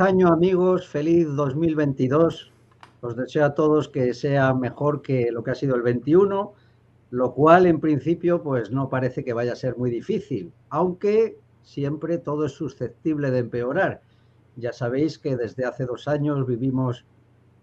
[0.00, 2.52] Año amigos, feliz 2022.
[3.00, 6.52] Os deseo a todos que sea mejor que lo que ha sido el 21,
[7.10, 12.18] lo cual en principio pues no parece que vaya a ser muy difícil, aunque siempre
[12.18, 14.00] todo es susceptible de empeorar.
[14.54, 17.04] Ya sabéis que desde hace dos años vivimos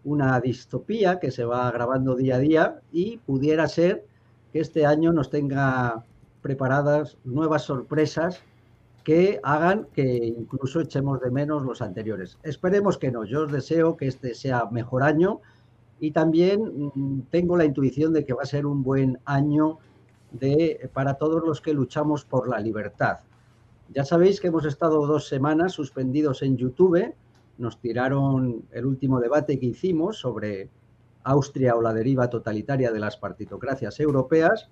[0.03, 4.03] una distopía que se va agravando día a día y pudiera ser
[4.51, 6.03] que este año nos tenga
[6.41, 8.43] preparadas nuevas sorpresas
[9.05, 12.39] que hagan que incluso echemos de menos los anteriores.
[12.41, 13.23] Esperemos que no.
[13.23, 15.41] Yo os deseo que este sea mejor año
[15.99, 19.77] y también mm, tengo la intuición de que va a ser un buen año
[20.31, 23.19] de, para todos los que luchamos por la libertad.
[23.93, 27.13] Ya sabéis que hemos estado dos semanas suspendidos en YouTube.
[27.59, 30.71] Nos tiraron el último debate que hicimos sobre
[31.23, 34.67] Austria o la deriva totalitaria de las partitocracias europeas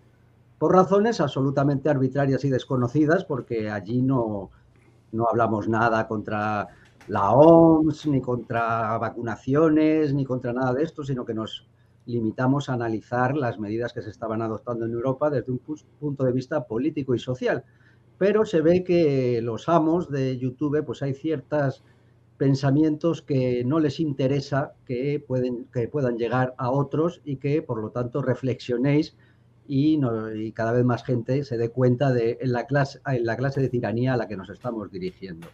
[0.64, 4.50] por razones absolutamente arbitrarias y desconocidas, porque allí no,
[5.12, 6.70] no hablamos nada contra
[7.10, 11.68] la OMS, ni contra vacunaciones, ni contra nada de esto, sino que nos
[12.06, 15.60] limitamos a analizar las medidas que se estaban adoptando en Europa desde un
[16.00, 17.66] punto de vista político y social.
[18.18, 21.84] Pero se ve que los amos de YouTube, pues hay ciertos
[22.38, 27.82] pensamientos que no les interesa que, pueden, que puedan llegar a otros y que, por
[27.82, 29.18] lo tanto, reflexionéis
[29.68, 30.00] y,
[30.52, 33.70] cada vez más gente se dé cuenta de en la, clase, en la clase de
[33.70, 35.48] tiranía a la que nos estamos dirigiendo.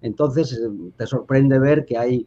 [0.00, 2.26] Entonces, eh, te sorprende ver que hay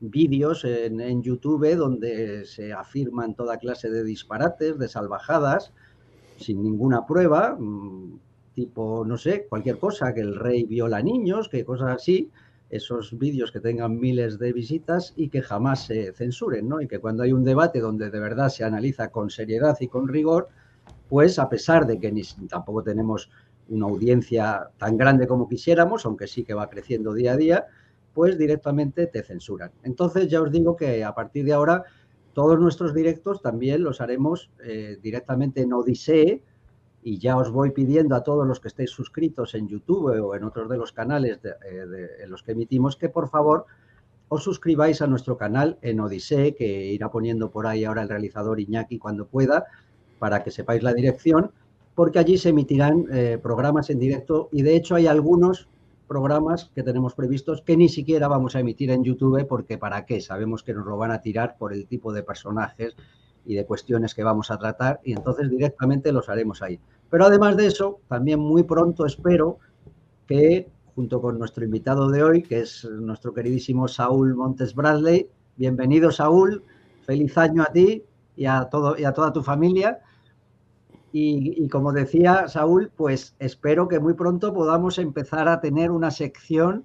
[0.00, 5.72] vídeos en, en, YouTube donde se afirman toda clase de disparates, de salvajadas,
[6.36, 8.18] sin ninguna prueba, mm,
[8.54, 12.30] tipo, no sé, cualquier cosa, que el rey viola niños, que cosas así,
[12.70, 16.80] esos vídeos que tengan miles de visitas y que jamás se censuren, ¿no?
[16.80, 20.08] Y que cuando hay un debate donde de verdad se analiza con seriedad y con
[20.08, 20.48] rigor,
[21.08, 23.30] pues a pesar de que ni, tampoco tenemos
[23.68, 27.66] una audiencia tan grande como quisiéramos, aunque sí que va creciendo día a día,
[28.14, 29.72] pues directamente te censuran.
[29.82, 31.84] Entonces ya os digo que a partir de ahora
[32.32, 36.42] todos nuestros directos también los haremos eh, directamente en Odisee
[37.02, 40.44] y ya os voy pidiendo a todos los que estéis suscritos en YouTube o en
[40.44, 43.66] otros de los canales eh, en los que emitimos que por favor
[44.28, 48.58] os suscribáis a nuestro canal en Odisee, que irá poniendo por ahí ahora el realizador
[48.60, 49.66] Iñaki cuando pueda,
[50.18, 51.50] para que sepáis la dirección,
[51.94, 55.68] porque allí se emitirán eh, programas en directo y de hecho hay algunos
[56.06, 60.20] programas que tenemos previstos que ni siquiera vamos a emitir en YouTube porque para qué,
[60.20, 62.94] sabemos que nos lo van a tirar por el tipo de personajes
[63.44, 66.78] y de cuestiones que vamos a tratar y entonces directamente los haremos ahí.
[67.10, 69.58] Pero además de eso, también muy pronto espero
[70.26, 76.10] que junto con nuestro invitado de hoy, que es nuestro queridísimo Saúl Montes Bradley, bienvenido
[76.10, 76.62] Saúl,
[77.04, 78.02] feliz año a ti
[78.36, 80.00] y a, todo, y a toda tu familia
[81.18, 86.84] y, como decía Saúl, pues espero que muy pronto podamos empezar a tener una sección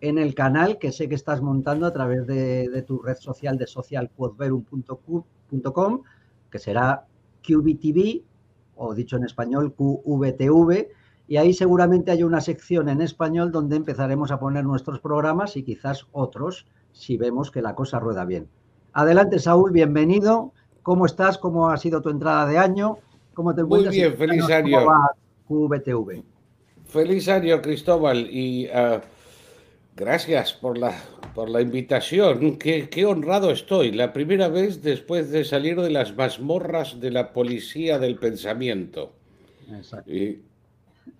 [0.00, 3.66] en el canal que sé que estás montando a través de, tu red social de
[3.66, 6.02] socialquodverum.com,
[6.48, 7.06] que será
[7.44, 8.22] QBTV,
[8.76, 10.86] o dicho en español QVTV,
[11.26, 15.64] y ahí seguramente hay una sección en español donde empezaremos a poner nuestros programas y
[15.64, 18.46] quizás otros si vemos que la cosa rueda bien.
[18.92, 20.52] Adelante, Saúl, bienvenido.
[20.82, 21.38] ¿Cómo estás?
[21.38, 22.98] ¿Cómo ha sido tu entrada de año?
[23.34, 24.80] ¿Cómo te Muy bien, feliz año.
[25.48, 26.22] QVTV?
[26.86, 29.00] Feliz año, Cristóbal, y ah,
[29.96, 30.92] gracias por la,
[31.34, 32.58] por la invitación.
[32.58, 33.92] Qué, qué, honrado estoy.
[33.92, 39.12] La primera vez después de salir de las mazmorras de la policía del pensamiento.
[39.70, 40.10] Exacto.
[40.10, 40.40] Y,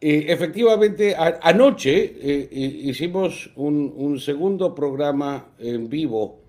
[0.01, 6.41] efectivamente, anoche eh, hicimos un, un segundo programa en vivo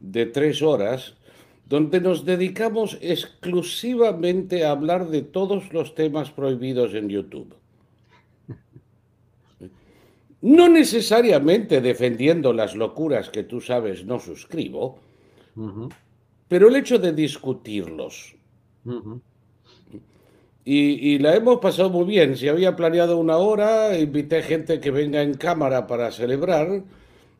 [0.00, 1.14] de tres horas
[1.68, 7.54] donde nos dedicamos exclusivamente a hablar de todos los temas prohibidos en YouTube.
[10.42, 15.00] No necesariamente defendiendo las locuras que tú sabes no suscribo,
[16.46, 18.36] pero el hecho de discutirlos.
[20.64, 22.36] y, y, la hemos pasado muy bien.
[22.36, 26.84] Si había planeado una hora, invité gente que venga en cámara para celebrar,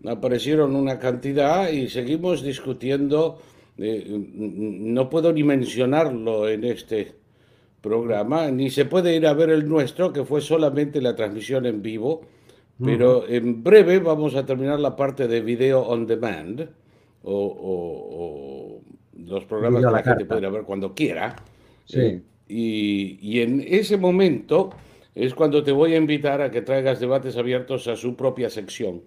[0.04, 3.38] aparecieron una cantidad y seguimos discutiendo
[3.78, 7.14] eh, no puedo ni mencionarlo en este
[7.80, 11.82] programa, ni se puede ir a ver el nuestro, que fue solamente la transmisión en
[11.82, 12.22] vivo,
[12.82, 16.68] pero en breve vamos a terminar la parte de video on demand,
[17.22, 18.80] o,
[19.16, 21.36] los programas que la, gente puede ver cuando quiera.
[21.92, 24.70] Eh, y, y, en ese momento
[25.14, 29.02] es cuando te voy a invitar a que traigas debates abiertos a su propia sección.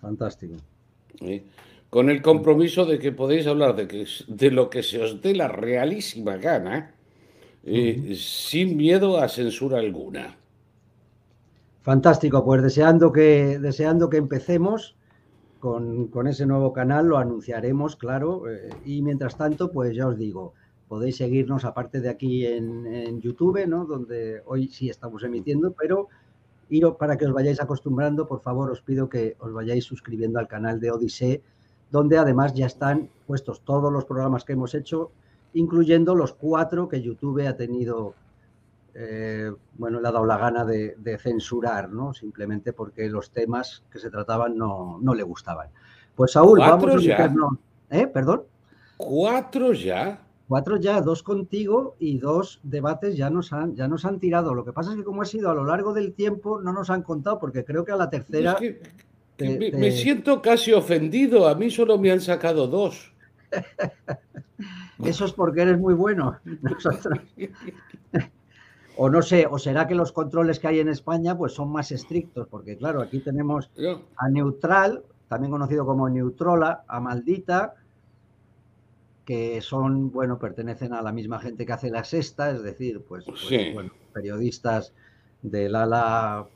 [0.00, 0.54] Fantástico.
[1.20, 1.42] ¿Eh?
[1.90, 5.34] Con el compromiso de que podéis hablar de, que, de lo que se os dé
[5.34, 6.94] la realísima gana,
[7.64, 10.36] eh, sin miedo a censura alguna.
[11.82, 14.96] Fantástico, pues deseando que, deseando que empecemos
[15.58, 18.48] con, ese nuevo canal lo anunciaremos, claro.
[18.48, 20.54] Eh, y mientras tanto, pues ya os digo,
[20.88, 23.86] podéis seguirnos aparte de aquí en, YouTube, ¿no?
[23.86, 26.08] Donde hoy sí estamos emitiendo, pero
[26.98, 30.80] para que os vayáis acostumbrando, por favor, os pido que os vayáis suscribiendo al canal
[30.80, 31.42] de Odisee,
[31.90, 35.10] donde además ya están puestos todos los programas que hemos hecho,
[35.54, 38.14] incluyendo los cuatro que YouTube ha tenido
[39.00, 42.12] eh, bueno, le ha dado la gana de, censurar, ¿no?
[42.14, 45.68] Simplemente porque los temas que se trataban no, le gustaban.
[46.16, 47.32] Pues Saúl, vamos a ya?
[47.90, 48.08] ¿Eh?
[48.08, 48.42] ¿Perdón?
[48.96, 50.20] ¿Cuatro ya?
[50.48, 54.52] Cuatro ya, dos contigo y dos debates ya nos han, ya nos han tirado.
[54.52, 56.90] Lo que pasa es que como ha sido a lo largo del tiempo, no nos
[56.90, 58.56] han contado, porque creo que a la tercera...
[59.38, 63.12] me, siento casi ofendido, a mí solo me han sacado dos.
[65.04, 66.38] Eso es porque eres muy bueno.
[66.62, 67.18] Nosotros...
[69.00, 71.92] O no sé, o será que los controles que hay en España pues son más
[71.92, 73.70] estrictos, porque claro, aquí tenemos
[74.16, 77.76] a Neutral, también conocido como Neutrola, a Maldita,
[79.24, 83.24] que son, bueno, pertenecen a la misma gente que hace la sexta, es decir, pues,
[83.24, 84.92] pues bueno, periodistas
[85.42, 86.48] del ala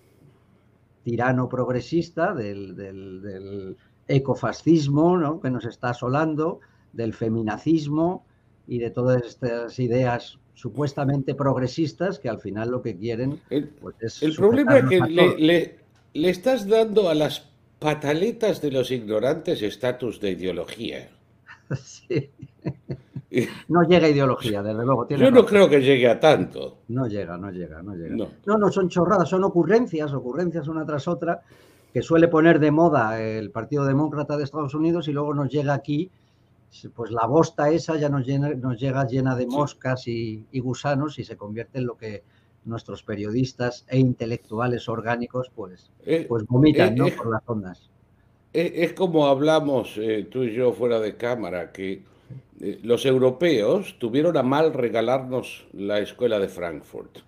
[1.03, 3.77] tirano progresista, del, del
[4.09, 5.41] ecofascismo, ¿no?
[5.41, 6.61] que nos está asolando,
[6.93, 8.25] del feminacismo
[8.67, 13.41] y de todas estas ideas supuestamente progresistas que al final lo que quieren
[13.81, 15.79] pues, es el problema es que le,
[16.13, 17.49] le, estás dando a las
[17.79, 21.09] pataletas de los ignorantes estatus de ideología.
[21.83, 22.31] Sí.
[23.69, 25.09] No llega ideología, desde luego.
[25.09, 26.79] Yo no creo que llegue a tanto.
[26.89, 28.15] No llega, no llega, no llega.
[28.45, 28.59] No.
[28.59, 31.41] no, son chorradas, son ocurrencias, ocurrencias una tras otra,
[31.93, 35.73] que suele poner de moda el Partido Demócrata de Estados Unidos y luego nos llega
[35.75, 36.11] aquí
[36.95, 41.37] pues la bosta esa ya nos, nos llega llena de moscas y, gusanos y se
[41.37, 42.23] convierte en lo que
[42.65, 47.91] nuestros periodistas e intelectuales orgánicos pues, eh, pues vomitan eh, eh, por las ondas.
[48.53, 49.99] Es, como hablamos
[50.31, 52.03] tú y yo fuera de cámara, que
[52.83, 57.19] los europeos tuvieron a mal regalarnos la escuela de Frankfurt.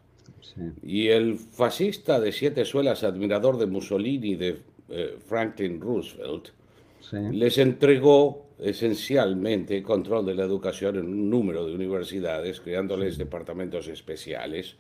[0.83, 4.59] Y el fascista de siete suelas, admirador de Mussolini, de
[5.27, 6.51] Franklin Roosevelt,
[7.33, 14.77] les entregó esencialmente control de la educación en un número de universidades, creándoles departamentos especiales,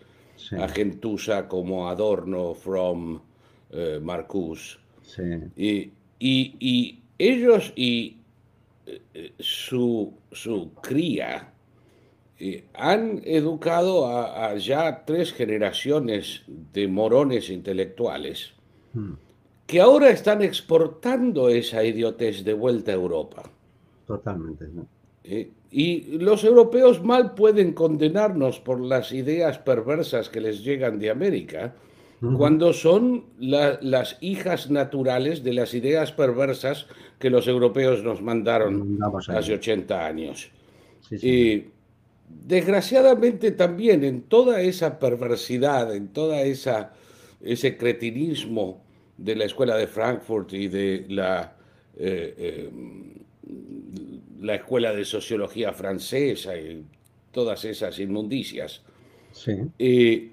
[0.58, 3.20] a Gentusa como Adorno, From,
[3.70, 4.78] eh, Marcus.
[5.56, 8.16] Y, y, ellos y eh,
[9.38, 11.52] su, su, cría
[12.38, 18.52] eh, han educado a, ya tres generaciones de morones intelectuales
[18.92, 19.12] hmm.
[19.66, 23.42] que ahora están exportando esa idiotez de vuelta a Europa.
[24.06, 24.66] Totalmente.
[25.24, 31.10] Eh, y los europeos mal pueden condenarnos por las ideas perversas que les llegan de
[31.10, 31.74] América,
[32.36, 36.86] cuando son las hijas naturales de las ideas perversas
[37.18, 40.50] que los europeos nos mandaron hace 80 años.
[41.10, 41.64] Y
[42.28, 46.92] desgraciadamente también en toda esa perversidad, en toda esa
[47.40, 48.82] ese cretinismo
[49.18, 51.54] de la escuela de Frankfurt y de la
[51.96, 52.70] eh, eh,
[54.40, 56.84] la escuela de sociología francesa y
[57.32, 58.82] todas esas inmundicias,
[59.78, 60.32] eh,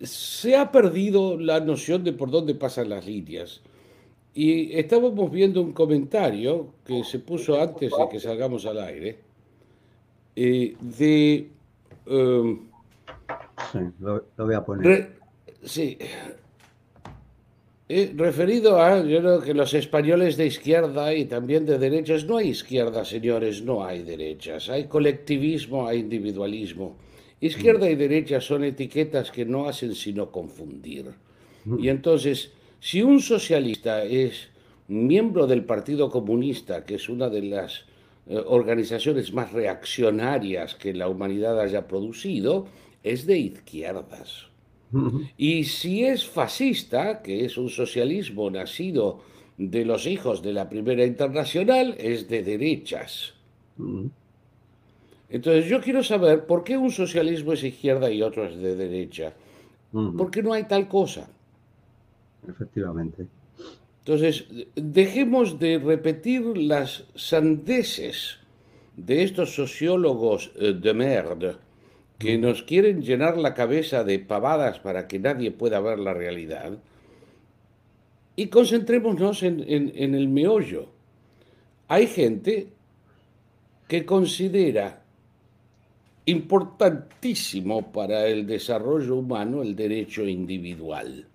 [0.00, 3.60] se ha perdido la noción de por dónde pasan las líneas.
[4.34, 9.18] Y estábamos viendo un comentario que se puso antes de que salgamos al aire,
[10.36, 11.48] eh, de...
[12.06, 12.68] Um,
[13.72, 15.16] sí, lo, voy a poner.
[15.62, 15.98] sí,
[17.90, 22.36] eh, referido a, yo creo que los españoles de izquierda y también de derechas, no
[22.36, 24.68] hay izquierda, señores, no hay derechas.
[24.68, 26.96] Hay colectivismo, hay individualismo.
[27.40, 31.06] Izquierda y derecha son etiquetas que no hacen sino confundir.
[31.78, 34.48] Y entonces, si un socialista es
[34.88, 37.84] miembro del Partido Comunista, que es una de las
[38.26, 42.66] eh, organizaciones más reaccionarias que la humanidad haya producido,
[43.02, 44.46] es de izquierdas.
[45.36, 49.20] Y si es fascista, que es un socialismo nacido
[49.58, 53.34] de los hijos de la Primera Internacional, es de derechas.
[55.30, 59.34] Entonces yo quiero saber por qué un socialismo es izquierda y otro es de derecha.
[59.92, 61.28] ¿Por qué no hay tal cosa?
[62.46, 63.26] Efectivamente.
[64.00, 68.38] Entonces, dejemos de repetir las sandeces
[68.96, 71.56] de estos sociólogos eh, de merde
[72.18, 76.78] que nos quieren llenar la cabeza de pavadas para que nadie pueda ver la realidad,
[78.34, 80.86] y concentrémonos en, el meollo.
[81.88, 82.68] Hay gente
[83.88, 85.02] que considera
[86.28, 91.26] importantísimo para el desarrollo humano el derecho individual.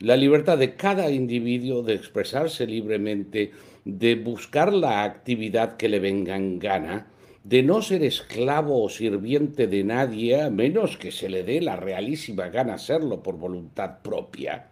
[0.00, 3.52] la libertad de cada individuo de expresarse libremente,
[3.84, 7.06] de buscar la actividad que le venga en gana,
[7.44, 11.76] de no ser esclavo o sirviente de nadie, a menos que se le dé la
[11.76, 14.68] realísima gana hacerlo por voluntad propia.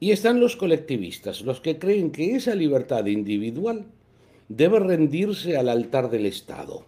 [0.00, 3.86] Y están los colectivistas, los que creen que esa libertad individual
[4.48, 6.84] debe rendirse al altar del Estado,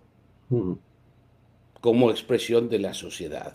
[1.80, 3.54] como expresión de la sociedad.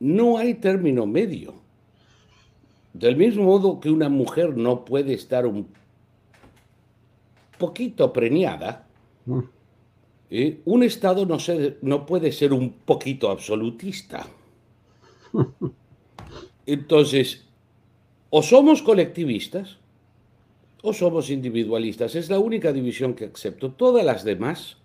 [0.00, 1.54] No hay término medio.
[2.92, 5.68] Del mismo modo que una mujer no puede estar un
[7.58, 8.86] poquito preñada,
[10.30, 10.60] ¿eh?
[10.64, 11.36] un Estado no,
[11.82, 14.26] no puede ser un poquito absolutista.
[16.66, 17.44] Entonces,
[18.30, 19.78] o somos colectivistas
[20.86, 22.14] o somos individualistas.
[22.14, 23.72] Es la única división que acepto.
[23.72, 24.76] Todas las demás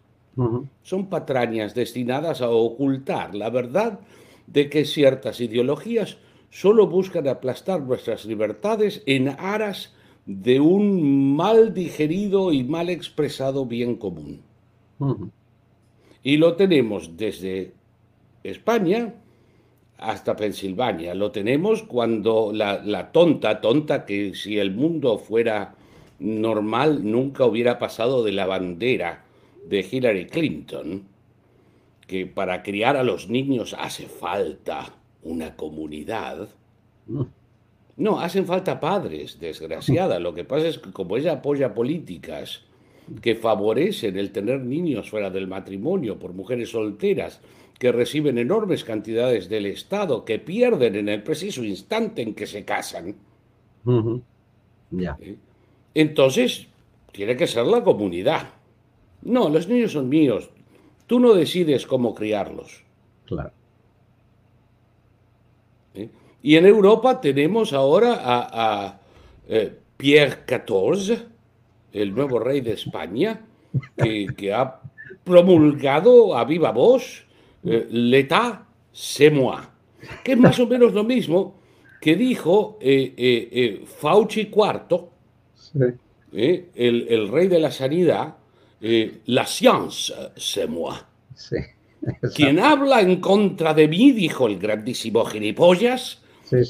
[0.81, 3.99] son patrañas destinadas a ocultar la verdad
[4.47, 6.17] de que ciertas ideologías
[6.49, 9.93] solo buscan aplastar nuestras libertades en aras
[10.25, 14.41] de un mal digerido y mal expresado bien común.
[16.23, 17.73] Y lo tenemos desde
[18.43, 19.13] España
[19.99, 21.13] hasta Pensilvania.
[21.13, 25.75] Lo tenemos cuando la, tonta, tonta que si el mundo fuera
[26.21, 29.25] normal nunca hubiera pasado de la bandera
[29.67, 31.03] de Hillary Clinton,
[32.07, 36.49] que para criar a los niños hace falta una comunidad.
[37.07, 37.23] Mm.
[37.97, 40.19] No, hacen falta padres, desgraciada.
[40.19, 42.63] Lo que pasa es que como ella apoya políticas
[43.21, 47.41] que favorecen el tener niños fuera del matrimonio por mujeres solteras,
[47.77, 52.63] que reciben enormes cantidades del Estado, que pierden en el preciso instante en que se
[52.63, 53.15] casan.
[55.21, 55.37] ¿Eh?
[55.93, 56.67] Entonces,
[57.11, 58.49] tiene que ser la comunidad.
[59.21, 60.49] No, los niños son míos.
[61.07, 62.83] Tú no decides cómo criarlos.
[63.25, 63.51] Claro.
[65.93, 66.09] ¿Eh?
[66.41, 68.99] Y en Europa tenemos ahora a,
[69.47, 71.25] eh, Pierre XIV,
[71.93, 73.45] el nuevo rey de España,
[73.97, 74.79] que, que ha
[75.23, 77.25] promulgado a viva voz
[77.65, 79.61] eh, l'état, c'est moi,
[80.23, 81.55] que es más o menos lo mismo
[82.01, 85.10] que dijo eh, eh, Fauci IV,
[86.33, 88.35] el, rey de la sanidad,
[88.81, 91.07] la science, c'est moi.
[92.35, 96.21] Quien habla en contra de mí, dijo el grandísimo gilipollas,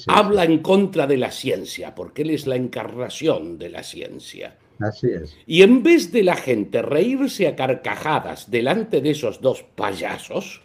[0.08, 4.58] habla en contra de la ciencia, porque él es la encarnación de la ciencia.
[4.80, 5.36] Así es.
[5.46, 10.62] Y en vez de la gente reírse a carcajadas delante de esos dos payasos,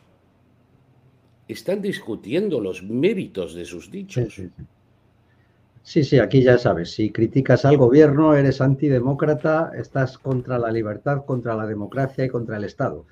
[1.49, 4.41] están discutiendo los méritos de sus dichos.
[5.89, 11.25] Sí, sí, aquí ya sabes, si criticas al gobierno, eres antidemócrata, estás contra la libertad,
[11.25, 13.07] contra la democracia y contra el Estado.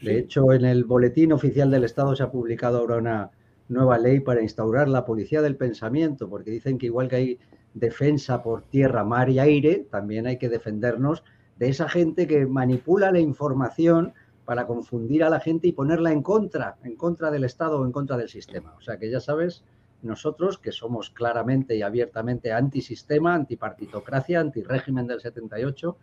[0.00, 3.30] De hecho, en el Boletín Oficial del Estado se ha publicado ahora una
[3.68, 7.38] nueva ley para instaurar la policía del pensamiento, porque dicen que igual que hay
[7.74, 11.24] defensa por tierra, mar y aire, también hay que defendernos
[11.58, 14.12] de esa gente que manipula la información
[14.44, 17.90] para confundir a la gente y ponerla en contra, en contra del Estado o en
[17.90, 18.72] contra del sistema.
[18.78, 19.64] O sea que ya sabes,
[20.04, 25.96] nosotros que somos claramente y abiertamente antisistema, antipartitocracia, antirégimen del 78,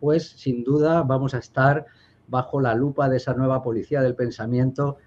[0.00, 1.86] pues sin duda vamos a estar
[2.28, 4.98] bajo la lupa de esa nueva policía del pensamiento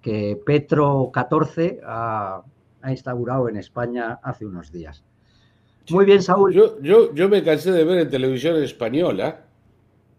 [0.00, 2.42] que Petro XIV ha,
[2.88, 5.04] instaurado en España hace unos días.
[5.90, 6.54] Muy bien, Saúl.
[6.54, 9.44] Yo, yo, yo me cansé de ver en televisión española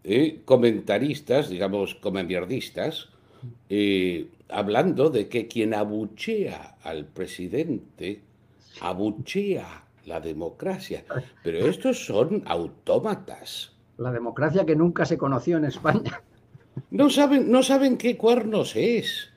[0.04, 3.08] eh, comentaristas, digamos, comemierdistas,
[3.68, 8.22] eh, hablando de que quien abuchea al presidente
[8.80, 11.04] abuchea la democracia.
[11.42, 13.72] Pero estos son autómatas.
[13.98, 16.22] La democracia que nunca se conoció en España.
[16.90, 19.28] No saben, no saben qué cuernos es.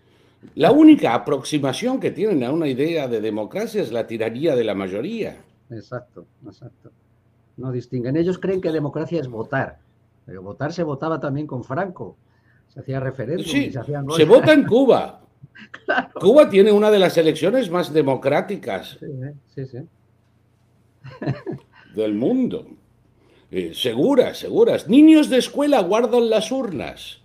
[0.53, 4.75] La única aproximación que tienen a una idea de democracia es la tiranía de la
[4.75, 5.43] mayoría.
[5.69, 6.91] Exacto, exacto.
[7.57, 8.15] No distinguen.
[8.15, 9.79] Ellos creen que democracia es votar.
[10.25, 12.17] Pero votar se votaba también con Franco.
[12.75, 13.46] Se hacía referéndum.
[13.46, 15.22] Sí, se, vota en Cuba.
[16.20, 18.98] Cuba tiene una de las elecciones más democráticas
[19.55, 19.77] sí, sí,
[21.96, 22.67] del mundo.
[23.50, 24.88] Eh, seguras, seguras.
[24.88, 27.22] Niños de escuela guardan las urnas.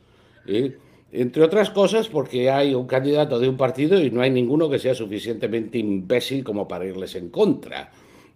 [0.46, 0.76] Eh,
[1.12, 4.78] entre otras cosas porque hay un candidato de un partido y no hay ninguno que
[4.78, 7.90] sea suficientemente imbécil como para irles en contra.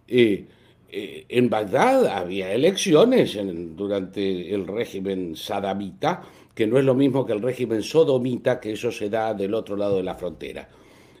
[0.07, 0.45] Eh,
[0.89, 3.37] eh, en Bagdad había elecciones
[3.75, 6.23] durante el régimen sadamita,
[6.55, 9.75] que no es lo mismo que el régimen sodomita, que eso se da del otro
[9.75, 10.67] lado de la frontera.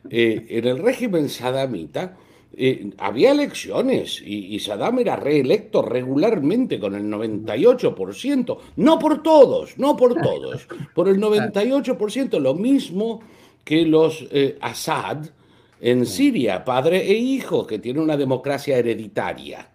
[0.09, 2.17] Eh, en el régimen sadamita
[2.57, 9.97] eh, había elecciones y, Saddam era reelecto regularmente con el 98%, no por todos, no
[9.97, 13.19] por todos, por el 98%, lo mismo
[13.63, 14.25] que los
[14.61, 15.25] Assad
[15.81, 19.74] En Siria, padre e hijo, que tiene una democracia hereditaria.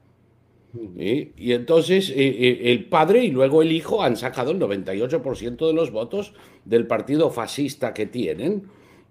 [0.72, 5.72] Y entonces eh, eh, el padre y luego el hijo han sacado el 98% de
[5.72, 6.32] los votos
[6.64, 8.68] del partido fascista que tienen,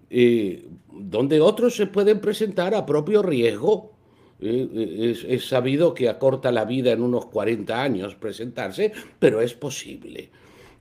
[0.08, 3.92] eh, donde otros se pueden presentar a propio riesgo.
[4.40, 10.30] Es, sabido que acorta la vida en unos 40 años presentarse, pero es posible.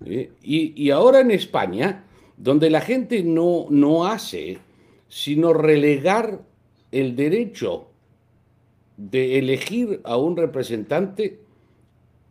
[0.06, 0.30] Y,
[0.82, 2.06] y, ahora en España,
[2.38, 4.60] donde la gente no, no hace
[5.10, 6.40] sino relegar
[6.94, 7.89] el derecho
[9.00, 11.40] de elegir a un representante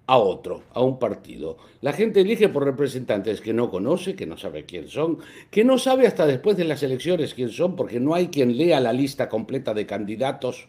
[0.07, 1.57] a otro, a un partido.
[1.81, 5.19] La gente elige por representantes que no conoce, que no sabe quién son,
[5.51, 8.81] que no sabe hasta después de las elecciones quién son, porque no hay quien lea
[8.81, 10.69] la lista completa de candidatos,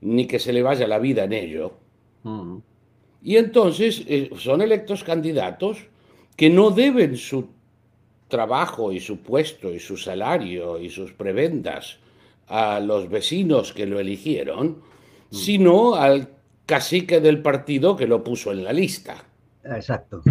[0.00, 1.74] ni que se le vaya la vida en ello.
[2.24, 2.56] Mm.
[3.22, 5.86] Y entonces eh, son electos candidatos
[6.36, 7.50] que no deben su
[8.26, 11.98] trabajo y su puesto y su salario y sus prebendas
[12.48, 14.89] a los vecinos que lo eligieron.
[15.30, 16.28] Sino al
[16.66, 19.16] cacique del partido que lo puso en la lista.
[19.64, 20.22] Exacto.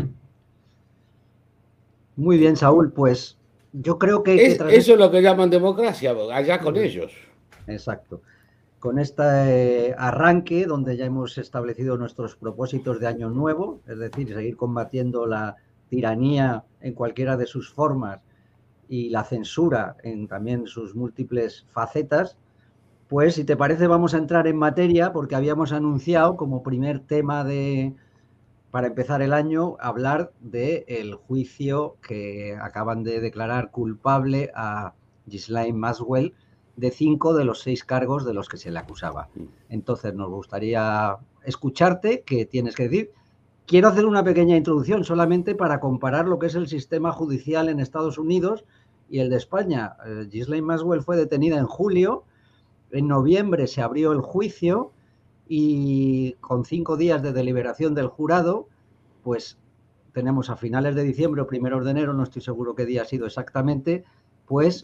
[2.15, 3.37] Muy bien, Saúl, pues
[3.73, 4.45] yo creo que...
[4.45, 7.13] eso es lo que llaman democracia, allá con ellos.
[7.67, 8.21] Exacto.
[8.79, 14.55] Con este arranque, donde ya hemos establecido nuestros propósitos de año nuevo, es decir, seguir
[14.55, 15.57] combatiendo la
[15.89, 18.21] tiranía en cualquiera de sus formas
[18.87, 22.37] y la censura en también sus múltiples facetas,
[23.09, 27.43] pues si te parece vamos a entrar en materia porque habíamos anunciado como primer tema
[27.43, 27.95] de
[28.69, 34.93] para empezar el año hablar del el juicio que acaban de declarar culpable a
[35.25, 36.35] Ghislaine Maswell
[36.75, 39.29] de cinco de los seis cargos de los que se le acusaba.
[39.33, 39.43] Mm.
[39.69, 43.11] Entonces nos gustaría escucharte, ¿qué tienes que decir?
[43.65, 47.79] Quiero hacer una pequeña introducción solamente para comparar lo que es el sistema judicial en
[47.79, 48.65] Estados Unidos
[49.09, 49.95] y el de España.
[50.05, 52.23] Eh, Ghislaine Maswell fue detenida en julio
[52.91, 54.91] en noviembre se abrió el juicio
[55.47, 58.67] y con cinco días de deliberación del jurado,
[59.23, 59.57] pues
[60.13, 63.05] tenemos a finales de diciembre o primeros de enero, no estoy seguro qué día ha
[63.05, 64.03] sido exactamente,
[64.45, 64.83] pues...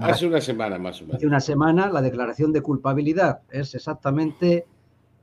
[0.00, 1.16] hace una semana más o menos.
[1.16, 4.66] Hace una semana la declaración de culpabilidad es exactamente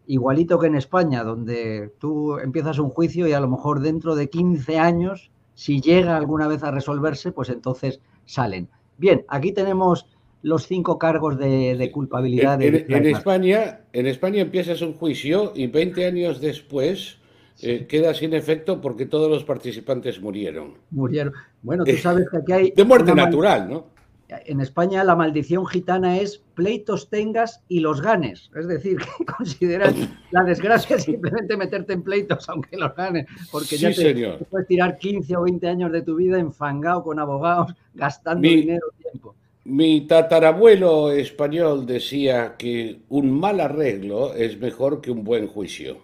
[0.08, 4.30] igualito que en España, donde tú empiezas un juicio y a lo mejor dentro de
[4.30, 8.70] 15 años, si llega alguna vez a resolverse, pues entonces salen.
[8.98, 10.08] Bien, aquí tenemos
[10.42, 12.62] los cinco cargos de, culpabilidad.
[12.62, 17.18] En, España, en España empiezas un juicio y 20 años después
[17.62, 20.76] eh, queda sin efecto porque todos los participantes murieron.
[20.92, 21.34] Murieron.
[21.62, 22.72] Bueno, tú sabes que aquí hay...
[22.72, 24.00] De muerte natural, ¿no?
[24.30, 28.52] En España la maldición gitana es pleitos tengas y los ganes.
[28.56, 29.96] Es decir, que consideras
[30.32, 33.26] la desgracia simplemente meterte en pleitos aunque los ganes.
[33.52, 37.74] Porque ya te, puedes tirar 15 o 20 años de tu vida enfangado con abogados,
[37.94, 39.36] gastando dinero y tiempo.
[39.66, 45.98] Mi tatarabuelo español decía que un mal arreglo es mejor que un buen juicio.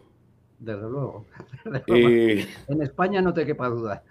[0.60, 1.26] Desde luego.
[1.88, 4.04] Eh, en España no te quepa duda.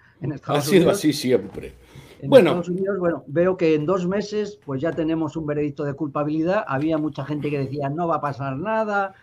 [0.43, 1.73] ha sido así siempre.
[2.21, 5.85] En bueno, Estados Unidos, bueno, veo que en dos meses pues ya tenemos un veredicto
[5.85, 6.65] de culpabilidad.
[6.67, 9.13] Había mucha gente que decía no va a pasar nada,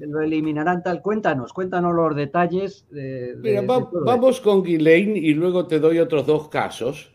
[0.00, 1.00] lo eliminarán tal.
[1.00, 2.84] Cuéntanos, cuéntanos los detalles.
[2.90, 7.12] Mira, vamos con Ghislaine y luego te doy otros dos casos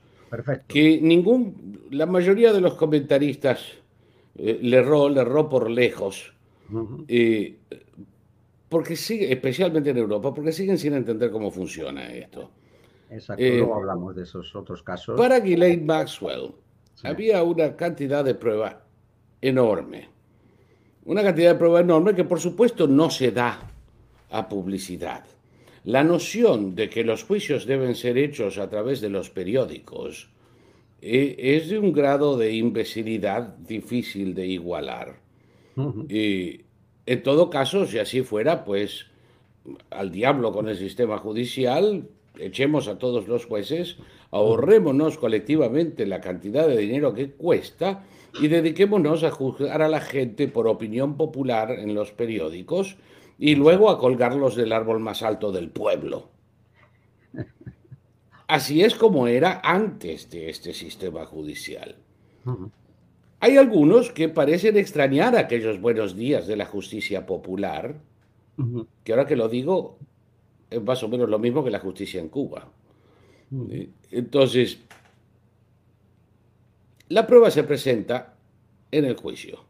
[0.67, 3.59] que ningún, la mayoría de los comentaristas
[4.35, 6.33] eh, le erró, le erró por lejos.
[7.07, 7.59] Eh,
[8.69, 12.49] porque sigue, especialmente en Europa, porque siguen sin entender cómo funciona esto.
[13.09, 15.15] Exacto, eh, luego hablamos de esos otros casos.
[15.15, 16.51] Para Ghislaine Maxwell
[17.03, 18.83] había una cantidad de prueba
[19.41, 20.09] enorme.
[21.05, 23.59] Una cantidad de prueba enorme que por supuesto no se da
[24.31, 25.23] a publicidad.
[25.83, 30.29] La noción de que los juicios deben ser hechos a través de los periódicos
[31.01, 35.21] eh, es de un grado de imbecilidad difícil de igualar.
[36.07, 36.61] Y
[37.05, 39.07] en todo caso, si así fuera, pues
[39.89, 43.97] al diablo con el sistema judicial, echemos a todos los jueces,
[44.31, 48.05] ahorrémonos colectivamente la cantidad de dinero que cuesta
[48.39, 52.97] y dediquémonos a juzgar a la gente por opinión popular en los periódicos
[53.43, 56.29] y luego a colgarlos del árbol más alto del pueblo.
[58.47, 61.97] Así es como era antes de este sistema judicial.
[63.41, 67.97] Hay algunos que parecen extrañar aquellos buenos días de la justicia popular,
[69.03, 69.97] que ahora que lo digo
[70.69, 72.69] es más o menos lo mismo que la justicia en Cuba.
[74.09, 74.79] Entonces,
[77.09, 78.35] la prueba se presenta
[78.89, 79.65] en el juicio.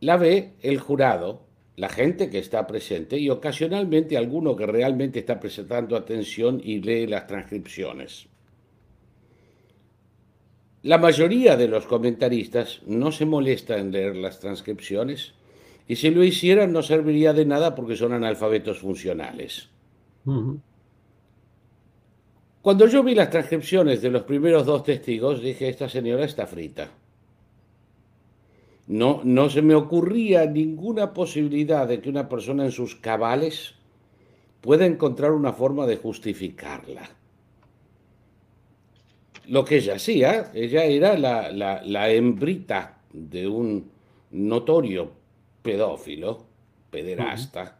[0.00, 1.43] La ve el jurado
[1.76, 7.06] la gente que está presente y ocasionalmente alguno que realmente está prestando atención y lee
[7.06, 8.28] las transcripciones.
[10.82, 15.32] La mayoría de los comentaristas no se molesta en leer las transcripciones
[15.88, 19.68] y si lo hicieran no serviría de nada porque son analfabetos funcionales.
[22.62, 26.90] Cuando yo vi las transcripciones de los primeros dos testigos, dije, esta señora está frita.
[28.86, 33.74] No, no se me ocurría ninguna posibilidad de que una persona en sus cabales
[34.60, 37.08] pueda encontrar una forma de justificarla.
[39.46, 43.90] Lo que ella hacía, ella era la, la hembrita de un
[44.30, 45.12] notorio
[45.62, 46.44] pedófilo,
[46.90, 47.78] pederasta,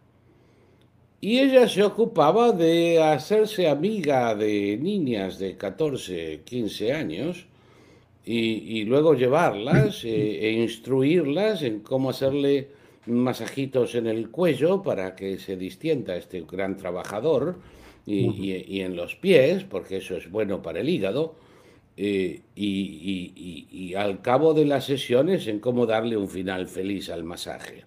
[1.21, 7.47] y ella se ocupaba de hacerse amiga de niñas de 14, 15 años
[8.27, 12.69] y, luego llevarlas e, e instruirlas en cómo hacerle
[13.07, 17.59] masajitos en el cuello para que se distienda este gran trabajador
[18.07, 21.37] y, en los pies, porque eso es bueno para el hígado,
[21.97, 27.85] eh, y, al cabo de las sesiones en cómo darle un final feliz al masaje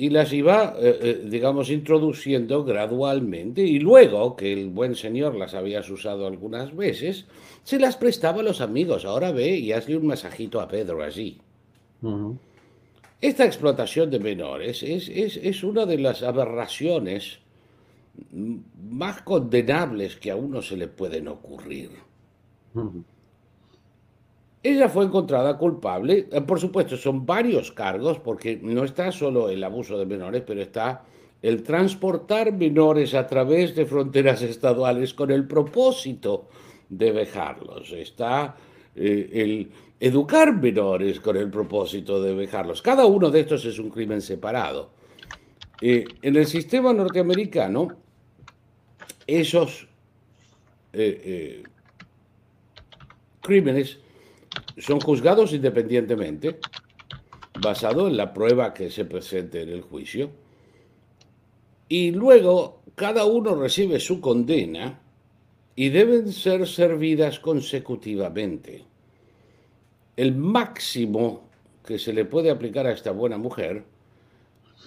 [0.00, 5.52] y las iba, eh, eh, digamos, introduciendo gradualmente y luego que el buen señor las
[5.52, 7.26] había usado algunas veces,
[7.64, 9.04] se las prestaba a los amigos.
[9.04, 11.36] Ahora ve y hazle un masajito a Pedro allí.
[13.20, 17.40] Esta explotación de menores es, es, una de las aberraciones
[18.32, 21.90] más condenables que a uno se le pueden ocurrir.
[24.62, 29.64] Ella fue encontrada culpable, eh, por supuesto, son varios cargos, porque no está solo el
[29.64, 31.02] abuso de menores, pero está
[31.40, 36.48] el transportar menores a través de fronteras estaduales con el propósito
[36.90, 37.92] de dejarlos.
[37.92, 38.54] Está
[38.94, 42.82] eh, el educar menores con el propósito de dejarlos.
[42.82, 44.90] Cada uno de estos es un crimen separado.
[45.80, 47.96] Eh, en el sistema norteamericano,
[49.26, 49.88] esos
[53.40, 54.00] crímenes
[54.78, 56.58] son juzgados independientemente,
[57.60, 60.30] basado en la prueba que se presente en el juicio,
[61.88, 65.00] y luego cada uno recibe su condena
[65.74, 68.84] y deben ser servidas consecutivamente.
[70.16, 71.48] El máximo
[71.84, 73.84] que se le puede aplicar a esta buena mujer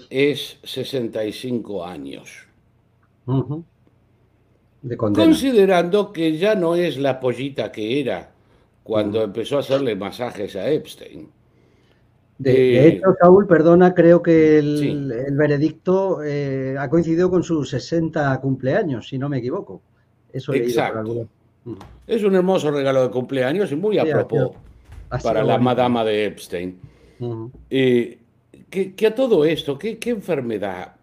[0.10, 2.48] es 65 años.
[4.98, 8.33] Considerando que ya no es la pollita que era
[8.84, 11.30] cuando empezó a hacerle masajes a Epstein.
[12.38, 18.40] De, eh, hecho, Saúl, perdona, creo que el, veredicto eh, ha coincidido con sus 60
[18.42, 19.82] cumpleaños, si no me equivoco.
[20.32, 21.28] Eso Exacto.
[22.06, 24.56] Es un hermoso regalo de cumpleaños y muy a propósito
[25.22, 26.78] para la madama de Epstein.
[27.70, 28.20] Eh,
[28.70, 30.96] que, a todo esto, ¿qué, enfermedad?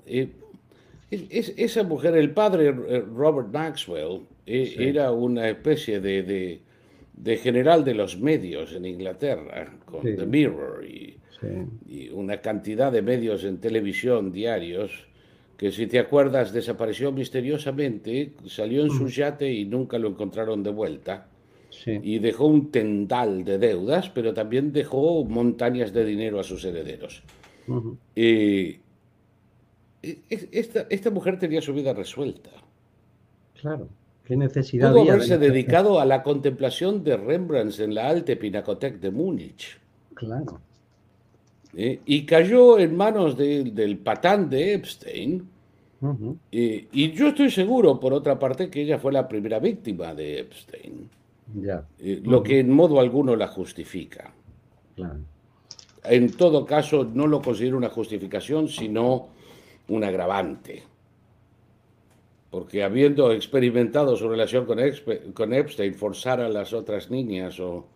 [1.11, 6.61] esa mujer, el padre Robert Maxwell, era una especie de de
[7.37, 11.17] general de los medios en Inglaterra, con The Mirror y,
[12.13, 15.07] una cantidad de medios en televisión diarios,
[15.57, 20.71] que si te acuerdas desapareció misteriosamente, salió en su yate y nunca lo encontraron de
[20.71, 21.29] vuelta.
[21.87, 27.23] Y dejó un tendal de deudas, pero también dejó montañas de dinero a sus herederos.
[28.15, 28.81] y
[30.03, 32.51] esta, esta mujer tenía su vida resuelta.
[33.61, 33.89] Claro
[34.37, 39.79] necesidad Pudo haberse dedicado a la contemplación de Rembrandt en la Alte Pinacothek de Múnich.
[40.15, 40.61] Claro.
[41.75, 45.49] Eh, y cayó en manos del patán de Epstein.
[46.51, 50.41] Eh, y yo estoy seguro, por otra parte, que ella fue la primera víctima de
[50.41, 51.09] Epstein.
[51.55, 51.85] Ya.
[51.99, 54.33] Eh, lo que en modo alguno la justifica.
[54.97, 55.21] Claro.
[56.05, 59.29] En todo caso, no lo considero una justificación, sino
[59.89, 60.90] un agravante
[62.51, 64.81] porque habiendo experimentado su relación con,
[65.55, 67.87] Epstein, forzar a las otras niñas o,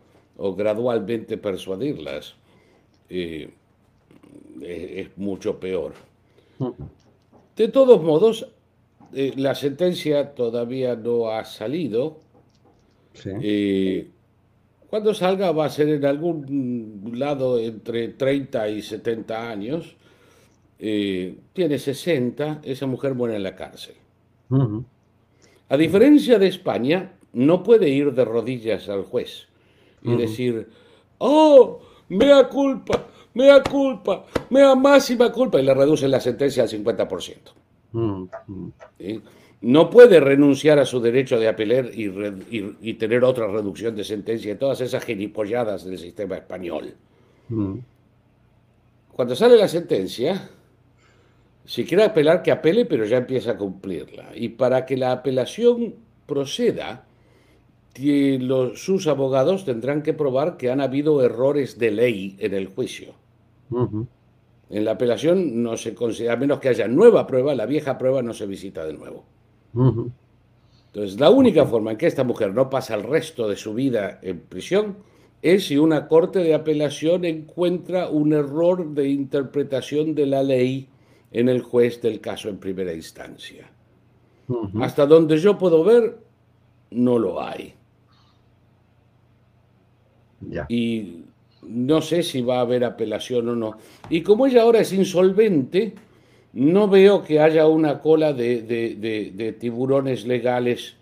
[0.57, 2.35] gradualmente persuadirlas
[3.09, 3.51] eh,
[4.62, 5.95] es, mucho peor.
[7.57, 8.49] De todos modos,
[9.12, 12.19] eh, la sentencia todavía no ha salido.
[13.25, 14.09] Eh,
[14.88, 19.97] cuando salga va a ser en algún lado entre 30 y 70 años.
[20.79, 23.95] tiene 60, esa mujer muere en la cárcel.
[24.50, 29.48] A diferencia de España, no puede ir de rodillas al juez
[30.02, 30.68] y decir,
[31.18, 37.38] oh, mea culpa, mea culpa, mea máxima culpa, y le reducen la sentencia al 50%.
[39.62, 44.57] No puede renunciar a su derecho de apelar y, tener otra reducción de sentencia y
[44.57, 46.94] todas esas gilipolladas del sistema español.
[49.14, 50.50] Cuando sale la sentencia,
[51.64, 54.31] si quiere apelar, que apele, pero ya empieza a cumplirla.
[54.35, 55.94] Y para que la apelación
[56.27, 57.07] proceda,
[58.74, 63.14] sus abogados tendrán que probar que han habido errores de ley en el juicio.
[64.70, 68.22] En la apelación no se considera, a menos que haya nueva prueba, la vieja prueba
[68.22, 69.24] no se visita de nuevo.
[70.92, 74.18] Entonces, la única forma en que esta mujer no pasa el resto de su vida
[74.22, 74.96] en prisión
[75.42, 80.88] es si una corte de apelación encuentra un error de interpretación de la ley
[81.35, 83.68] en el juez del caso en primera instancia.
[84.81, 86.16] Hasta donde yo puedo ver,
[86.90, 87.75] no lo hay.
[90.68, 91.25] Y
[91.62, 93.77] no sé si va a haber apelación o no.
[94.09, 95.94] Y como ella ahora es insolvente,
[96.53, 100.97] no veo que haya una cola de, tiburones legales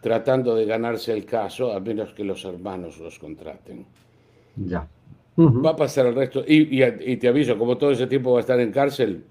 [0.00, 3.86] tratando de ganarse el caso, a menos que los hermanos los contraten.
[4.54, 4.86] Ya.
[5.36, 6.44] Va a pasar el resto.
[6.46, 9.24] Y, te aviso, como todo ese tiempo va a estar en cárcel,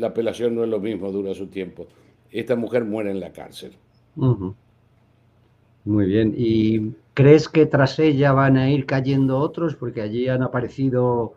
[0.00, 1.86] la apelación no es lo mismo, dura su tiempo.
[2.30, 3.76] Esta mujer muere en la cárcel.
[5.84, 6.34] Muy bien.
[6.36, 9.76] ¿Y crees que tras ella van a ir cayendo otros?
[9.76, 11.34] Porque allí han aparecido.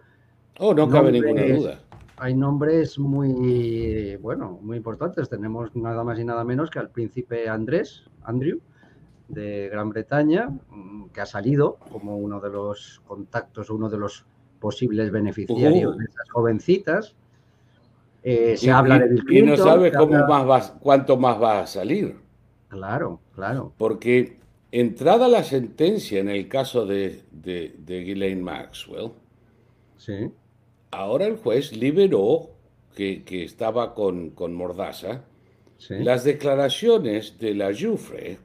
[0.60, 1.80] Oh, no cabe ninguna duda.
[2.18, 5.30] Hay nombres muy, bueno, muy importantes.
[5.30, 8.60] Tenemos nada más y nada menos que al príncipe Andrés, Andrew,
[9.28, 14.26] de Gran Bretaña, mm, que ha salido como uno de los contactos, uno de los
[14.60, 15.98] posibles beneficiarios uh.
[15.98, 17.16] de esas jovencitas.
[18.24, 21.68] Eh, se habla de Bill Clinton, Y no sabe cómo más cuánto más va a
[21.68, 22.16] salir.
[22.70, 23.74] Claro, claro.
[23.78, 24.38] Porque
[24.72, 29.12] entrada la sentencia en el caso de, de, Ghislaine Maxwell,
[29.98, 30.32] sí.
[30.92, 32.50] ahora el juez liberó,
[32.96, 35.24] que, estaba con, con Mordaza,
[35.90, 38.38] las declaraciones de la Jufre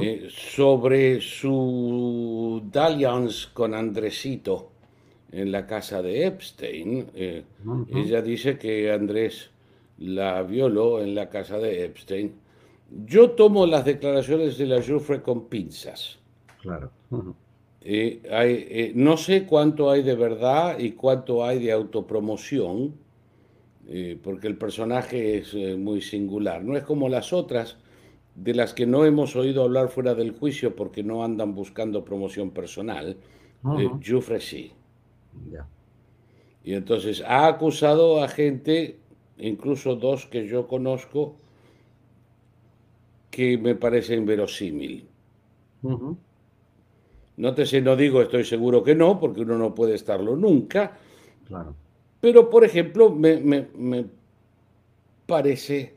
[0.00, 4.71] eh, sobre su dalliance con Andresito
[5.32, 7.06] en la casa de Epstein.
[7.14, 7.42] Eh,
[7.94, 9.50] ella dice que Andrés
[9.98, 12.42] la violó en la casa de Epstein
[13.06, 16.18] yo tomo las declaraciones de la Jufre con pinzas.
[16.60, 16.90] Claro.
[17.80, 22.94] Eh, eh, no sé cuánto hay de verdad y cuánto hay de autopromoción,
[23.88, 26.62] eh, porque el personaje es muy singular.
[26.62, 27.78] No es como las otras
[28.34, 32.50] de las que no hemos oído hablar fuera del juicio porque no andan buscando promoción
[32.50, 33.16] personal.
[33.62, 34.72] Jufre sí.
[36.64, 38.98] Y entonces ha acusado a gente,
[39.38, 41.36] incluso dos que yo conozco,
[43.30, 45.08] que me parece inverosímil.
[47.36, 50.96] Nótese, no digo estoy seguro que no, porque uno no puede estarlo nunca.
[51.48, 51.74] Claro.
[52.20, 54.06] Pero, por ejemplo, me, me
[55.26, 55.94] parece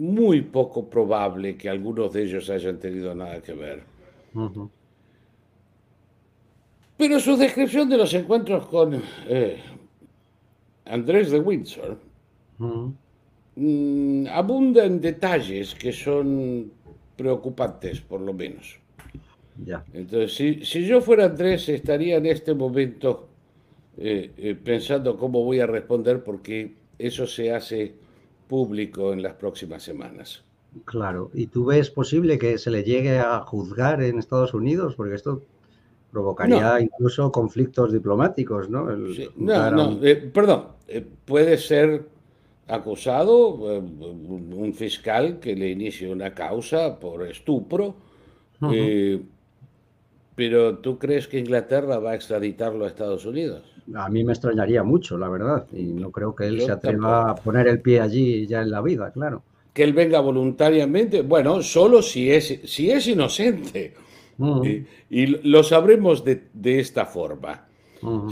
[0.00, 3.89] muy poco probable que algunos de ellos hayan tenido nada que ver.
[6.96, 9.62] Pero su descripción de los encuentros con eh,
[10.84, 11.98] Andrés de Windsor
[13.56, 16.70] Mm, abunda en detalles que son
[17.16, 18.78] preocupantes, por lo menos.
[19.64, 19.84] Ya.
[19.92, 23.28] Entonces, si, yo fuera Andrés, estaría en este momento
[23.98, 27.94] eh, eh, pensando cómo voy a responder, porque eso se hace
[28.48, 30.42] público en las próximas semanas.
[30.84, 34.94] Claro, ¿y tú ves posible que se le llegue a juzgar en Estados Unidos?
[34.94, 35.42] Porque esto
[36.12, 38.88] provocaría incluso conflictos diplomáticos, ¿no?
[39.36, 40.66] no, no, eh, perdón,
[41.24, 42.04] puede ser
[42.70, 47.94] acusado eh, un fiscal que le inicie una causa por estupro.
[48.72, 49.20] Eh,
[50.34, 53.62] pero ¿tú crees que Inglaterra va a extraditarlo a Estados Unidos?
[53.94, 57.34] A mí me extrañaría mucho, la verdad, y no creo que él se atreva a
[57.34, 59.42] poner el pie allí ya en la vida, claro.
[59.72, 63.94] Que él venga voluntariamente, bueno, solo si es, si es inocente.
[65.10, 66.48] y, lo sabremos de,
[66.80, 67.66] esta forma.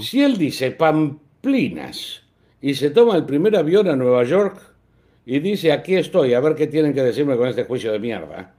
[0.01, 2.22] Si él dice Pamplinas,
[2.61, 4.61] y se toma el primer avión a Nueva York
[5.24, 8.55] y dice, aquí estoy, a ver qué tienen que decirme con este juicio de mierda.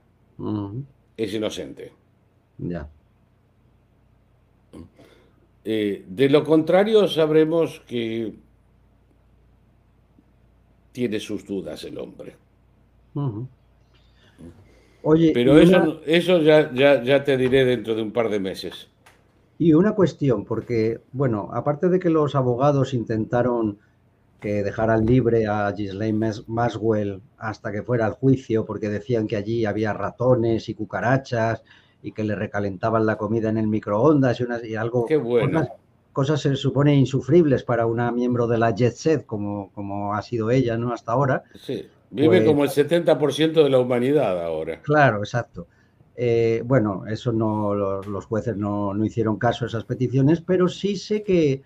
[1.16, 1.92] Es inocente.
[2.58, 2.88] Ya.
[5.64, 8.32] Eh, de lo contrario, sabremos que
[10.92, 12.36] tiene sus dudas el hombre.
[15.02, 18.88] Oye, Pero eso, eso ya, ya, ya te diré dentro de un par de meses.
[19.58, 23.78] Y una cuestión, porque, bueno, aparte de que los abogados intentaron
[24.40, 29.66] que dejaran libre a Ghislaine Maswell hasta que fuera al juicio, porque decían que allí
[29.66, 31.62] había ratones y cucarachas
[32.02, 35.04] y que le recalentaban la comida en el microondas y, unas, y algo.
[35.04, 35.68] Qué bueno.
[36.12, 40.50] Cosas, se supone insufribles para una miembro de la Jet Set, como, como ha sido
[40.50, 40.92] ella ¿no?
[40.92, 41.44] hasta ahora.
[41.54, 44.80] Sí, vive pues como el 70% de la humanidad ahora.
[44.82, 45.66] Claro, exacto.
[46.16, 50.96] Eh, bueno, eso no, los, jueces no, no, hicieron caso a esas peticiones, pero sí
[50.96, 51.62] sé que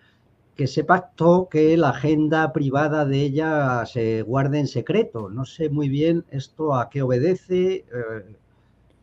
[0.55, 5.29] que se pactó que la agenda privada de ella se guarde en secreto.
[5.29, 8.37] No sé muy bien esto a qué obedece, eh,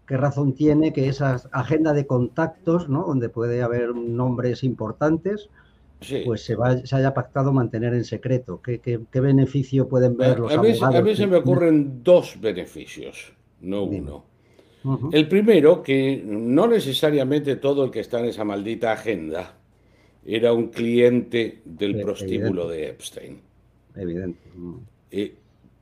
[0.08, 3.04] qué razón tiene que esa agenda de contactos, ¿no?
[3.04, 5.49] donde puede haber nombres importantes,
[6.26, 8.62] pues se, se, haya pactado mantener en secreto.
[8.62, 10.96] ¿Qué, beneficio pueden ver los a abogados?
[10.96, 14.26] A mí se me ocurren dos beneficios, no uno.
[15.12, 19.54] El primero, que no necesariamente todo el que está en esa maldita agenda
[20.26, 23.42] era un cliente del prostíbulo de Epstein.
[23.96, 24.40] Evidente.
[25.12, 25.36] Eh,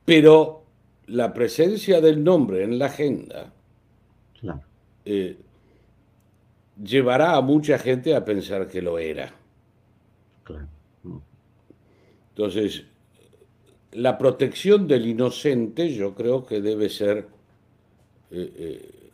[0.04, 0.64] pero
[1.06, 3.52] la presencia del nombre en la agenda
[5.04, 5.36] eh,
[6.82, 9.39] llevará a mucha gente a pensar que lo era.
[12.30, 12.84] Entonces,
[13.92, 17.26] la protección del inocente yo creo que debe ser
[18.30, 19.10] eh,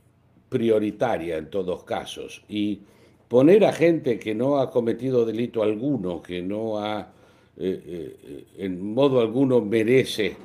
[0.48, 2.42] prioritaria en todos casos.
[2.48, 2.80] Y
[3.28, 7.12] poner a gente que no ha cometido delito alguno, que no ha,
[7.56, 10.36] eh, eh, en modo alguno merece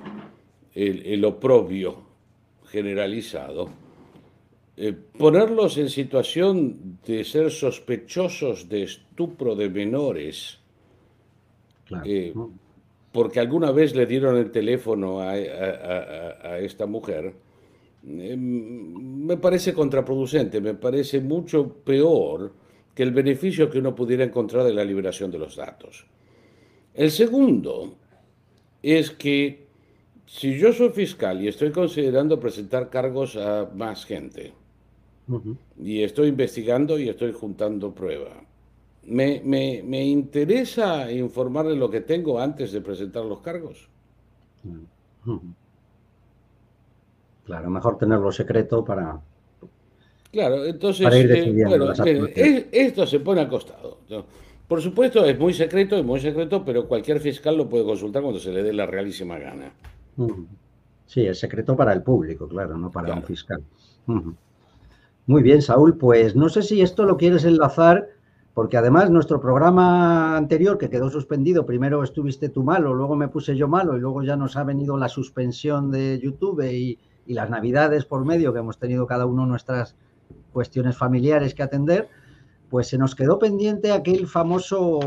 [0.74, 1.98] el, oprobio
[2.66, 3.70] generalizado,
[4.78, 10.60] eh, ponerlos en situación de ser sospechosos de estupro de menores,
[13.12, 17.34] porque alguna vez le dieron el teléfono a, a esta mujer,
[18.04, 22.54] me parece contraproducente, me parece mucho peor
[22.96, 26.06] que el beneficio que uno pudiera encontrar de la liberación de los datos.
[26.94, 27.96] El segundo
[28.82, 29.68] es que
[30.26, 34.54] si yo soy fiscal y estoy considerando presentar cargos a más gente,
[35.82, 38.44] y estoy investigando y estoy juntando prueba,
[39.04, 43.90] me, me, interesa informar de lo que tengo antes de presentar los cargos.
[47.44, 49.20] Claro, mejor tenerlo secreto para,
[50.32, 51.92] Claro, entonces, eh, bueno,
[52.72, 53.98] esto se pone al costado.
[54.68, 58.40] Por supuesto, es muy secreto, es muy secreto, pero cualquier fiscal lo puede consultar cuando
[58.40, 59.74] se le dé la realísima gana.
[61.06, 63.62] Sí, es secreto para el público, claro, no para un fiscal.
[65.28, 68.08] Muy bien, Saúl, pues no sé si esto lo quieres enlazar,
[68.54, 73.56] porque además nuestro programa anterior, que quedó suspendido, primero estuviste tú malo, luego me puse
[73.56, 77.50] yo malo y luego ya nos ha venido la suspensión de YouTube y, y las
[77.50, 79.96] navidades por medio, que hemos tenido cada uno nuestras
[80.52, 82.10] cuestiones familiares que atender,
[82.70, 85.00] pues se nos quedó pendiente aquel famoso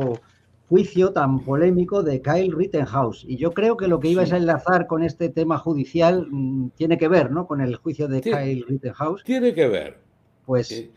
[0.68, 3.24] juicio tan polémico de Kyle Rittenhouse.
[3.26, 6.98] Y yo creo que lo que ibas a enlazar con este tema judicial mm, tiene
[6.98, 7.46] que ver, ¿no?
[7.46, 9.24] Con el juicio de Kyle Rittenhouse.
[9.24, 9.98] Tiene que ver.
[10.44, 10.90] Pues, eh,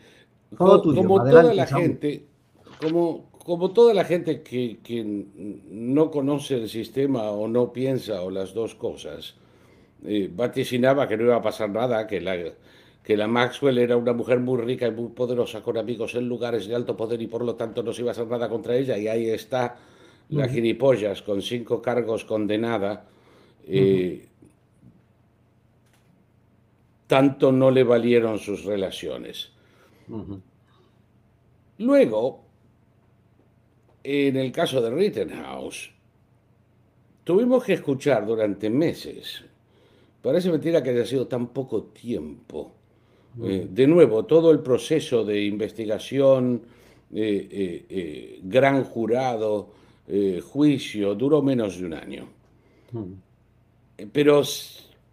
[0.56, 2.26] como, toda la gente,
[2.80, 5.04] como, como toda la gente que, que,
[5.70, 9.36] no conoce el sistema o no piensa o las dos cosas,
[10.06, 12.36] eh, vaticinaba que no iba a pasar nada, que la
[13.08, 16.68] que la Maxwell era una mujer muy rica y muy poderosa con amigos en lugares
[16.68, 18.98] de alto poder y por lo tanto no se iba a hacer nada contra ella
[18.98, 19.78] y ahí está
[20.28, 23.06] la gilipollas con cinco cargos condenada.
[23.66, 24.28] Eh,
[27.08, 29.52] tanto no le valieron sus relaciones.
[31.78, 32.47] Luego,
[34.10, 35.92] en el caso de Rittenhouse,
[37.26, 39.44] tuvimos que escuchar durante meses,
[40.22, 42.72] parece mentira que haya sido tan poco tiempo,
[43.44, 46.62] eh, de nuevo, todo el proceso de investigación,
[47.14, 49.76] eh, eh, gran jurado,
[50.42, 52.30] juicio, duró menos de un año.
[54.14, 54.42] Pero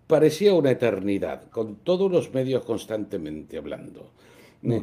[0.06, 4.12] parecía una eternidad, con todos los medios constantemente hablando.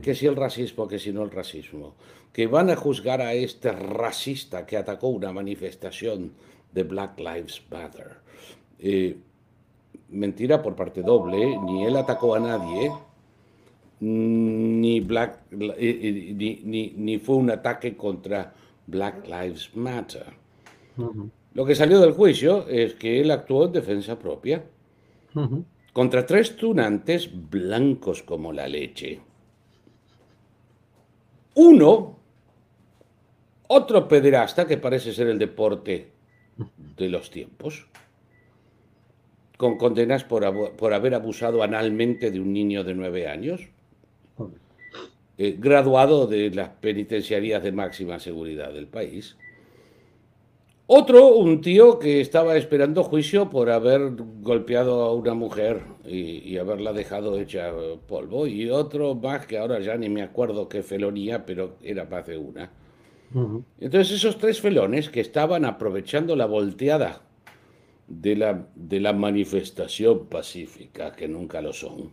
[0.04, 1.96] Que si el racismo, que si no el racismo.
[2.34, 6.34] Que van a juzgar a este racista que atacó una manifestación
[6.72, 8.18] de Black Lives Matter.
[10.10, 12.92] mentira por parte doble, ni él atacó a nadie,
[14.02, 18.54] ni, Black, ni, fue un ataque contra
[18.88, 20.26] Black Lives Matter.
[21.54, 24.64] Lo que salió del juicio es que él actuó en defensa propia
[25.94, 29.20] contra tres tunantes blancos como la leche.
[31.56, 32.18] Uno,
[33.74, 36.10] otro pederasta que parece ser el deporte
[36.98, 37.88] de los tiempos,
[39.58, 43.62] con condenas por, por haber abusado analmente de un niño de nueve años
[45.38, 49.38] eh, graduado de las penitenciarías de máxima seguridad del país.
[50.86, 54.12] Otro, un tío que estaba esperando juicio por haber
[54.42, 57.72] golpeado a una mujer y, haberla dejado hecha
[58.08, 58.46] polvo.
[58.46, 62.38] Y otro más que ahora ya ni me acuerdo qué felonía, pero era más de
[62.38, 62.70] una.
[63.34, 67.22] Entonces esos tres felones que estaban aprovechando la volteada
[68.08, 72.12] de la, de la manifestación pacífica, que nunca lo son,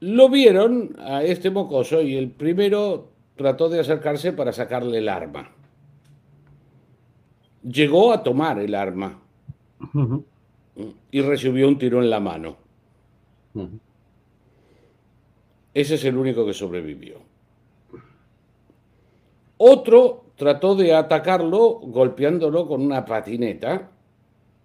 [0.00, 5.50] lo vieron a este mocoso y el primero trató de acercarse para sacarle el arma.
[7.62, 9.20] Llegó a tomar el arma
[11.10, 12.56] y recibió un tiro en la mano.
[15.72, 17.33] Ese es el único que sobrevivió.
[19.56, 23.90] Otro trató de atacarlo golpeándolo con una patineta.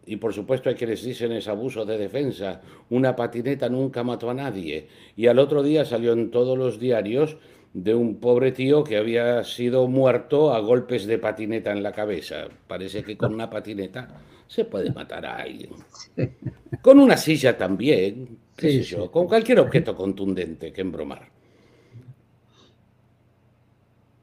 [0.06, 2.62] Y por supuesto hay que les dicen es abuso de defensa.
[2.90, 4.88] Una patineta nunca mató a nadie.
[5.16, 7.38] Y al otro día salió en todos los diarios
[7.74, 12.48] de un pobre tío que había sido muerto a golpes de patineta en la cabeza.
[12.68, 14.08] Parece que con una patineta
[14.48, 15.72] se puede matar a alguien.
[16.82, 18.40] Con una silla también,
[19.12, 21.39] con cualquier objeto contundente que embromar.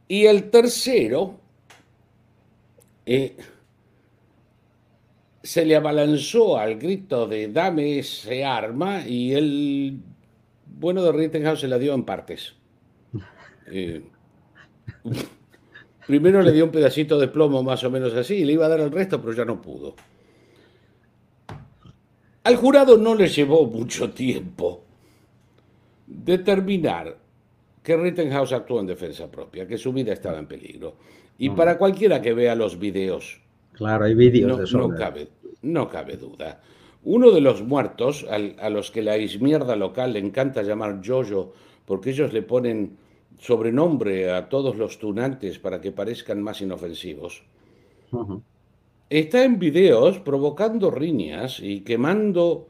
[0.09, 1.41] Y el tercero
[3.05, 3.37] eh,
[5.43, 10.01] se le abalanzó al grito de dame ese arma y el
[10.67, 12.55] bueno de Rittenhouse se la dio en partes.
[13.69, 14.03] Eh,
[16.07, 18.69] primero le dio un pedacito de plomo más o menos así, y le iba a
[18.69, 19.95] dar el resto, pero ya no pudo.
[22.45, 24.85] Al jurado no le llevó mucho tiempo
[26.07, 27.17] determinar
[27.87, 30.97] que Rittenhouse actuó en defensa propia, que su vida estaba en peligro.
[31.39, 33.41] Y para cualquiera que vea los videos,
[33.75, 35.29] claro, hay vídeos no, cabe,
[35.63, 36.61] no cabe duda.
[37.05, 41.53] Uno de los muertos, a los que la ismierda local le encanta llamar Jojo,
[41.85, 42.97] porque ellos le ponen
[43.39, 47.45] sobrenombre a todos los tunantes para que parezcan más inofensivos,
[49.09, 52.67] está en videos provocando riñas y quemando,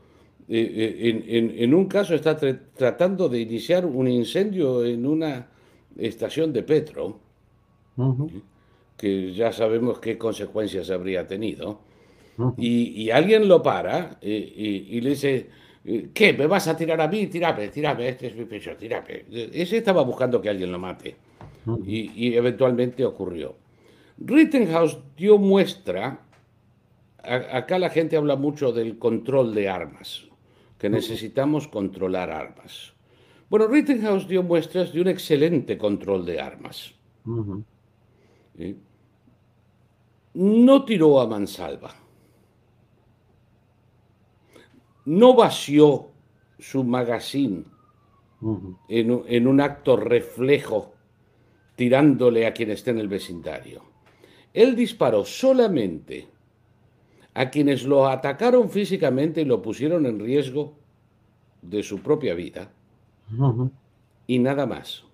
[0.49, 5.49] eh, eh, en, un caso está tratando de iniciar un incendio en una
[5.97, 7.19] estación de Petro,
[8.97, 11.81] que ya sabemos qué consecuencias habría tenido,
[12.59, 15.49] y, alguien lo para eh, y le dice,
[16.13, 16.33] ¿Qué?
[16.33, 17.29] ¿Me vas a tirar a mí?
[17.29, 19.25] Tírame, tírame, este es mi pecho, tírame.
[19.31, 21.15] Ese estaba buscando que alguien lo mate.
[21.87, 23.55] Y, eventualmente ocurrió.
[24.19, 26.21] Rittenhouse dio muestra,
[27.23, 30.27] acá la gente habla mucho del control de armas,
[30.79, 32.93] que necesitamos controlar armas.
[33.49, 36.95] Bueno, Rittenhouse dio muestras de un excelente control de armas.
[40.35, 41.95] No tiró a mansalva
[45.07, 46.11] no vació
[46.59, 47.65] su magazine
[48.89, 50.95] en, un acto reflejo
[51.75, 53.83] tirándole a quien esté en el vecindario.
[54.53, 56.29] Él disparó solamente
[57.37, 60.73] a quienes lo atacaron físicamente y lo pusieron en riesgo
[61.61, 62.71] de su propia vida.
[64.27, 65.05] Y nada más.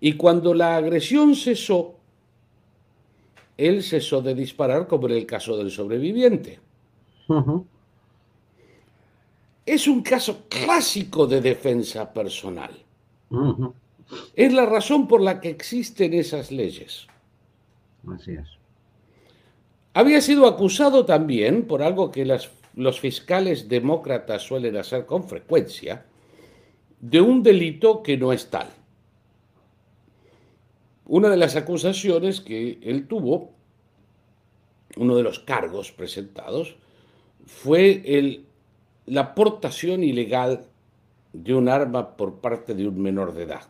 [0.00, 1.96] Y cuando la agresión cesó,
[3.58, 6.58] él cesó de disparar como en el caso del sobreviviente.
[9.66, 12.70] Es un caso clásico de defensa personal.
[14.34, 17.06] Es la razón por la que existen esas leyes.
[18.08, 18.61] Así es.
[19.94, 26.06] Había sido acusado también por algo que los fiscales demócratas suelen hacer con frecuencia,
[27.00, 28.68] de un delito que no es tal.
[31.04, 33.50] Una de las acusaciones que él tuvo,
[34.96, 36.76] uno de los cargos presentados,
[37.44, 38.46] fue el
[39.06, 40.66] la aportación ilegal
[41.32, 43.68] de un arma por parte de un menor de edad.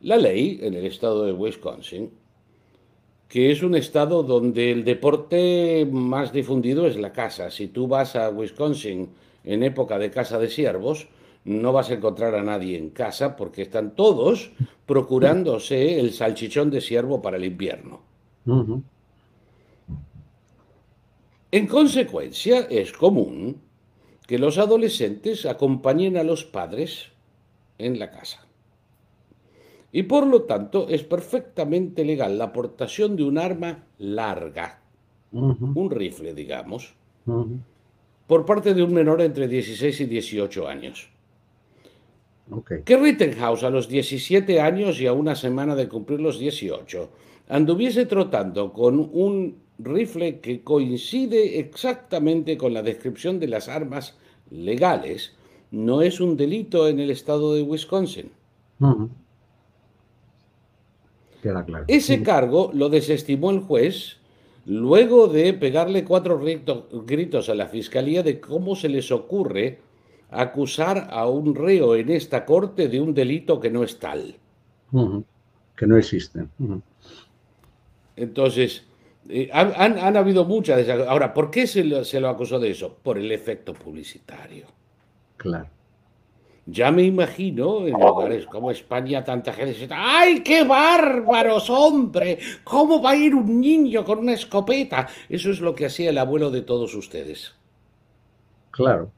[0.00, 2.10] La ley en el estado de Wisconsin,
[3.28, 7.50] que es un estado donde el deporte más difundido es la caza.
[7.50, 9.10] Si tú vas a Wisconsin
[9.44, 11.08] en época de caza de ciervos,
[11.44, 14.50] no vas a encontrar a nadie en casa porque están todos
[14.86, 18.00] procurándose el salchichón de ciervo para el invierno.
[21.50, 23.60] En consecuencia, es común
[24.26, 27.10] que los adolescentes acompañen a los padres
[27.78, 28.47] en la casa.
[29.90, 34.80] Y por lo tanto es perfectamente legal la aportación de un arma larga,
[35.32, 36.94] un rifle, digamos,
[38.26, 41.08] por parte de un menor entre 16 y 18 años.
[42.84, 47.10] Que Rittenhouse a los 17 años y a una semana de cumplir los 18
[47.48, 54.16] anduviese trotando con un rifle que coincide exactamente con la descripción de las armas
[54.50, 55.34] legales,
[55.70, 58.30] no es un delito en el estado de Wisconsin.
[61.86, 64.16] Ese cargo lo desestimó el juez
[64.66, 69.78] luego de pegarle cuatro gritos a la fiscalía de cómo se les ocurre
[70.30, 74.36] acusar a un reo en esta corte de un delito que no es tal.
[75.76, 76.46] Que no existe.
[78.16, 78.84] Entonces,
[79.28, 80.86] eh, han, habido muchas.
[80.88, 82.98] Ahora, ¿por qué se lo, se lo acusó de eso?
[83.02, 84.66] Por el efecto publicitario.
[85.36, 85.68] Claro.
[86.70, 92.38] Ya me imagino en lugares como España tanta gente ¡ay, qué bárbaros, hombre!
[92.62, 95.08] ¿Cómo va a ir un niño con una escopeta?
[95.30, 97.54] Eso es lo que hacía el abuelo de todos ustedes.
[98.70, 99.10] Claro,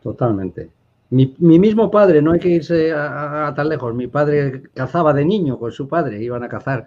[0.00, 0.70] totalmente.
[1.10, 5.58] Mi, mismo padre, no hay que irse a, tan lejos, mi padre cazaba de niño
[5.58, 6.86] con su padre, iban a cazar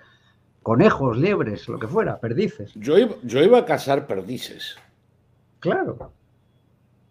[0.64, 2.74] conejos, liebres, lo que fuera, perdices.
[2.76, 4.78] Yo iba, yo iba a cazar perdices.
[5.60, 6.14] Claro,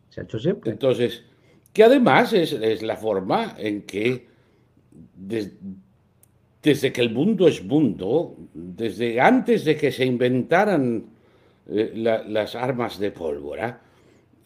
[0.09, 0.71] se ha hecho siempre.
[0.71, 1.25] Entonces,
[1.73, 4.27] que además es, la forma en que
[6.63, 11.05] desde que el mundo es mundo, desde antes de que se inventaran
[11.69, 13.81] eh, las armas de pólvora,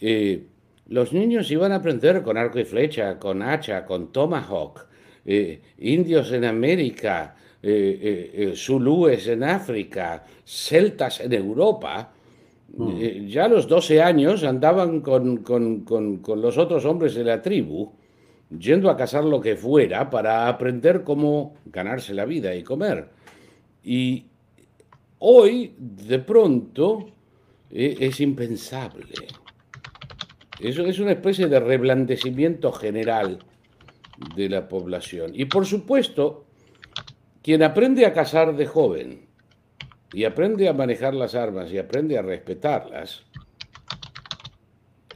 [0.01, 0.45] eh,
[0.89, 4.87] los niños iban a aprender con arco y flecha, con hacha, con tomahawk,
[5.25, 7.37] eh, indios en América,
[8.55, 12.14] zulúes en África, celtas en Europa,
[12.77, 12.97] Mm.
[12.99, 15.45] Eh, ya a los 12 años andaban con,
[16.37, 17.93] los otros hombres de la tribu,
[18.59, 23.09] yendo a cazar lo que fuera para aprender cómo ganarse la vida y comer.
[23.83, 24.25] Y
[25.19, 27.07] hoy, de pronto,
[27.71, 29.15] e, es impensable.
[30.61, 33.39] Eso es una especie de reblandecimiento general
[34.37, 35.33] de la población.
[35.35, 36.45] Y por supuesto,
[37.43, 39.24] quien aprende a cazar de joven
[40.15, 43.25] y aprende a manejar las armas y aprende a respetarlas,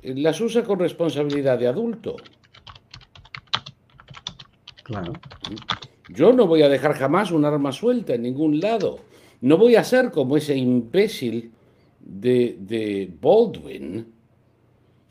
[0.03, 2.17] las usa con responsabilidad de adulto.
[4.83, 5.13] Claro.
[6.09, 8.99] Yo no voy a dejar jamás un arma suelta en ningún lado.
[9.41, 11.53] No voy a ser como ese imbécil
[12.01, 14.13] de, de Baldwin,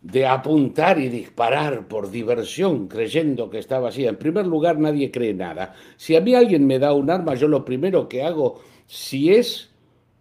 [0.01, 4.05] de apuntar y disparar por diversión creyendo que estaba así.
[4.05, 5.75] En primer lugar, nadie cree nada.
[5.95, 9.76] Si a mí alguien me da un arma, yo lo primero que hago, si es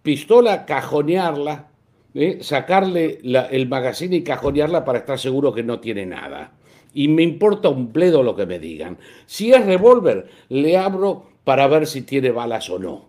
[0.07, 1.67] pistola, cajonearla,
[2.15, 2.39] ¿eh?
[2.41, 6.53] sacarle el magazine y cajonearla para estar seguro que no tiene nada.
[6.95, 8.99] Y me importa un pledo lo que me digan.
[9.27, 13.09] Si es revólver, le abro para ver si tiene balas o no.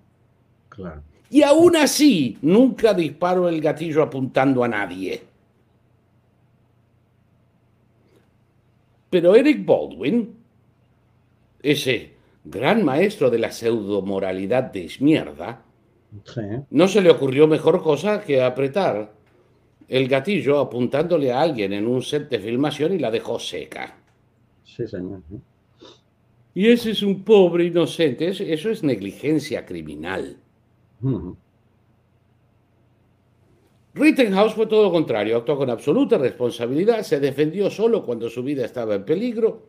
[0.70, 1.04] Claro.
[1.30, 5.22] Y aún así, nunca disparo el gatillo apuntando a nadie.
[9.12, 10.36] Pero Eric Baldwin,
[11.62, 15.62] ese gran maestro de la pseudomoralidad de mierda,
[16.70, 19.14] no se le ocurrió mejor cosa que apretar
[19.88, 23.98] el gatillo apuntándole a alguien en un set de filmación y la dejó seca.
[24.64, 25.22] Sí, señor.
[26.54, 30.38] Y ese es un pobre inocente, eso es negligencia criminal.
[33.94, 38.66] Rittenhouse fue todo lo contrario, actuó con absoluta responsabilidad, se defendió solo cuando su vida
[38.66, 39.68] estaba en peligro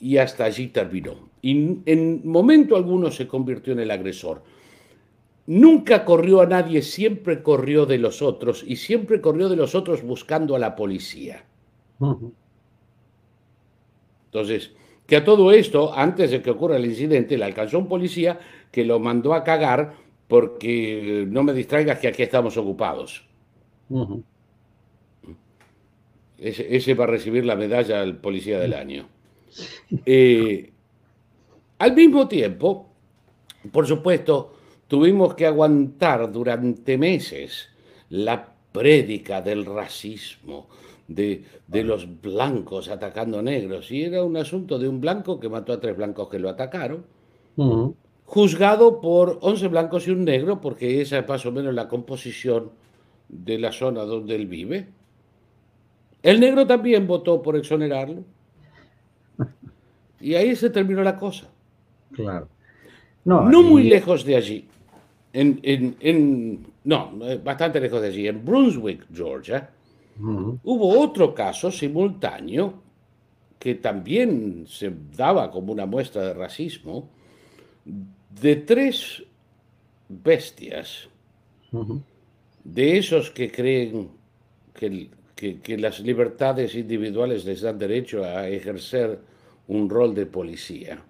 [0.00, 1.30] y hasta allí terminó.
[1.42, 4.42] Y en momento alguno se convirtió en el agresor.
[5.46, 10.02] Nunca corrió a nadie, siempre corrió de los otros y siempre corrió de los otros
[10.02, 11.44] buscando a la policía.
[14.26, 14.72] Entonces,
[15.06, 18.38] que a todo esto, antes de que ocurra el incidente, le alcanzó un policía
[18.70, 19.94] que lo mandó a cagar
[20.28, 23.26] porque no me distraigas que aquí estamos ocupados.
[26.38, 29.08] ese, va a recibir la medalla al policía del año.
[30.06, 30.70] Eh,
[31.78, 32.88] al mismo tiempo,
[33.72, 34.59] por supuesto,
[34.90, 37.68] Tuvimos que aguantar durante meses
[38.08, 40.66] la prédica del racismo,
[41.06, 43.92] de, los blancos atacando negros.
[43.92, 47.04] Y era un asunto de un blanco que mató a tres blancos que lo atacaron,
[48.24, 52.72] juzgado por 11 blancos y un negro, porque esa es más o menos la composición
[53.28, 54.88] de la zona donde él vive.
[56.20, 58.24] El negro también votó por exonerarlo.
[60.22, 61.48] Y ahí se terminó la cosa.
[62.12, 62.46] Claro.
[63.24, 64.68] No, no muy lejos de allí
[65.32, 67.12] en, no,
[67.42, 69.70] bastante lejos de allí, en Brunswick, Georgia,
[70.18, 72.74] hubo otro caso simultáneo
[73.58, 77.08] que también se daba como una muestra de racismo,
[77.84, 79.22] de tres
[80.08, 81.08] bestias,
[82.64, 84.08] de esos que creen
[84.74, 89.20] que, que, las libertades individuales les dan derecho a ejercer
[89.68, 91.02] un rol de policía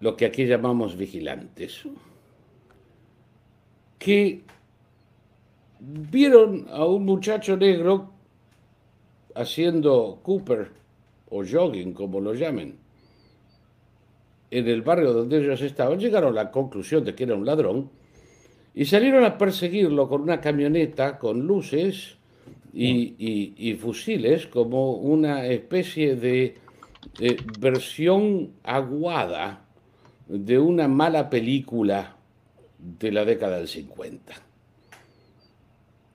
[0.00, 1.82] lo que aquí llamamos vigilantes,
[3.98, 4.42] que
[5.80, 8.10] vieron a un muchacho negro
[9.34, 10.70] haciendo Cooper
[11.30, 12.76] o jogging, como lo llamen,
[14.50, 17.90] en el barrio donde ellos estaban, llegaron a la conclusión de que era un ladrón
[18.74, 22.16] y salieron a perseguirlo con una camioneta con luces
[22.72, 26.54] y, fusiles como una especie de
[27.58, 29.65] versión aguada
[30.26, 32.16] de una mala película
[32.78, 34.34] de la década del 50.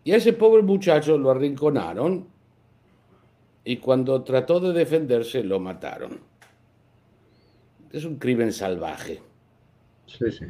[0.03, 2.27] Y a ese pobre muchacho lo arrinconaron
[3.63, 6.19] y cuando trató de defenderse lo mataron.
[7.91, 9.21] Es un crimen salvaje.
[10.07, 10.45] Sí, sí.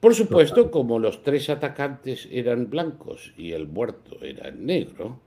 [0.00, 5.20] Por supuesto, como los tres atacantes eran blancos y el muerto era negro,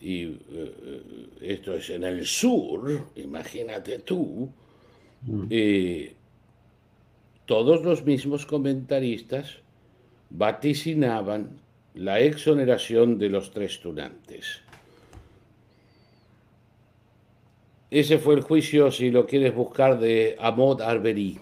[0.00, 1.02] y eh,
[1.40, 4.50] esto es en el sur, imagínate tú,
[5.22, 5.44] mm.
[5.48, 6.14] eh,
[7.46, 9.58] todos los mismos comentaristas
[10.30, 11.60] vaticinaban
[11.94, 14.62] la exoneración de los tres tunantes.
[17.90, 21.38] Ese fue el juicio, si lo quieres buscar, de Amod Arbery.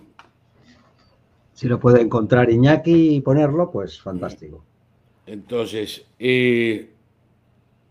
[1.55, 4.65] Si lo puede encontrar Iñaki y ponerlo, pues fantástico.
[5.27, 6.91] Entonces, eh,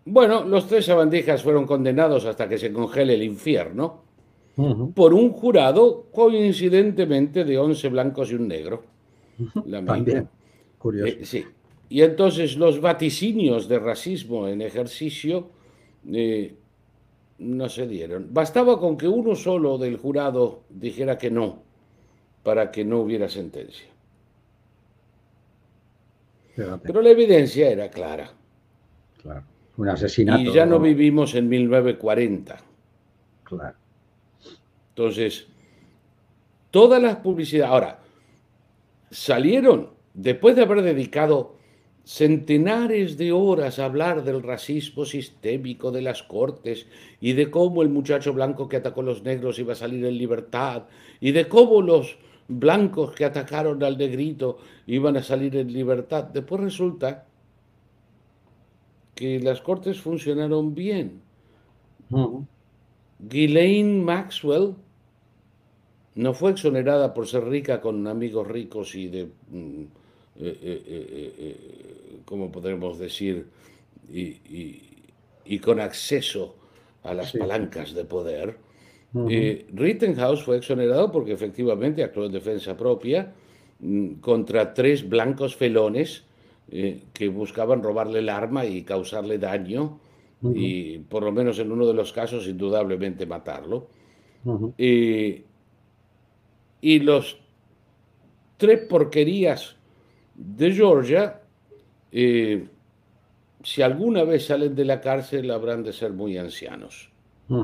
[0.03, 4.08] bueno, los tres sabandijas fueron condenados hasta que se congele el infierno
[4.93, 8.83] por un jurado coincidentemente de 11 blancos y un negro.
[9.69, 10.27] También,
[10.77, 11.07] curioso.
[11.07, 11.45] Eh, sí.
[11.89, 15.49] Y entonces los vaticinios de racismo en ejercicio
[16.11, 16.55] eh,
[17.39, 18.27] no se dieron.
[18.31, 21.63] Bastaba con que uno solo del jurado dijera que no,
[22.43, 23.87] para que no hubiera sentencia.
[26.83, 28.31] Pero la evidencia era clara.
[29.21, 29.43] Claro,
[29.77, 30.41] un asesinato.
[30.41, 32.57] Y ya no, vivimos en 1940.
[33.45, 33.77] Claro.
[34.99, 35.47] Entonces,
[36.71, 37.71] todas las publicidades.
[37.71, 37.99] Ahora,
[39.09, 41.55] salieron, después de haber dedicado
[42.03, 46.85] centenares de horas hablar del racismo sistémico de las cortes
[47.21, 50.17] y de cómo el muchacho blanco que atacó a los negros iba a salir en
[50.17, 50.83] libertad
[51.21, 52.17] y de cómo los
[52.49, 56.25] blancos que atacaron al negrito iban a salir en libertad.
[56.25, 57.25] Después resulta
[59.15, 61.21] que las cortes funcionaron bien.
[63.19, 64.75] Ghislaine Maxwell
[66.15, 69.83] no fue exonerada por ser rica con amigos ricos y de mm,
[70.41, 71.55] eh, eh, eh,
[72.23, 73.45] ¿cómo podremos decir?
[74.11, 76.55] Y, con acceso
[77.03, 78.55] a las palancas de poder.
[79.13, 83.33] Rittenhouse fue exonerado porque efectivamente actuó en defensa propia
[83.79, 86.23] mm, contra tres blancos felones
[86.69, 89.99] que buscaban robarle el arma y causarle daño
[90.43, 93.87] y por lo menos en uno de los casos indudablemente matarlo.
[96.81, 97.39] Y los
[98.57, 99.75] tres porquerías
[100.35, 101.41] de Georgia,
[102.11, 102.67] eh,
[103.63, 107.11] si alguna vez salen de la cárcel, habrán de ser muy ancianos.
[107.49, 107.55] y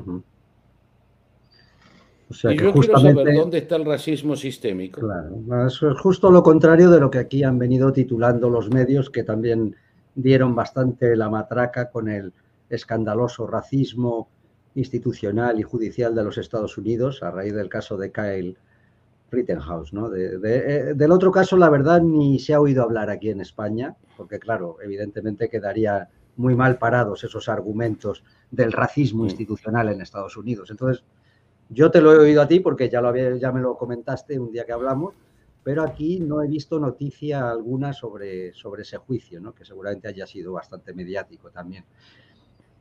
[2.57, 5.01] yo quiero saber dónde está el racismo sistémico.
[5.01, 9.09] Claro, eso es justo lo contrario de lo que aquí han venido titulando los medios,
[9.09, 9.75] que también
[10.15, 12.33] dieron bastante la matraca con el
[12.69, 14.29] escandaloso racismo
[14.75, 18.57] institucional y judicial de los Estados Unidos a raíz del caso de Kyle
[19.31, 20.13] Rittenhouse, ¿no?
[20.15, 24.39] Eh, del otro caso, la verdad, ni se ha oído hablar aquí en España, porque
[24.39, 29.27] claro, evidentemente quedaría muy mal parados esos argumentos del racismo mm.
[29.27, 30.69] institucional en Estados Unidos.
[30.71, 31.03] Entonces,
[31.69, 34.39] yo te lo he oído a ti porque ya, lo había, ya me lo comentaste
[34.39, 35.15] un día que hablamos,
[35.63, 39.55] pero aquí no he visto noticia alguna sobre, sobre ese juicio, ¿no?
[39.55, 41.85] que seguramente haya sido bastante mediático también.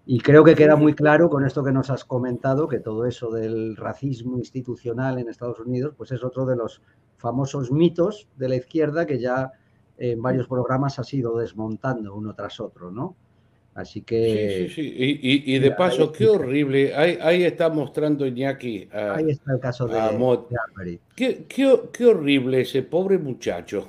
[0.07, 3.31] Y creo que queda muy claro con esto que nos has comentado, que todo eso
[3.31, 6.83] del racismo institucional en Estados Unidos, pues es otro de los
[7.17, 9.53] famosos mitos de la izquierda que ya
[9.97, 13.17] en varios programas ha sido desmontando uno tras otro, ¿no?
[13.75, 14.69] Así que...
[14.69, 15.21] Sí, sí, sí.
[15.47, 16.95] Y, de paso, qué horrible.
[16.95, 18.89] Ahí, está mostrando Iñaki.
[18.93, 23.89] ahí está el caso de, qué, qué, horrible ese pobre muchacho.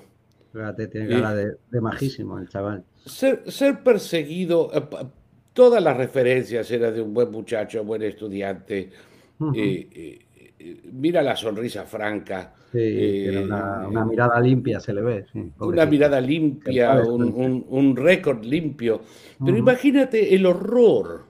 [0.53, 2.83] Fíjate, tiene cara de, de, majísimo el chaval.
[3.05, 4.81] Ser, ser perseguido, eh,
[5.55, 8.89] todas las referencias eran de un buen muchacho, buen estudiante.
[9.55, 10.19] Eh, eh,
[10.59, 12.53] eh, mira la sonrisa franca.
[12.73, 15.25] Sí, una, mirada limpia se le ve.
[15.59, 19.01] una mirada limpia, un, récord limpio.
[19.43, 21.23] Pero imagínate el horror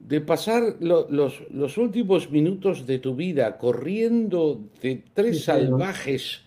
[0.00, 6.42] de pasar los, últimos minutos de tu vida corriendo de tres salvajes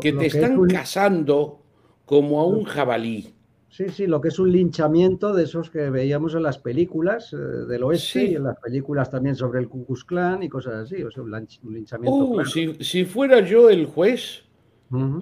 [0.00, 1.60] que te están cazando
[2.06, 3.35] como a un jabalí.
[3.76, 7.36] Sí, sí, lo que es un linchamiento de esos que veíamos en las películas eh,
[7.36, 11.02] del oeste y en las películas también sobre el Ku Klux Klan y cosas así,
[11.02, 12.16] o sea, un, linchamiento.
[12.16, 14.44] Uh, si, fuera yo el juez,
[14.92, 15.20] ah,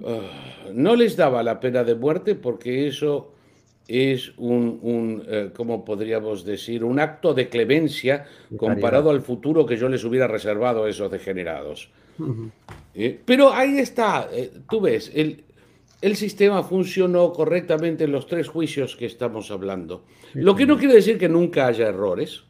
[0.73, 3.33] no les daba la pena de muerte porque eso
[3.89, 6.85] es un, un eh, ¿cómo podríamos decir?
[6.85, 8.25] Un acto de clemencia
[8.55, 11.89] comparado al futuro que yo les hubiera reservado a esos degenerados.
[12.93, 14.29] Eh, pero ahí está,
[14.69, 15.43] tú ves, el,
[16.01, 20.03] el sistema funcionó correctamente en los tres juicios que estamos hablando.
[20.33, 22.43] Lo que no quiere decir que nunca haya errores.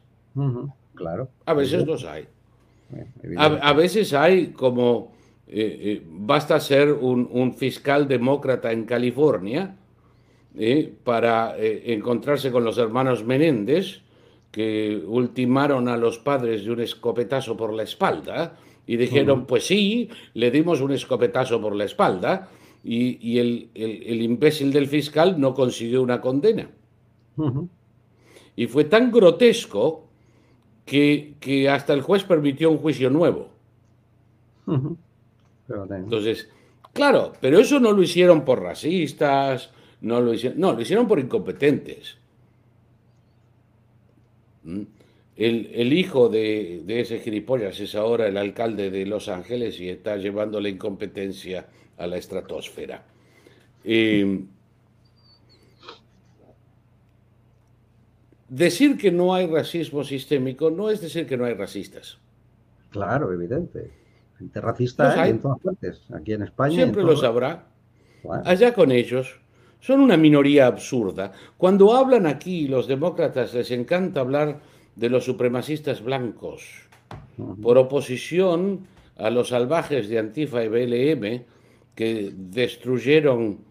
[0.94, 1.28] Claro.
[1.44, 2.26] A veces los hay.
[3.36, 5.12] A, veces hay como
[5.48, 9.76] eh, eh, basta ser un, fiscal demócrata en California
[10.56, 14.00] eh, para encontrarse con los hermanos Menéndez
[14.50, 20.08] que ultimaron a los padres de un escopetazo por la espalda y dijeron, pues sí,
[20.34, 22.48] le dimos un escopetazo por la espalda
[22.88, 26.70] y, el, imbécil del fiscal no consiguió una condena.
[28.54, 30.08] Y fue tan grotesco
[30.84, 33.48] que, hasta el juez permitió un juicio nuevo.
[35.68, 36.48] Entonces,
[36.92, 39.70] claro, pero eso no lo hicieron por racistas,
[40.00, 42.18] no lo hicieron, no, lo hicieron por incompetentes.
[44.62, 44.82] ¿Mm?
[45.36, 50.60] El, hijo de, ese gilipollas es ahora el alcalde de Los Ángeles y está llevando
[50.60, 51.66] la incompetencia
[51.98, 53.02] a la estratosfera.
[53.84, 54.48] Em,
[58.48, 62.18] decir que no hay racismo sistémico no es decir que no hay racistas.
[62.90, 63.90] Claro, evidente.
[64.38, 66.74] Gente racista hay en todas partes, aquí en España.
[66.74, 67.66] Siempre lo sabrá.
[68.44, 69.40] Allá con ellos.
[69.80, 71.32] Son una minoría absurda.
[71.56, 74.60] Cuando hablan aquí, los demócratas les encanta hablar
[74.96, 76.88] de los supremacistas blancos,
[77.62, 78.86] por oposición
[79.16, 81.44] a los salvajes de Antifa y BLM,
[81.96, 83.64] que destruyeron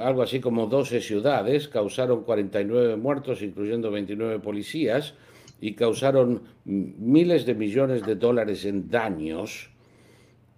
[0.00, 5.14] algo así como 12 ciudades, causaron 49 muertos, incluyendo 29 policías,
[5.60, 9.70] y causaron miles de millones de dólares en daños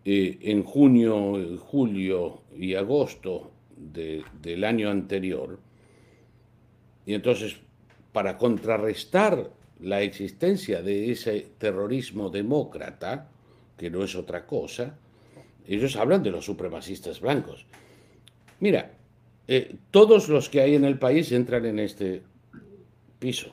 [0.05, 5.59] eh, en junio, julio y agosto del año anterior.
[7.07, 7.57] Y entonces,
[8.13, 9.51] para contrarrestar
[9.81, 13.31] la existencia de ese terrorismo demócrata,
[13.77, 14.99] que no es otra cosa,
[15.75, 17.67] ellos hablan de los supremacistas blancos.
[18.61, 18.93] Mira,
[19.49, 22.23] eh, todos los que hay en el país entran en este
[23.19, 23.53] piso.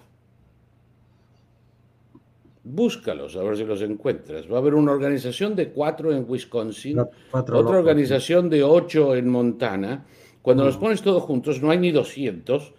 [2.63, 4.51] Búscalos, a ver si los encuentras.
[4.51, 6.99] Va a haber una organización de cuatro en Wisconsin,
[7.31, 10.05] otra organización de ocho en Montana.
[10.41, 10.79] Cuando los mm.
[10.79, 12.73] pones todos juntos, no hay ni 200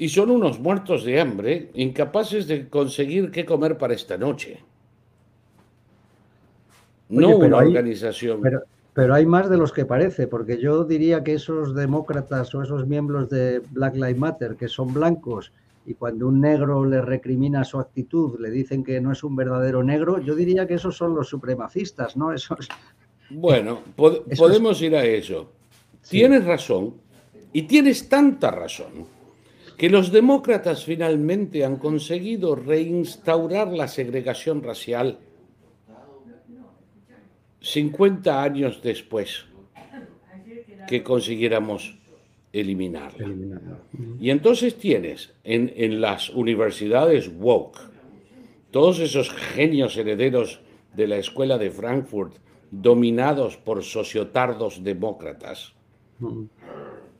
[0.00, 4.60] y son unos muertos de hambre, incapaces de conseguir qué comer para esta noche.
[7.10, 8.40] No una organización.
[8.92, 12.86] Pero, hay más de los que parece, porque yo diría que esos demócratas o esos
[12.86, 15.52] miembros de Black Lives Matter, que son blancos,
[15.86, 19.82] y cuando un negro le recrimina su actitud, le dicen que no es un verdadero
[19.82, 22.32] negro, yo diría que esos son los supremacistas, ¿no?
[22.34, 22.68] Esos...
[23.30, 25.52] Bueno, podemos ir a eso.
[26.08, 26.94] Tienes razón,
[27.52, 29.06] y tienes tanta razón
[29.76, 35.18] que los demócratas finalmente han conseguido reinstaurar la segregación racial
[37.60, 39.46] 50 años después
[40.88, 41.98] que consiguiéramos
[42.52, 43.28] eliminarla.
[44.18, 47.78] Y entonces tienes en, en, las universidades woke
[48.70, 50.60] todos esos genios herederos
[50.94, 52.36] de la escuela de Frankfurt
[52.70, 55.74] dominados por sociotardos demócratas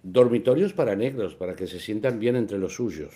[0.02, 3.12] dormitorios para negros, para que se sientan bien entre los suyos.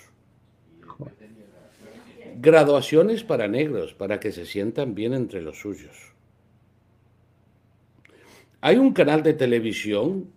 [2.37, 6.14] Graduaciones para negros, para que se sientan bien entre los suyos.
[8.65, 10.31] Hay un canal de televisión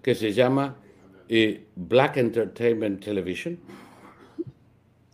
[0.00, 0.78] que se llama
[1.28, 3.58] eh, Black Entertainment Television,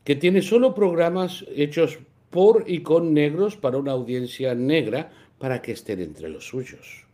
[0.05, 1.99] que tiene solo programas hechos
[2.31, 5.11] por y con negros para una audiencia negra
[5.41, 7.05] para que estén entre los suyos.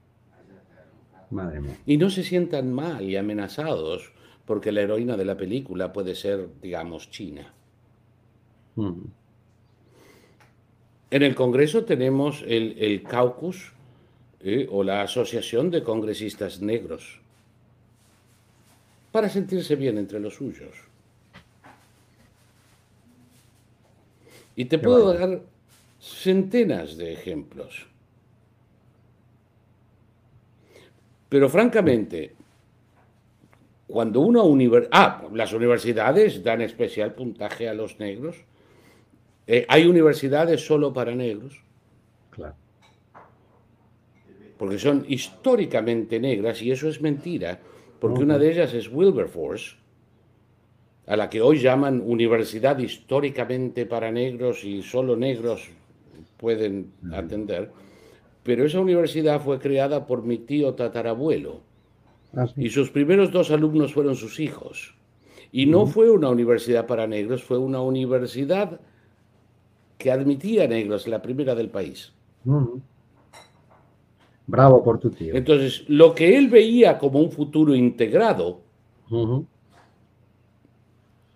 [1.86, 4.12] Y no se sientan mal y amenazados
[4.44, 7.54] porque la heroína de la película puede ser, digamos, China.
[8.76, 9.00] Mm.
[11.10, 13.72] En el Congreso tenemos el, caucus
[14.40, 17.20] eh, o la Asociación de Congresistas Negros
[19.10, 20.74] para sentirse bien entre los suyos.
[24.54, 25.40] Y te puedo dar
[26.00, 27.86] centenas de ejemplos.
[31.28, 32.34] Pero francamente,
[33.86, 34.90] cuando una universidad...
[34.92, 38.36] Ah, las universidades dan especial puntaje a los negros.
[39.46, 41.60] Eh, ¿Hay universidades solo para negros?
[42.30, 42.54] Claro.
[44.58, 47.60] Porque son históricamente negras y eso es mentira,
[48.00, 49.76] porque una de ellas es Wilberforce,
[51.06, 55.68] a la que hoy llaman universidad históricamente para negros y solo negros
[56.36, 57.70] pueden atender
[58.48, 61.60] pero esa universidad fue creada por mi tío tatarabuelo.
[62.34, 64.94] Ah, y sus primeros dos alumnos fueron sus hijos.
[65.52, 68.80] Y no fue una universidad para negros, fue una universidad
[69.98, 72.14] que admitía negros, la primera del país.
[74.48, 75.34] Bravo por tu tío.
[75.36, 78.60] Entonces, lo que él veía como un futuro integrado,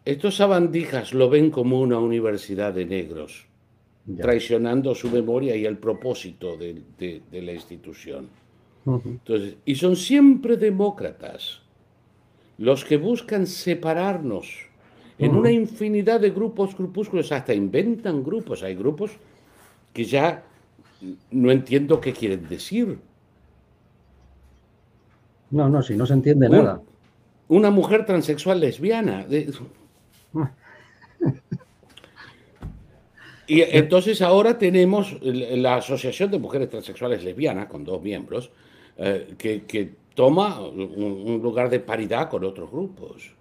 [0.04, 3.46] estos sabandijas lo ven como una universidad de negros
[4.18, 8.28] traicionando su memoria y el propósito de, la institución.
[8.86, 11.60] Entonces, y son siempre demócratas
[12.58, 14.48] los que buscan separarnos
[15.18, 18.62] en una infinidad de grupos, grupúsculos, hasta inventan grupos.
[18.62, 19.12] Hay grupos
[19.92, 20.44] que ya
[21.30, 22.98] no entiendo qué quieren decir.
[25.50, 26.80] No, no, si no se entiende nada.
[27.48, 29.26] Una mujer transexual lesbiana.
[33.46, 38.50] y entonces ahora tenemos la Asociación de Mujeres Transexuales Lesbianas, con dos miembros,
[38.96, 43.34] eh, que, toma un, lugar de paridad con otros grupos.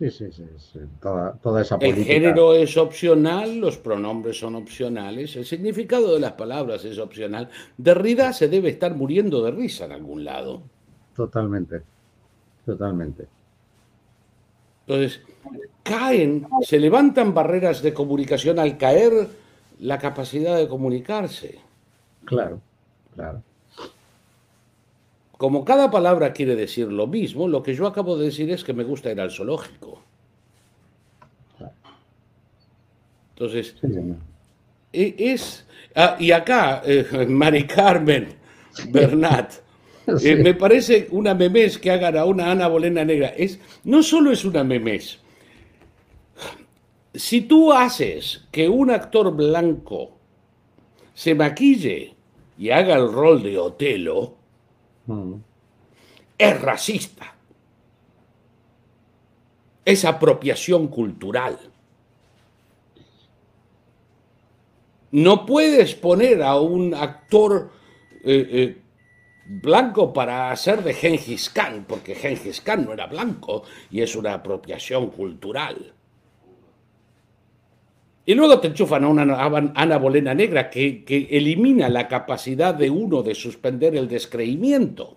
[0.00, 0.80] Sí, sí, sí.
[0.98, 2.00] Toda, esa política.
[2.00, 7.50] El género es opcional, los pronombres son opcionales, el significado de las palabras es opcional.
[7.76, 10.62] Derrida se debe estar muriendo de risa en algún lado.
[11.14, 11.82] Totalmente,
[12.64, 13.26] totalmente.
[14.86, 15.20] Entonces,
[15.82, 19.28] caen, se levantan barreras de comunicación al caer
[19.80, 21.58] la capacidad de comunicarse.
[22.24, 22.58] Claro,
[23.14, 23.42] claro.
[25.40, 28.74] Como cada palabra quiere decir lo mismo, lo que yo acabo de decir es que
[28.74, 30.02] me gusta ir al zoológico.
[33.30, 33.74] Entonces,
[34.92, 35.64] e, es...
[35.94, 38.34] Ah, y acá, eh, Mari Carmen
[38.90, 39.54] Bernat,
[40.22, 43.28] eh, me parece una memés que hagan a una Ana Bolena Negra.
[43.28, 45.20] Es, no solo es una memés.
[47.14, 50.18] Si tú haces que un actor blanco
[51.14, 52.14] se maquille
[52.58, 54.39] y haga el rol de Otelo,
[55.14, 55.42] mm.
[56.38, 57.34] es racista.
[59.84, 61.58] Es apropiación cultural.
[65.12, 67.72] No puedes poner a un actor
[68.22, 68.82] eh, eh,
[69.46, 74.34] blanco para hacer de Gengis Khan, porque Gengis Khan no era blanco y es una
[74.34, 75.94] apropiación cultural.
[78.30, 79.22] Y luego te enchufan a una
[79.74, 85.16] Ana Bolena Negra que, elimina la capacidad de uno de suspender el descreimiento.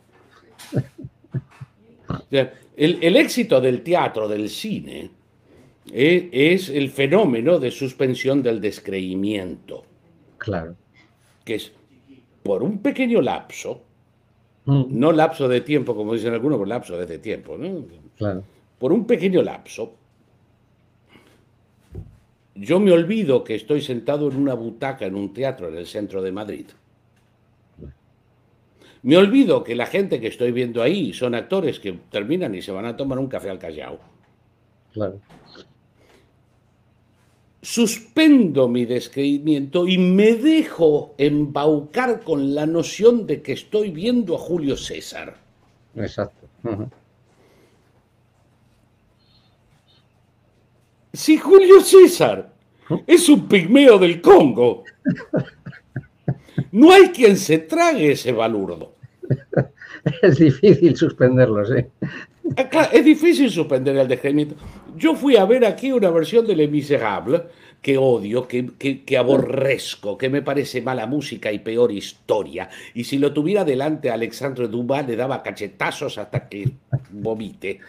[2.75, 5.11] El, éxito del teatro, del cine,
[5.91, 9.83] eh, es el fenómeno de suspensión del descreimiento.
[10.39, 10.75] Claro.
[11.45, 11.71] Que es
[12.41, 13.83] por un pequeño lapso,
[14.65, 14.85] mm.
[14.89, 17.85] no lapso de tiempo, como dicen algunos, por lapso de tiempo, ¿no?
[18.17, 18.43] Claro.
[18.79, 19.97] Por un pequeño lapso,
[22.55, 26.21] yo me olvido que estoy sentado en una butaca en un teatro en el centro
[26.21, 26.65] de Madrid.
[29.01, 32.71] Me olvido que la gente que estoy viendo ahí son actores que terminan y se
[32.71, 33.99] van a tomar un café al Callao.
[34.93, 35.19] Claro.
[37.61, 44.39] Suspendo mi descreimiento y me dejo embaucar con la noción de que estoy viendo a
[44.39, 45.35] Julio César.
[45.95, 46.47] Exacto.
[51.13, 52.51] Si Julio César
[53.05, 54.83] es un pigmeo del Congo,
[56.71, 58.95] no hay quien se trague ese balurdo.
[60.21, 61.85] Es difícil suspenderlo, sí.
[62.57, 64.55] Ah, es difícil suspender el descreimiento.
[64.97, 67.43] Yo fui a ver aquí una versión de Le Miserable
[67.81, 72.69] que odio, que, que, aborrezco, que me parece mala música y peor historia.
[72.93, 76.69] Y si lo tuviera delante Alexandre Dumas, le daba cachetazos hasta que
[77.11, 77.79] vomite.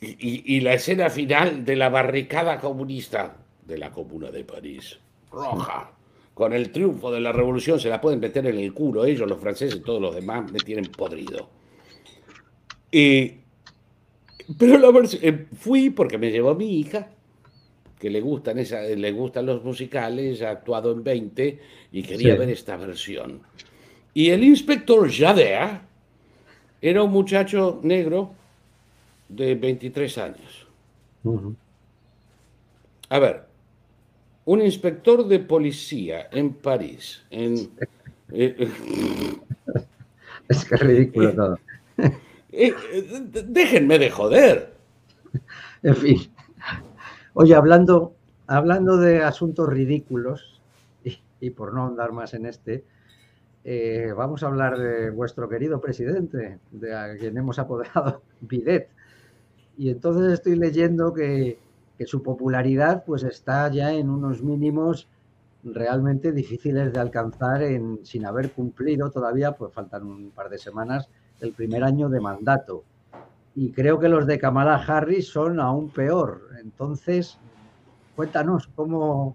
[0.00, 4.98] Y, la escena final de la barricada comunista de la Comuna de París,
[5.32, 5.90] roja,
[6.34, 9.40] con el triunfo de la revolución, se la pueden meter en el culo ellos, los
[9.40, 11.48] franceses, todos los demás me tienen podrido.
[12.92, 13.32] Y,
[14.58, 17.08] pero la eh, fui porque me llevó mi hija,
[17.98, 21.58] que le gustan, esa, le gustan los musicales, ha actuado en 20
[21.92, 23.40] y quería ver esta versión.
[24.12, 25.80] Y el inspector Jader
[26.82, 28.34] era un muchacho negro
[29.28, 30.66] de 23 años.
[33.08, 33.46] A ver,
[34.46, 37.70] un inspector de policía en París, en...
[38.32, 39.38] Eh, eh,
[40.48, 41.58] es que es ridículo todo.
[42.50, 42.74] Eh,
[43.46, 44.74] déjenme de joder.
[45.84, 46.18] En fin.
[47.34, 48.16] Oye, hablando,
[48.48, 50.60] hablando de asuntos ridículos,
[51.38, 52.82] y, por no andar más en este,
[54.16, 58.88] vamos a hablar de vuestro querido presidente, de a quien hemos apodado Bidet.
[59.76, 61.58] Y entonces estoy leyendo que,
[62.04, 65.08] su popularidad pues está ya en unos mínimos
[65.64, 71.08] realmente difíciles de alcanzar en, sin haber cumplido todavía, pues faltan un par de semanas,
[71.40, 72.84] el primer año de mandato.
[73.54, 76.50] Y creo que los de Kamala Harris son aún peor.
[76.60, 77.38] Entonces,
[78.14, 79.34] cuéntanos cómo,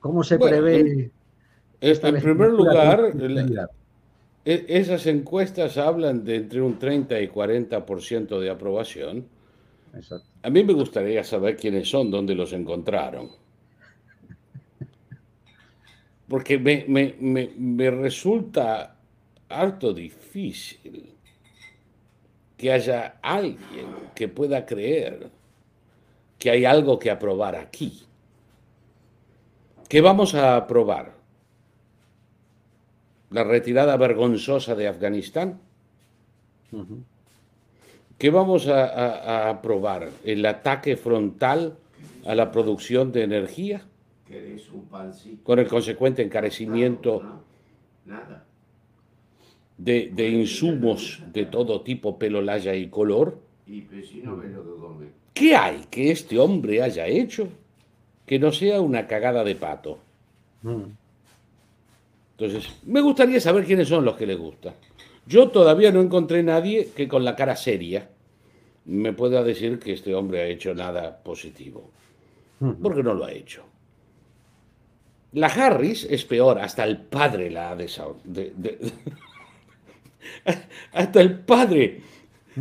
[0.00, 1.12] cómo se prevé.
[1.82, 3.12] En, en primer lugar,
[4.44, 9.26] esas encuestas hablan de entre un 30 y 40% de aprobación.
[10.42, 13.30] A mí me gustaría saber quiénes son, dónde los encontraron.
[16.28, 18.96] Porque me, resulta
[19.48, 21.16] harto difícil
[22.56, 25.28] que haya alguien que pueda creer
[26.38, 28.02] que hay algo que aprobar aquí.
[29.88, 31.19] ¿Qué vamos a aprobar?
[33.30, 35.60] ¿La retirada vergonzosa de Afganistán?
[38.18, 40.10] ¿Qué vamos a, aprobar?
[40.24, 41.76] ¿El ataque frontal
[42.26, 43.86] a la producción de energía?
[45.42, 47.22] Con el consecuente encarecimiento
[49.78, 53.38] De, insumos de todo tipo, pelo, laya y color.
[55.32, 57.48] ¿Qué hay que este hombre haya hecho
[58.26, 59.98] que no sea una cagada de pato?
[60.62, 60.99] Mm.
[62.40, 64.74] Entonces, me gustaría saber quiénes son los que le gusta.
[65.26, 68.08] Yo todavía no encontré nadie que con la cara seria
[68.86, 71.90] me pueda decir que este hombre ha hecho nada positivo.
[72.82, 73.62] Porque no lo ha hecho.
[75.32, 78.20] La Harris es peor, hasta el padre la ha desahogado.
[80.92, 82.00] hasta el padre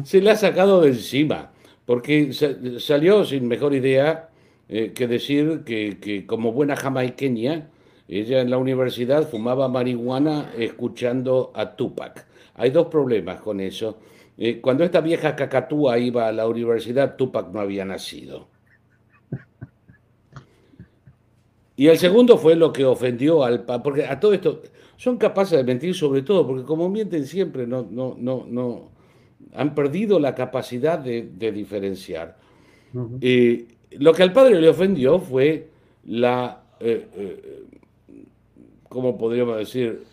[0.03, 1.51] se la ha sacado de encima,
[1.85, 2.33] porque
[2.79, 4.29] salió sin mejor idea
[4.67, 7.69] eh, que decir que, como buena jamaiqueña,
[8.09, 12.25] ella en la universidad fumaba marihuana escuchando a Tupac.
[12.55, 13.99] Hay dos problemas con eso.
[14.37, 18.47] Eh, cuando esta vieja cacatúa iba a la universidad, Tupac no había nacido.
[21.75, 24.63] Y el segundo fue lo que ofendió al porque a todo esto
[24.97, 28.91] son capaces de mentir sobre todo, porque como mienten siempre, no, no, no, no
[29.53, 32.37] han perdido la capacidad de, diferenciar.
[33.21, 35.69] y lo que al padre le ofendió fue
[36.05, 37.63] la, eh, eh,
[38.89, 40.03] ¿cómo podríamos decir?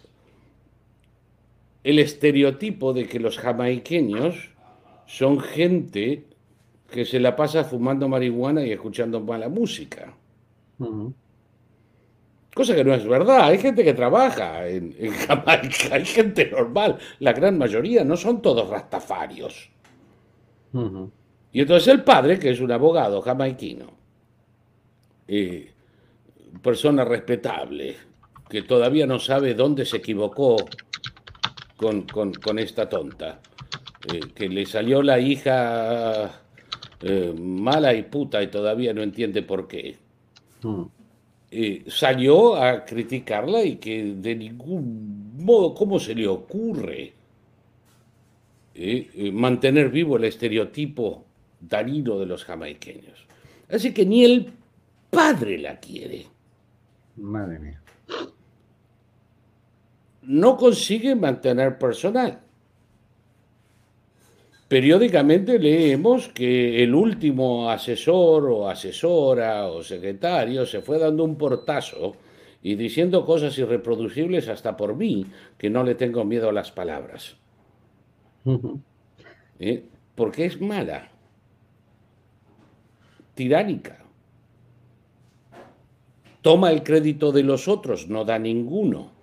[1.82, 4.50] El estereotipo de que los jamaiqueños
[5.06, 6.24] son gente
[6.90, 10.14] que se la pasa fumando marihuana y escuchando mala música.
[12.54, 13.48] Cosa que no es verdad.
[13.48, 16.98] Hay gente que trabaja en, Jamaica, hay gente normal.
[17.18, 19.70] La gran mayoría no son todos rastafarios.
[21.52, 23.86] Y entonces el padre, que es un abogado jamaiquino,
[25.26, 25.72] eh,
[26.62, 27.96] persona respetable,
[28.48, 30.56] que todavía no sabe dónde se equivocó
[31.76, 33.40] con, esta tonta,
[34.12, 36.42] eh, que le salió la hija
[37.02, 39.98] eh, mala y puta y todavía no entiende por qué.
[41.50, 47.12] Eh, salió a criticarla y que de ningún modo, ¿cómo se le ocurre
[49.32, 51.24] mantener vivo el estereotipo
[51.60, 53.26] danino de los jamaiqueños?
[53.70, 54.52] Así que ni el
[55.10, 56.26] padre la quiere.
[57.16, 57.80] Madre mía.
[60.26, 62.40] No consigue mantener personal.
[64.68, 72.16] Periódicamente leemos que el último asesor o asesora o secretario se fue dando un portazo
[72.62, 77.36] y diciendo cosas irreproducibles hasta por mí, que no le tengo miedo a las palabras.
[79.60, 79.84] ¿Eh?
[80.16, 81.10] Porque es mala,
[83.34, 84.02] tiránica.
[86.42, 89.15] Toma el crédito de los otros, no da ninguno.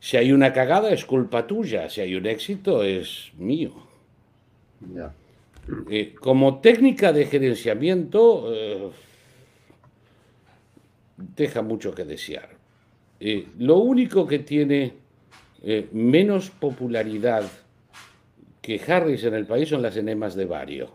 [0.00, 3.74] Si hay una cagada es culpa tuya, si hay un éxito es mío.
[5.90, 8.90] Eh, como técnica de gerenciamiento, eh,
[11.36, 12.48] deja mucho que desear.
[13.20, 14.94] Eh, lo único que tiene
[15.92, 17.44] menos popularidad
[18.62, 20.90] que Harris en el país son las enemas de Vario.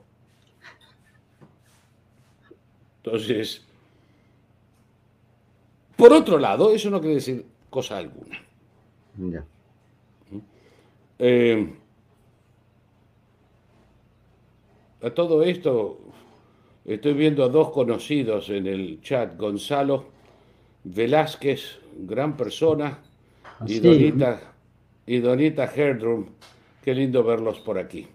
[3.04, 3.64] Entonces,
[5.96, 8.45] por otro lado, eso no quiere decir cosa alguna.
[9.18, 9.46] Ya.
[15.02, 16.00] A todo esto,
[16.84, 20.06] estoy viendo a dos conocidos en el chat, Gonzalo
[20.84, 23.00] Velázquez, gran persona,
[23.68, 24.42] y, Donita,
[25.06, 26.26] y Donita Herdrum,
[26.84, 28.08] qué lindo verlos por aquí.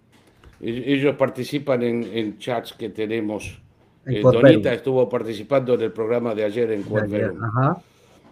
[0.60, 3.60] Ellos participan en, chats que tenemos.
[4.04, 7.36] Eh, Donita estuvo participando en el programa de ayer en Cuervero.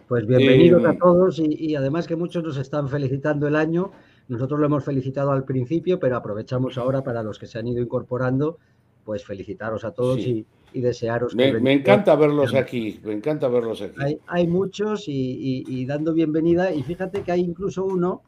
[0.09, 3.93] Pues bienvenidos a eh, todos y, además que muchos nos están felicitando el año
[4.29, 7.83] nosotros lo hemos felicitado al principio, pero aprovechamos ahora para los que se han ido
[7.83, 8.59] incorporando,
[9.05, 11.35] pues felicitaros a todos y, desearos.
[11.35, 14.19] Me, me encanta verlos aquí, me encanta verlos aquí.
[14.27, 18.23] Hay, muchos y, dando bienvenida, y fíjate que hay incluso uno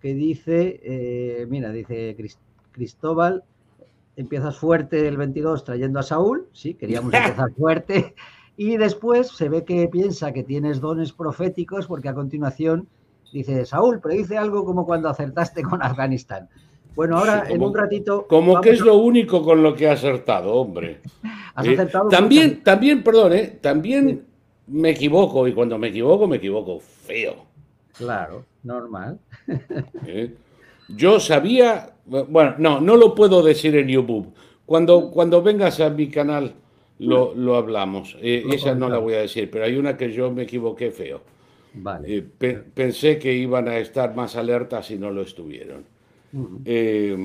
[0.00, 2.16] que dice, eh, mira, dice
[2.72, 3.44] Cristóbal,
[4.16, 8.14] empiezas fuerte el 22 trayendo a Saúl, sí, queríamos empezar fuerte,
[8.56, 12.88] y después se ve que piensa que tienes dones proféticos porque a continuación
[13.32, 16.48] Dice, Saúl, predice algo como cuando acertaste con Afganistán.
[16.94, 18.26] Bueno, ahora en un ratito.
[18.28, 21.00] Como que es lo único con lo que ha acertado, hombre.
[21.54, 24.26] Has eh, acertado también, también, perdón, eh, también
[24.66, 27.46] me equivoco y cuando me equivoco, me equivoco feo.
[27.96, 29.18] Claro, normal.
[30.06, 30.34] Eh,
[30.88, 34.34] Yo sabía, bueno, no, no lo puedo decir en YouTube.
[34.66, 36.54] Cuando, cuando vengas a mi canal
[36.98, 38.16] lo, lo hablamos.
[38.20, 41.20] Eh, esa no la voy a decir, pero hay una que yo me equivoqué feo.
[41.74, 42.16] Vale.
[42.16, 45.84] Eh, pensé que iban a estar más alertas y no lo estuvieron.
[46.64, 47.16] Eh,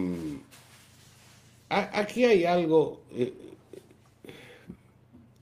[1.70, 3.02] aquí hay algo.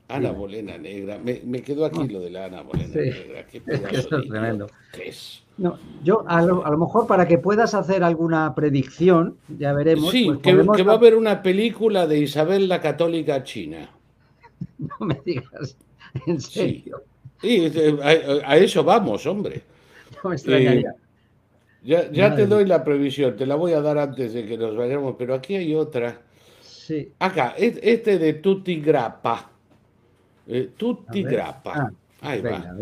[0.08, 1.18] Ana Bolena Negra.
[1.18, 3.46] Me, me, quedó aquí lo de la Ana Bolena Negra.
[3.46, 4.68] Qué es que es tremendo.
[5.00, 5.42] es?
[5.58, 10.10] No, yo a lo, a lo, mejor para que puedas hacer alguna predicción, ya veremos.
[10.10, 13.88] Sí, pues que, que, va a haber una película de Isabel la Católica China.
[14.78, 15.76] No me digas,
[16.26, 17.02] en serio.
[17.40, 17.70] Sí,
[18.02, 19.62] a, eso vamos, hombre.
[20.22, 20.94] No me extrañaría.
[21.84, 24.76] Eh, ya, te doy la previsión, te la voy a dar antes de que nos
[24.76, 26.20] vayamos, pero aquí hay otra.
[26.60, 27.12] Sí.
[27.18, 29.50] Acá, este de Tutti Grappa.
[30.48, 31.72] Eh, tutti Grappa.
[31.74, 31.90] Ah,
[32.20, 32.74] Ahí va.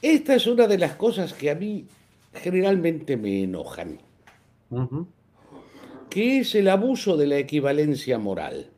[0.00, 1.86] Esta es una de las cosas que a mí
[2.34, 3.98] generalmente me enojan.
[6.10, 8.68] Que es el abuso de la equivalencia moral.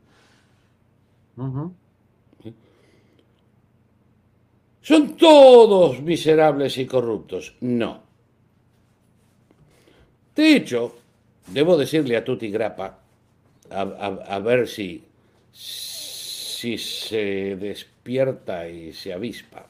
[4.85, 7.55] Son todos miserables y corruptos.
[7.61, 8.03] No.
[10.35, 10.95] De hecho,
[11.47, 12.99] debo decirle a Tuti Grappa,
[13.71, 15.03] a, ver si,
[15.51, 19.65] si se despierta y se avispa,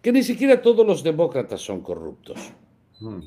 [0.00, 2.38] que ni siquiera todos los demócratas son corruptos.
[3.00, 3.20] Mm.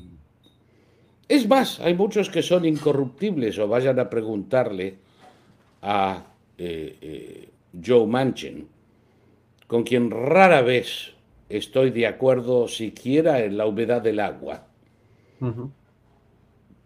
[1.28, 4.98] Es más, hay muchos que son incorruptibles o vayan a preguntarle
[5.82, 6.26] a
[6.58, 7.48] eh, eh,
[7.80, 8.73] Joe Manchin,
[9.74, 11.14] con quien rara vez
[11.48, 14.68] estoy de acuerdo siquiera en la humedad del agua,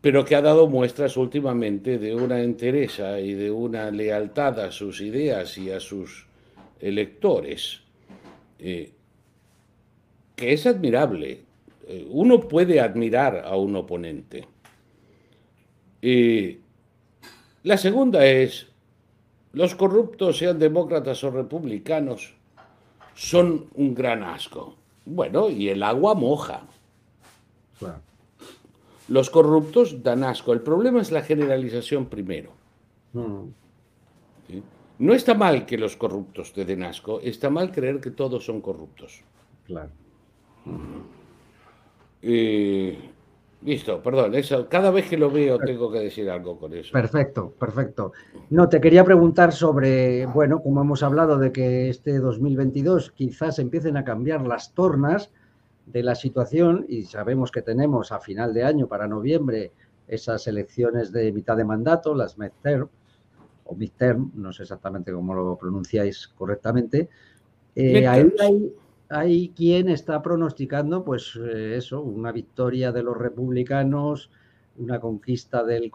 [0.01, 5.03] pero que ha dado muestras últimamente de una entereza y de una lealtad a sus
[5.03, 6.25] ideas y a sus
[6.81, 7.83] electores,
[8.59, 8.91] eh,
[10.35, 11.43] que es admirable.
[11.87, 14.47] Eh, uno puede admirar a un oponente.
[17.65, 18.67] La segunda es,
[19.53, 22.38] los corruptos, sean demócratas o republicanos,
[23.19, 24.77] son un gran asco.
[25.05, 26.63] Bueno, y el agua moja.
[29.09, 30.53] Los corruptos dan asco.
[30.53, 32.53] El problema es la generalización primero.
[33.13, 33.49] Mm.
[35.01, 38.61] No está mal que los corruptos te den asco, está mal creer que todos son
[38.61, 39.23] corruptos.
[39.67, 39.91] Claro.
[42.23, 42.99] Eh,
[43.63, 46.93] listo, perdón, eso, cada vez que lo veo tengo que decir algo con eso.
[46.93, 48.13] Perfecto, perfecto.
[48.51, 53.97] No, te quería preguntar sobre, bueno, como hemos hablado de que este 2022 quizás empiecen
[53.97, 55.31] a cambiar las tornas
[55.87, 59.73] de la situación y sabemos que tenemos a final de año, para noviembre,
[60.07, 62.89] esas elecciones de mitad de mandato, las midterm,
[63.65, 67.09] o midterm, no sé exactamente cómo lo pronunciáis correctamente.
[67.75, 68.73] Eh, ahí hay,
[69.09, 74.31] hay quien está pronosticando, pues eh, eso, una victoria de los republicanos,
[74.79, 75.91] una conquista del,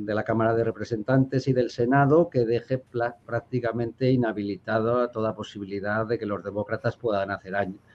[0.00, 2.82] de la Cámara de Representantes y del Senado que deje
[3.24, 7.54] prácticamente inhabilitado a toda posibilidad de que los demócratas puedan hacer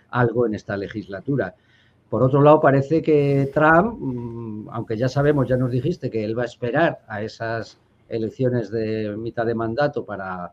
[0.10, 1.56] algo en esta legislatura.
[2.10, 6.38] Por otro lado, parece que Trump, mm, aunque ya sabemos, ya nos dijiste que él
[6.38, 7.78] va a esperar a esas
[8.08, 10.52] elecciones de mitad de mandato para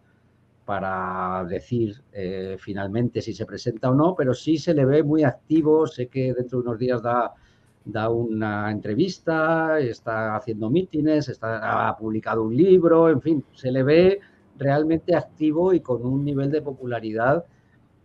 [0.67, 5.23] para decir eh, finalmente si se presenta o no, pero sí se le ve muy
[5.23, 5.87] activo.
[5.87, 12.43] Sé que dentro de unos días da, una entrevista, está haciendo mítines, está, ha publicado
[12.43, 14.21] un libro, en fin, se le ve
[14.59, 17.45] realmente activo y con un nivel de popularidad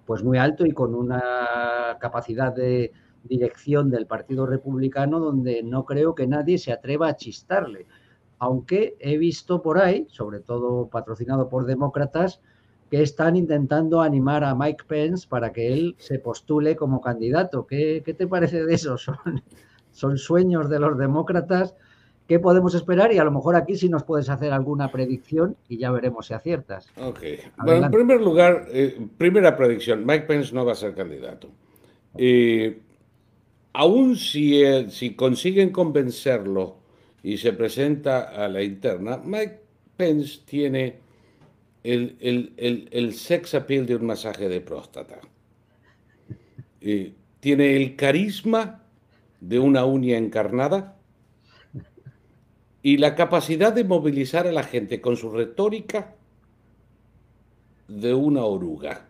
[0.05, 2.91] pues muy alto y con una capacidad de
[3.23, 7.87] dirección del Partido Republicano donde no creo que nadie se atreva a chistarle.
[8.37, 12.41] Aunque he visto por ahí, sobre todo patrocinado por demócratas,
[12.91, 17.65] que están intentando animar a Mike Pence para que él se postule como candidato.
[17.65, 18.97] ¿Qué, te parece de eso?
[18.97, 19.15] Son,
[19.93, 21.73] son sueños de los demócratas.
[22.27, 23.13] ¿Qué podemos esperar?
[23.13, 26.33] Y a lo mejor aquí sí nos puedes hacer alguna predicción y ya veremos si
[26.33, 26.87] aciertas.
[26.97, 27.19] Ok.
[27.63, 31.49] Bueno, en primer lugar, eh, primera predicción, Mike Pence no va a ser candidato.
[32.17, 32.79] Eh,
[33.73, 36.75] aún si, si consiguen convencerlo
[37.23, 39.59] y se presenta a la interna, Mike
[39.97, 41.10] Pence tiene
[41.83, 45.19] el, sex appeal de un masaje de próstata.
[47.39, 48.83] tiene el carisma
[49.39, 50.97] de una uña encarnada
[52.83, 56.15] y la capacidad de movilizar a la gente con su retórica
[57.87, 59.07] de una oruga.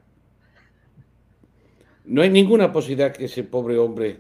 [2.06, 4.20] No hay ninguna posibilidad que ese pobre hombre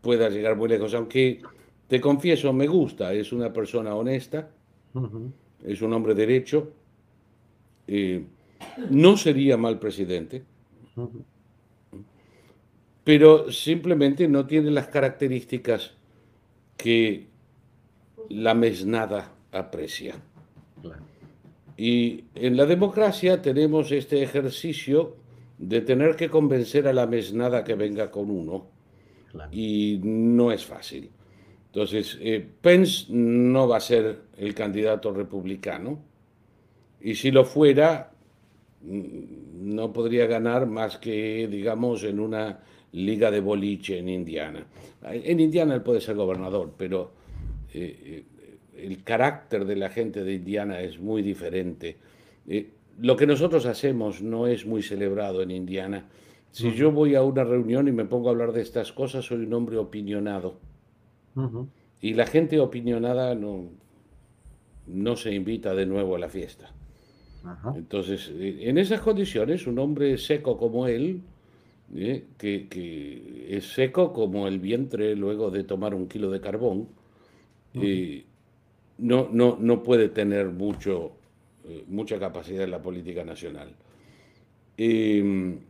[0.00, 1.42] pueda llegar muy lejos, aunque
[1.88, 4.50] te confieso, me gusta, es una persona honesta,
[5.64, 6.72] es un hombre derecho,
[7.92, 8.24] eh,
[8.88, 10.44] no sería mal presidente,
[13.02, 15.94] pero simplemente no tiene las características
[16.76, 17.26] que
[18.28, 20.14] la mesnada aprecia.
[21.76, 25.16] Y en la democracia tenemos este ejercicio
[25.58, 28.66] de tener que convencer a la mesnada que venga con uno.
[29.50, 31.10] Y no es fácil.
[31.66, 36.09] Entonces, eh, Pence no va a ser el candidato republicano.
[37.00, 38.12] Y si lo fuera,
[38.82, 42.60] mm, no podría ganar más que, digamos, en una
[42.92, 44.66] liga de boliche en Indiana.
[45.02, 47.12] En Indiana él puede ser gobernador, pero
[47.72, 51.98] eh, eh, el carácter de la gente de Indiana es muy diferente.
[52.98, 56.06] lo que nosotros hacemos no es muy celebrado en Indiana.
[56.50, 59.44] Si yo voy a una reunión y me pongo a hablar de estas cosas, soy
[59.44, 60.58] un hombre opinionado.
[62.00, 63.70] Y la gente opinionada no,
[64.86, 66.72] no se invita de nuevo a la fiesta.
[67.74, 71.22] Entonces, eh, en esas condiciones, un hombre seco como él,
[71.94, 76.88] eh, que, es seco como el vientre luego de tomar un kilo de carbón,
[77.74, 78.24] eh,
[78.98, 81.12] no, no, no, puede tener mucho,
[81.88, 83.74] mucha capacidad en la política nacional.
[84.76, 85.60] Em,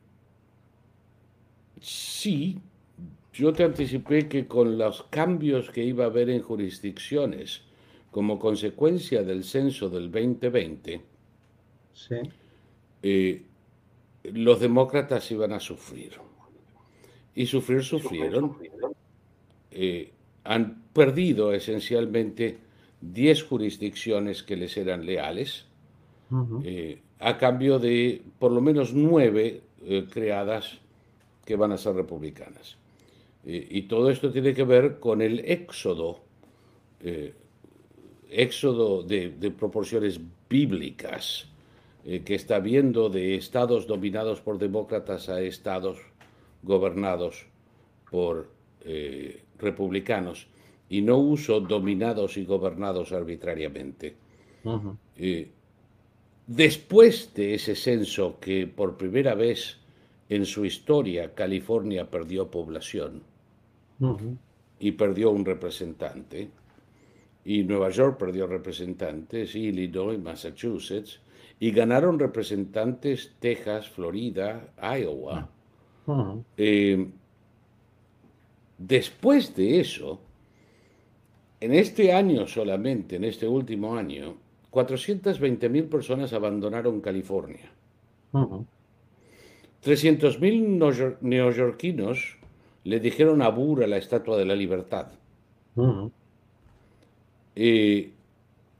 [1.81, 2.59] sí,
[3.33, 7.63] yo te anticipé que con los cambios que iba a haber en jurisdicciones
[8.11, 11.10] como consecuencia del censo del 2020,
[13.03, 13.43] eh,
[14.25, 16.13] los demócratas iban a sufrir.
[17.35, 18.57] Y sufrir sufrieron.
[19.71, 20.13] Eh,
[20.45, 22.59] han perdido esencialmente
[23.01, 25.67] 10 jurisdicciones que les eran leales,
[26.65, 29.63] eh, a cambio de por lo menos 9
[30.13, 30.79] creadas
[31.45, 32.77] que van a ser republicanas.
[33.45, 36.21] y todo esto tiene que ver con el éxodo,
[38.31, 41.50] éxodo de, de proporciones bíblicas
[42.05, 45.99] eh, que está viendo de estados dominados por demócratas a estados
[46.63, 47.47] gobernados
[48.11, 48.49] por
[48.85, 50.47] eh, republicanos
[50.89, 54.17] y no uso dominados y gobernados arbitrariamente.
[55.17, 55.51] Eh,
[56.47, 59.79] después de ese censo que por primera vez
[60.29, 63.23] en su historia California perdió población
[64.79, 66.49] y perdió un representante,
[67.45, 71.21] y Nueva York perdió representantes, y Illinois, Massachusetts,
[71.61, 75.49] y ganaron representantes Texas, Florida, Iowa.
[76.57, 77.07] Eh,
[78.79, 80.19] después de eso,
[81.61, 84.37] en este año solamente, en este último año,
[84.71, 87.71] 420 mil personas abandonaron California.
[89.81, 90.79] 300 mil
[91.21, 92.39] neoyorquinos
[92.85, 95.09] le dijeron a a la Estatua de la Libertad.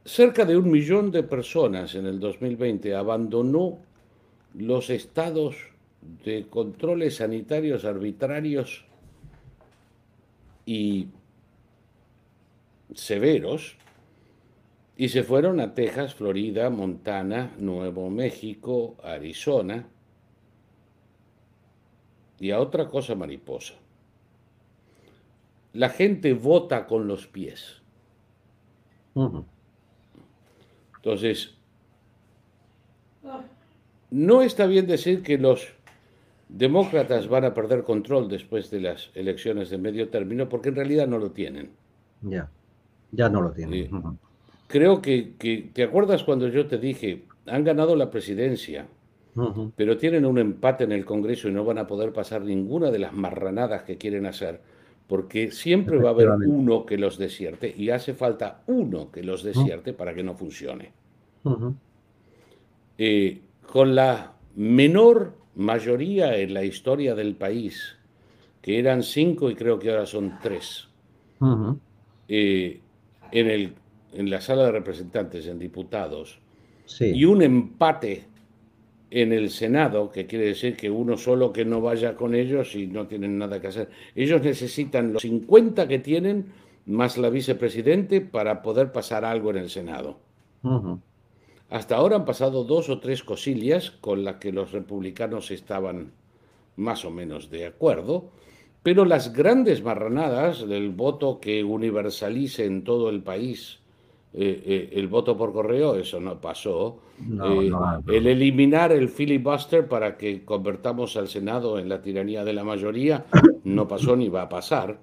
[0.05, 3.79] Cerca de un millón de personas en el 2020 abandonó
[4.55, 5.57] los estados
[6.25, 8.87] de controles sanitarios arbitrarios
[10.65, 11.09] y
[12.95, 13.77] severos
[14.97, 19.87] y se fueron a Texas, Florida, Montana, Nuevo México, Arizona
[22.39, 23.75] y a otra cosa mariposa.
[25.75, 27.83] La gente vota con los pies.
[31.03, 31.55] Entonces,
[34.11, 35.69] no está bien decir que los
[36.49, 41.07] demócratas van a perder control después de las elecciones de medio término, porque en realidad
[41.07, 41.71] no lo tienen.
[42.23, 42.51] Ya,
[43.13, 43.89] ya no lo tienen.
[44.67, 48.87] Creo que, ¿te acuerdas cuando yo te dije, han ganado la presidencia,
[49.77, 52.99] pero tienen un empate en el Congreso y no van a poder pasar ninguna de
[52.99, 54.61] las marranadas que quieren hacer?
[55.11, 59.43] Porque siempre va a haber uno que los desierte y hace falta uno que los
[59.43, 60.93] desierte para que no funcione.
[62.97, 67.97] Eh, con la menor mayoría en la historia del país,
[68.63, 70.87] que eran cinco y creo que ahora son tres,
[72.29, 72.81] eh,
[73.33, 73.75] en, el,
[74.13, 76.39] en la sala de representantes, en diputados,
[77.01, 78.27] y un empate
[79.11, 82.87] en el Senado, que quiere decir que uno solo que no vaya con ellos y
[82.87, 83.91] no tienen nada que hacer.
[84.15, 86.47] Ellos necesitan los 50 que tienen
[86.87, 90.19] más la vicepresidente para poder pasar algo en el Senado.
[91.69, 96.13] Hasta ahora han pasado dos o tres cosillas con las que los republicanos estaban
[96.77, 98.31] más o menos de acuerdo,
[98.83, 103.80] pero las grandes marranadas del voto que universalice en todo el país
[104.33, 107.01] eh, eh, el voto por correo, eso no pasó.
[107.21, 107.71] Eh,
[108.07, 113.27] el eliminar el filibuster para que convertamos al Senado en la tiranía de la mayoría
[113.65, 115.01] no pasó ni va a pasar.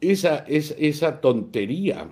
[0.00, 2.08] esa, es, esa tontería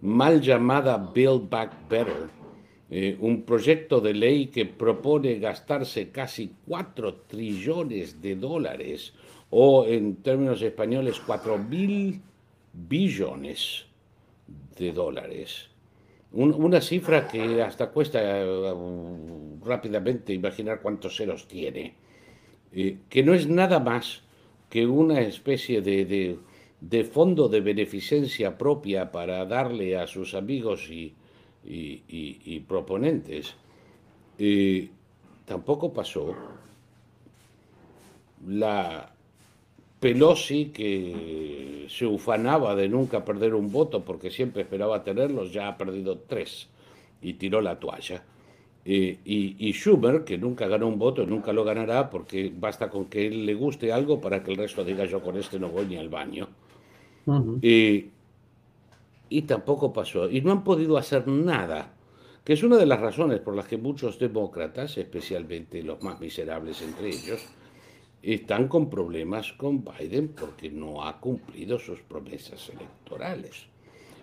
[0.00, 8.20] mal llamada Build Back Better, un proyecto de ley que propone gastarse casi 4 trillones
[8.20, 9.14] de dólares
[9.50, 12.20] o en términos españoles, 4 mil
[12.72, 13.85] billones
[14.78, 15.68] de dólares.
[16.32, 18.74] una cifra que hasta cuesta eh,
[19.64, 21.94] rápidamente imaginar cuántos ceros tiene,
[22.72, 24.22] eh, que no es nada más
[24.68, 26.38] que una especie de,
[26.80, 31.14] de, fondo de beneficencia propia para darle a sus amigos y,
[31.64, 33.54] y, proponentes.
[34.38, 34.90] Eh,
[35.46, 36.34] tampoco pasó
[38.46, 39.15] la
[40.00, 45.78] Pelosi, que se ufanaba de nunca perder un voto porque siempre esperaba tenerlos, ya ha
[45.78, 46.68] perdido tres
[47.22, 48.22] y tiró la toalla.
[48.84, 53.26] Eh, y, Schumer, que nunca ganó un voto, nunca lo ganará porque basta con que
[53.26, 55.96] él le guste algo para que el resto diga yo con este no voy ni
[55.96, 56.46] al baño.
[57.62, 58.08] Eh,
[59.28, 60.30] y tampoco pasó.
[60.30, 61.94] Y no han podido hacer nada,
[62.44, 66.80] que es una de las razones por las que muchos demócratas, especialmente los más miserables
[66.82, 67.44] entre ellos,
[68.34, 73.66] están con problemas con Biden porque no ha cumplido sus promesas electorales.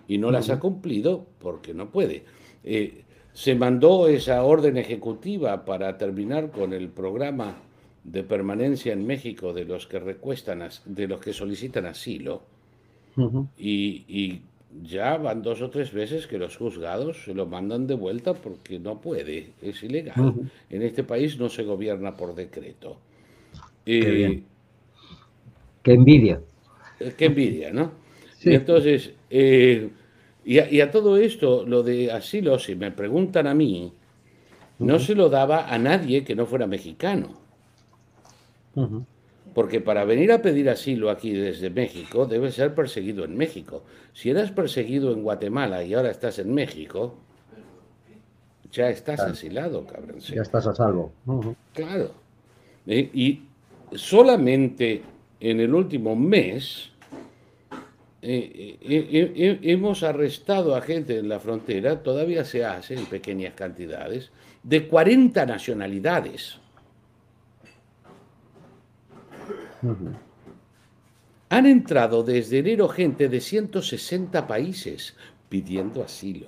[0.09, 2.25] Y no las ha cumplido porque no puede.
[2.65, 7.55] Eh, se mandó esa orden ejecutiva para terminar con el programa
[8.03, 12.43] de permanencia en México de los que recuestan, de los que solicitan asilo.
[13.57, 14.41] y,
[14.81, 18.79] ya van dos o tres veces que los juzgados se lo mandan de vuelta porque
[18.79, 20.33] no puede, es ilegal.
[20.71, 22.97] En este país no se gobierna por decreto.
[23.85, 24.43] Qué,
[25.85, 26.41] envidia.
[26.99, 27.91] Eh, qué envidia, ¿no?
[28.45, 29.89] entonces, eh,
[30.45, 33.93] y, a, todo esto, lo de asilo, si me preguntan a mí,
[34.79, 37.41] no se lo daba a nadie que no fuera mexicano.
[39.53, 43.83] Porque para venir a pedir asilo aquí desde México, debes ser perseguido en México.
[44.11, 47.15] Si eras perseguido en Guatemala y ahora estás en México,
[48.71, 50.19] ya estás asilado, cabrón.
[50.19, 51.13] Ya estás a salvo.
[51.73, 52.11] Claro.
[52.87, 53.43] Eh, y
[53.95, 55.01] solamente
[55.39, 56.93] en el último mes
[58.25, 63.53] eh, eh, eh, hemos arrestado a gente en la frontera, todavía se hace en pequeñas
[63.53, 64.31] cantidades,
[64.63, 66.57] de 40 nacionalidades.
[71.49, 75.17] Han entrado desde enero gente de 160 países
[75.49, 76.47] pidiendo asilo.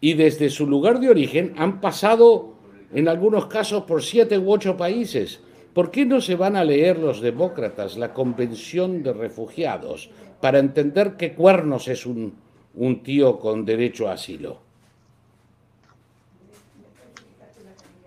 [0.00, 2.57] Y desde su lugar de origen han pasado
[2.92, 5.40] en algunos casos por siete u ocho países.
[5.74, 10.10] ¿Por qué no se van a leer los demócratas la Convención de Refugiados
[10.40, 12.34] para entender qué cuernos es un,
[12.74, 14.60] un tío con derecho a asilo?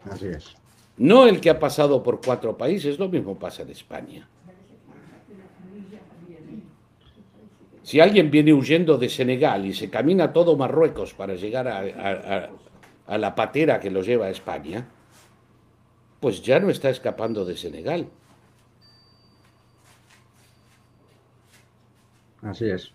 [0.10, 0.56] Así es.
[0.98, 4.28] No el que ha pasado por cuatro países, lo mismo pasa en España.
[7.84, 12.49] Si alguien viene huyendo de Senegal y se camina todo Marruecos para llegar a, a
[13.18, 14.88] la patera que lo lleva a España,
[16.20, 18.08] pues ya no está escapando de Senegal.
[22.42, 22.94] Así es.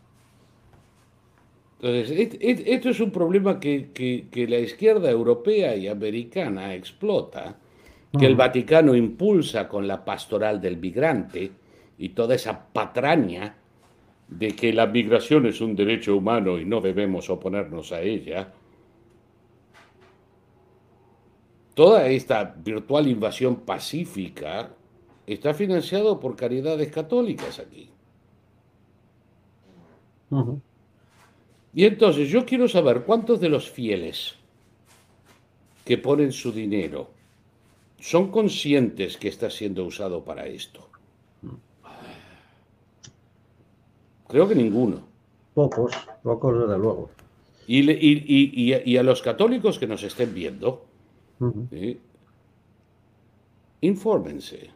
[1.80, 7.59] Entonces, esto es un problema que, la izquierda europea y americana explota,
[8.18, 11.51] que el Vaticano impulsa con la pastoral del migrante
[11.98, 13.56] y toda esa patraña
[14.28, 18.52] de que la migración es un derecho humano y no debemos oponernos a ella,
[21.76, 24.70] Toda esta virtual invasión pacífica
[25.26, 27.90] está financiado por caridades católicas aquí.
[31.74, 34.36] Y entonces yo quiero saber cuántos de los fieles
[35.84, 37.10] que ponen su dinero
[38.00, 40.88] son conscientes que está siendo usado para esto.
[44.28, 45.06] Creo que ninguno.
[45.52, 45.92] Pocos,
[46.22, 47.10] pocos desde luego.
[47.66, 50.85] y a los católicos que nos estén viendo,
[53.80, 54.70] Infórmense.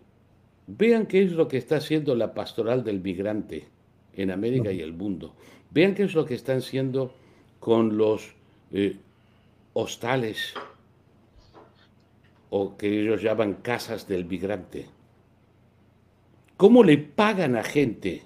[0.66, 3.68] Vean qué es lo que está haciendo la pastoral del migrante
[4.14, 5.34] en América y el mundo.
[5.70, 7.12] Vean qué es lo que están haciendo
[7.58, 8.34] con los
[8.72, 8.96] eh,
[9.72, 10.54] hostales
[12.50, 14.86] o que ellos llaman casas del migrante.
[16.56, 18.22] ¿Cómo le pagan a gente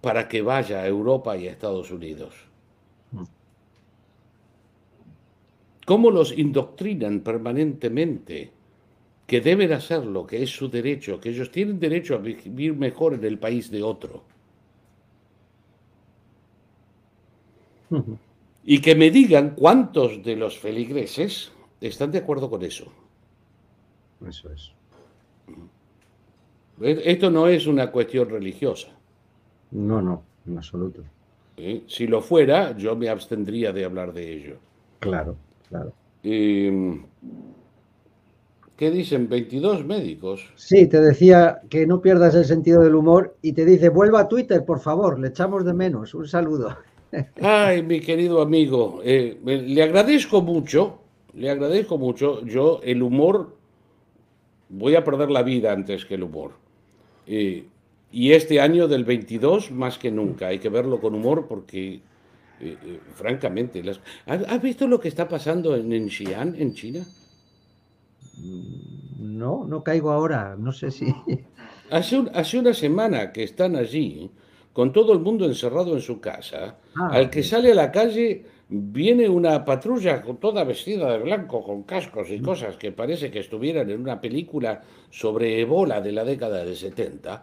[0.00, 2.51] para que vaya a Europa y a Estados Unidos?
[5.84, 8.50] Cómo los indoctrinan permanentemente
[9.26, 13.24] que deben hacerlo, que es su derecho, que ellos tienen derecho a vivir mejor en
[13.24, 14.24] el país de otro.
[18.64, 22.92] Y que me digan cuántos de los feligreses están de acuerdo con eso.
[24.26, 24.72] Eso es.
[26.80, 28.88] Esto no es una cuestión religiosa.
[29.70, 31.02] No, no, en absoluto.
[31.56, 31.84] ¿Eh?
[31.86, 34.56] Si lo fuera, yo me abstendría de hablar de ello.
[35.00, 35.36] Claro.
[36.22, 37.00] ¿Qué
[38.82, 39.28] ¿Qué dicen?
[39.28, 40.52] 22 médicos.
[40.56, 44.28] Sí, te decía que no pierdas el sentido del humor y te dice, vuelva a
[44.28, 46.14] Twitter, por favor, le echamos de menos.
[46.14, 46.76] Un saludo.
[47.40, 50.98] Ay, mi querido amigo, eh, le agradezco mucho,
[51.34, 52.44] le agradezco mucho.
[52.44, 53.54] Yo, el humor,
[54.68, 56.52] voy a perder la vida antes que el humor.
[57.28, 57.66] Eh,
[58.10, 62.00] y este año del 22, más que nunca, hay que verlo con humor porque,
[62.62, 64.00] eh, francamente, las...
[64.26, 67.06] ¿has visto lo que está pasando en, en Xi'an, en China?
[69.18, 71.06] No, no caigo ahora, no sé si...
[71.90, 74.30] Hace, hace una semana que están allí
[74.72, 78.46] con todo el mundo encerrado en su casa, ah, al que sale a la calle
[78.72, 83.90] viene una patrulla toda vestida de blanco, con cascos y cosas que parece que estuvieran
[83.90, 84.80] en una película
[85.10, 87.42] sobre Ebola de la década de 70,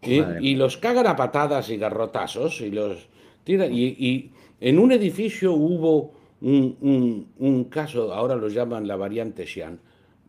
[0.00, 3.08] y, los cagan a patadas y garrotazos y los
[3.42, 3.70] tiran.
[3.72, 9.78] Y, en un edificio hubo un, caso, ahora lo llaman la variante Xi'an,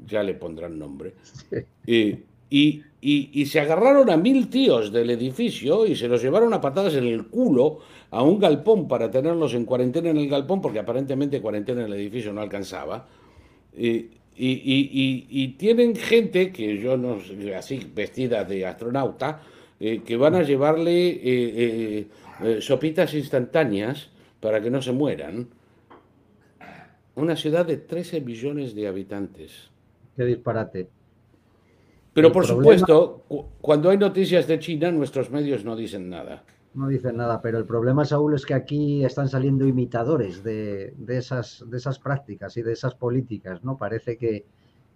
[0.06, 1.14] ya le pondrán nombre,
[1.86, 2.20] y,
[3.02, 7.06] y, se agarraron a mil tíos del edificio y se los llevaron a patadas en
[7.06, 7.80] el culo
[8.12, 11.94] a un galpón para tenerlos en cuarentena en el galpón, porque aparentemente cuarentena en el
[11.94, 13.08] edificio no alcanzaba.
[13.78, 14.10] Y,
[14.42, 19.42] y tienen gente que yo no sé, así vestida de astronauta,
[19.82, 22.08] eh, que van a llevarle eh,
[22.44, 24.10] eh, sopitas instantáneas
[24.40, 25.48] para que no se mueran.
[27.16, 29.70] Una ciudad de 13 millones de habitantes.
[30.16, 30.90] Qué disparate.
[32.14, 33.24] Pero por supuesto,
[33.62, 36.44] cuando hay noticias de China, nuestros medios no dicen nada.
[36.74, 41.64] No dicen nada, pero el problema, Saúl, es que aquí están saliendo imitadores de, esas,
[41.68, 43.78] de esas prácticas y de esas políticas, ¿no?
[43.78, 44.46] Parece que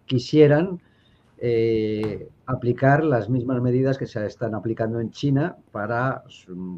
[0.05, 0.81] quisieran
[1.45, 6.23] eh, aplicar las mismas medidas que se están aplicando en China para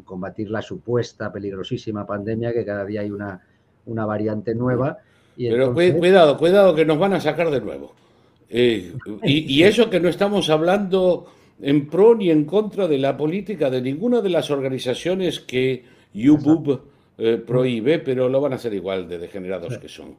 [0.04, 3.40] combatir la supuesta peligrosísima pandemia, que cada día hay una,
[3.84, 4.98] una variante nueva.
[5.36, 7.94] pero cuidado, cuidado que nos van a sacar de nuevo.
[8.50, 11.26] Eh, y, eso que no estamos hablando
[11.60, 16.82] en pro ni en contra de la política de ninguna de las organizaciones que YouTube
[17.18, 20.16] eh, prohíbe, pero lo van a hacer igual de degenerados que son.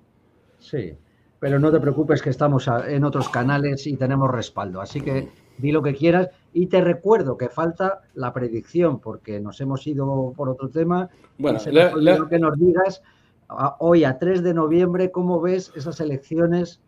[0.57, 0.93] Sí,
[1.39, 5.71] pero no te preocupes que estamos en otros canales y tenemos respaldo, así que di
[5.71, 10.49] lo que quieras y te recuerdo que falta la predicción porque nos hemos ido por
[10.49, 11.09] otro tema.
[11.37, 11.59] Bueno,
[12.29, 13.01] que nos digas
[13.79, 16.81] hoy a 3 de noviembre cómo ves esas elecciones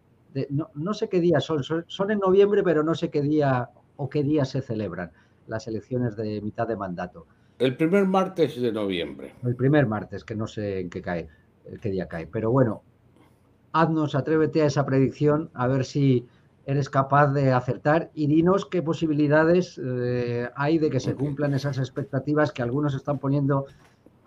[0.75, 4.23] no, sé qué día son, son, en noviembre, pero no sé qué día o qué
[4.23, 5.11] día se celebran
[5.47, 7.25] las elecciones de mitad de mandato.
[7.57, 9.33] El primer martes de noviembre.
[9.43, 11.27] El primer martes, que no sé en qué cae,
[11.81, 12.27] qué día cae.
[12.27, 12.83] Pero bueno,
[13.71, 16.25] haznos, atrévete a esa predicción, a ver si
[16.65, 21.79] eres capaz de acertar y dinos qué posibilidades eh, hay de que se cumplan esas
[21.79, 23.65] expectativas que algunos están poniendo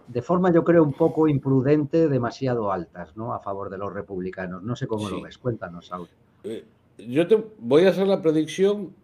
[0.08, 3.32] de forma yo creo un poco imprudente, demasiado altas, ¿no?
[3.32, 4.62] A favor de los republicanos.
[4.62, 5.38] No sé cómo lo ves.
[5.38, 6.08] Cuéntanos, Saúl.
[6.44, 6.64] Eh,
[6.98, 8.94] yo te voy a hacer la predicción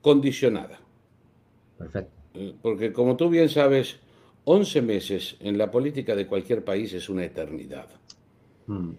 [0.00, 0.80] condicionada.
[1.78, 2.12] Perfecto.
[2.34, 4.00] Eh, porque como tú bien sabes,
[4.44, 7.86] 11 meses en la política de cualquier país es una eternidad.
[8.66, 8.90] Mm.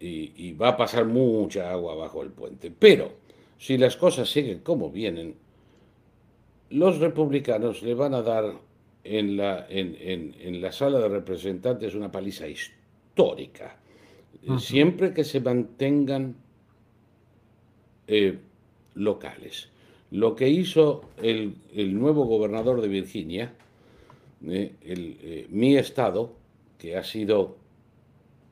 [0.00, 2.72] Y, y, va a pasar mucha agua bajo el puente.
[2.76, 3.12] Pero
[3.58, 5.34] si las cosas siguen como vienen,
[6.70, 8.54] los republicanos le van a dar
[9.04, 13.76] en la, en, la sala de representantes una paliza histórica.
[14.58, 16.34] Siempre que se mantengan
[18.06, 18.38] eh,
[18.94, 19.68] locales.
[20.10, 21.54] Lo que hizo el,
[21.98, 23.52] nuevo gobernador de Virginia,
[24.46, 26.32] eh, eh, mi estado,
[26.78, 27.56] que ha sido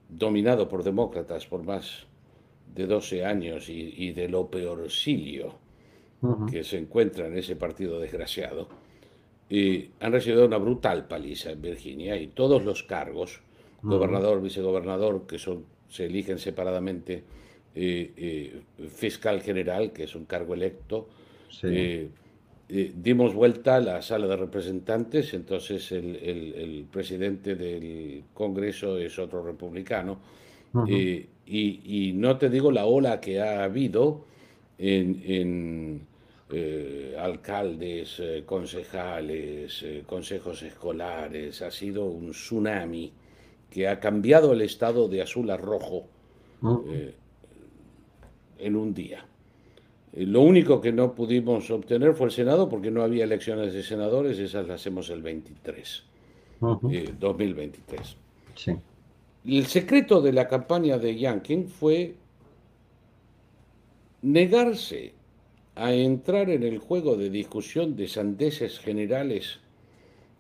[0.09, 2.07] dominado por demócratas por más
[2.75, 5.55] de 12 años y, de lo peorcilio
[6.51, 8.69] que se encuentra en ese partido desgraciado,
[9.49, 13.41] y han recibido una brutal paliza en Virginia y todos los cargos,
[13.83, 17.25] gobernador, vicegobernador, que son, se eligen separadamente,
[17.75, 21.09] eh, eh, fiscal general, que es un cargo electo,
[21.63, 22.11] eh,
[22.69, 30.19] dimos vuelta a la sala de representantes, entonces el, presidente del Congreso es otro republicano,
[30.87, 34.27] y, y, no te digo la ola que ha habido
[34.77, 36.07] en
[36.51, 43.13] eh, alcaldes, eh, concejales, eh, consejos escolares, ha sido un tsunami
[43.69, 46.07] que ha cambiado el estado de azul a rojo
[48.59, 49.27] en un día.
[50.27, 54.39] Lo único que no pudimos obtener fue el Senado porque no había elecciones de senadores,
[54.39, 56.03] esas las hacemos el 23,
[56.61, 58.17] 2023.
[59.47, 62.17] El secreto de la campaña de Yankin fue
[64.23, 65.13] negarse
[65.77, 69.61] a entrar en el juego de discusión de sandeces generales,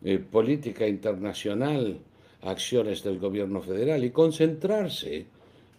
[0.03, 2.01] eh, política internacional,
[2.43, 5.27] acciones del gobierno federal y concentrarse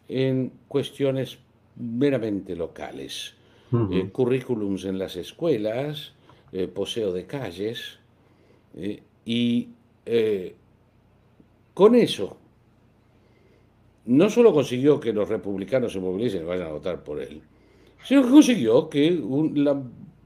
[0.08, 1.38] en cuestiones
[1.76, 3.36] meramente locales.
[3.72, 6.14] Eh, currículums en las escuelas,
[6.52, 8.00] eh, poseo de calles,
[9.26, 9.70] y
[11.74, 12.38] con eso
[14.06, 17.42] no solo consiguió que los republicanos se movilicen y vayan a votar por él,
[18.04, 19.22] sino que consiguió que
[19.56, 19.80] la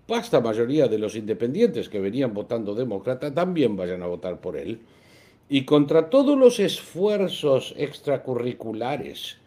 [0.07, 4.79] vasta mayoría de los independientes que venían votando demócrata también vayan a votar por él.
[5.49, 9.37] Y contra todos los esfuerzos extracurriculares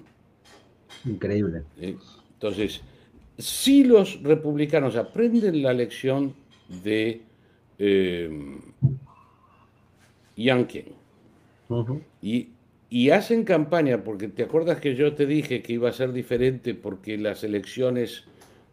[1.06, 1.64] Increíble.
[1.80, 2.82] entonces,
[3.40, 6.36] si los republicanos aprenden la lección
[6.84, 7.22] de
[7.80, 8.58] eh,
[10.36, 10.86] Yankin
[12.22, 16.74] y, hacen campaña, porque te acuerdas que yo te dije que iba a ser diferente
[16.76, 18.26] porque las elecciones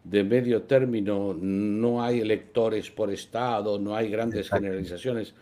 [0.03, 5.33] de medio término no hay electores por estado, no hay grandes generalizaciones.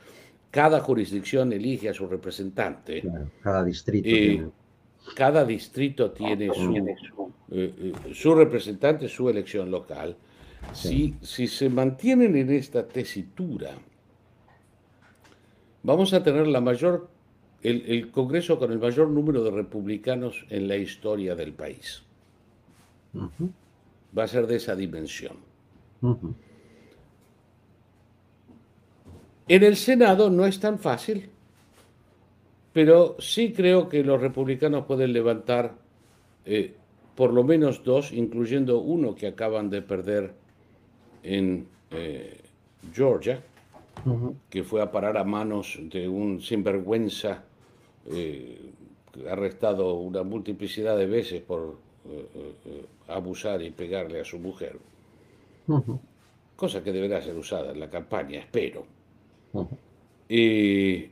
[0.56, 3.04] Cada jurisdicción elige a su representante.
[3.44, 4.08] cada distrito.
[4.10, 4.48] Eh,
[5.14, 6.74] cada distrito tiene su,
[7.52, 10.16] eh, eh, su representante, su elección local.
[10.72, 13.72] Si, si se mantienen en esta tesitura,
[15.84, 17.10] vamos a tener la mayor,
[17.62, 22.02] el, Congreso con el mayor número de republicanos en la historia del país.
[24.18, 25.36] Va a ser de esa dimensión.
[29.48, 31.30] En el Senado no es tan fácil
[32.76, 35.76] pero sí creo que los republicanos pueden levantar
[36.44, 36.74] eh,
[37.16, 40.34] por lo menos dos, incluyendo uno que acaban de perder
[41.24, 42.38] en eh,
[42.94, 43.42] Georgia,
[44.50, 47.46] que fue a parar a manos de un sinvergüenza
[48.12, 48.60] eh,
[49.32, 51.78] arrestado una multiplicidad de veces por
[53.08, 54.78] abusar y pegarle a su mujer.
[56.58, 58.95] Cosa que deberá ser usada en la campaña, espero.
[60.28, 61.10] Y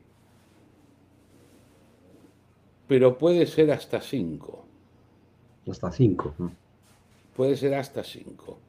[2.87, 4.65] pero puede ser hasta cinco.
[5.67, 6.33] Hasta cinco.
[7.35, 8.59] Puede ser hasta cinco.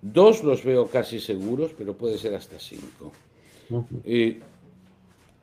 [0.00, 3.12] Dos los veo casi seguros, pero puede ser hasta cinco.
[4.04, 4.40] Eh,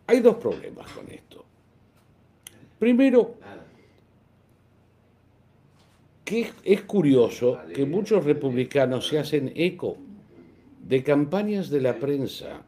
[0.07, 1.45] hay dos problemas con esto.
[2.79, 3.35] Primero,
[6.23, 9.97] que es curioso que muchos republicanos se hacen eco
[10.87, 12.63] de campañas de la prensa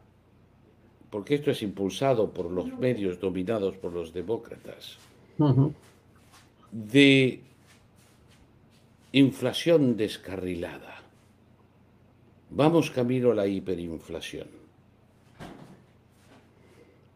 [1.12, 4.96] porque esto es impulsado por los medios dominados por los demócratas,
[6.70, 7.40] de
[9.12, 11.02] inflación descarrilada.
[12.48, 14.48] Vamos camino a la hiperinflación.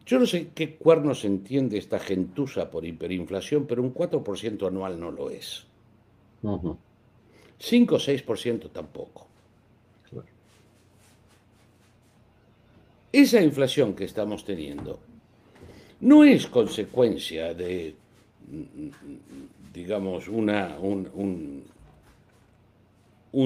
[0.05, 5.09] Yo no sé qué cuernos entiende esta gentuza por hiperinflación, pero un 4% anual no
[5.09, 5.65] lo es.
[7.57, 9.26] 5 o 6% tampoco.
[13.17, 14.99] Esa inflación que estamos teniendo
[16.01, 17.95] no es consecuencia de,
[19.73, 21.65] digamos, una, un,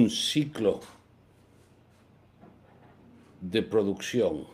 [0.09, 0.81] ciclo
[3.39, 4.45] de producción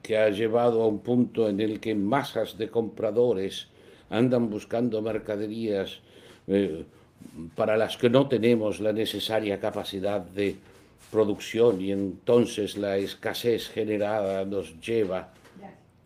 [0.00, 3.66] que ha llevado a un punto en el que masas de compradores
[4.10, 5.98] andan buscando mercaderías
[6.46, 6.84] eh,
[7.56, 10.54] para las que no tenemos la necesaria capacidad de
[11.10, 15.32] producción y entonces la escasez generada nos lleva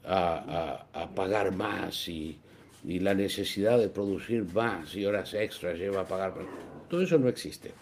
[0.05, 2.39] a, pagar más y,
[2.85, 6.47] la necesidad de producir más y horas extras lleva a pagar más.
[6.89, 7.73] Todo eso no existe.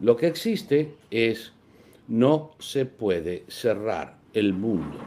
[0.00, 1.52] Lo que existe es
[2.06, 4.98] no se puede cerrar el mundo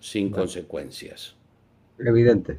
[0.00, 1.36] sin consecuencias.
[1.98, 2.58] Evidente.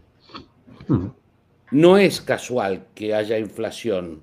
[1.71, 4.21] No es casual que haya inflación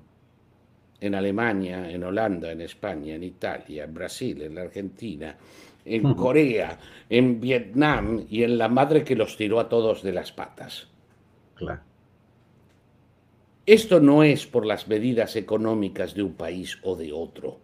[1.01, 5.35] en Alemania, en Holanda, en España, en Italia, en Brasil, en la Argentina,
[5.83, 6.77] en Corea,
[7.09, 10.87] en Vietnam y en la madre que los tiró a todos de las patas.
[11.55, 11.81] Claro.
[13.65, 17.59] Esto no es por las medidas económicas de un país o de otro.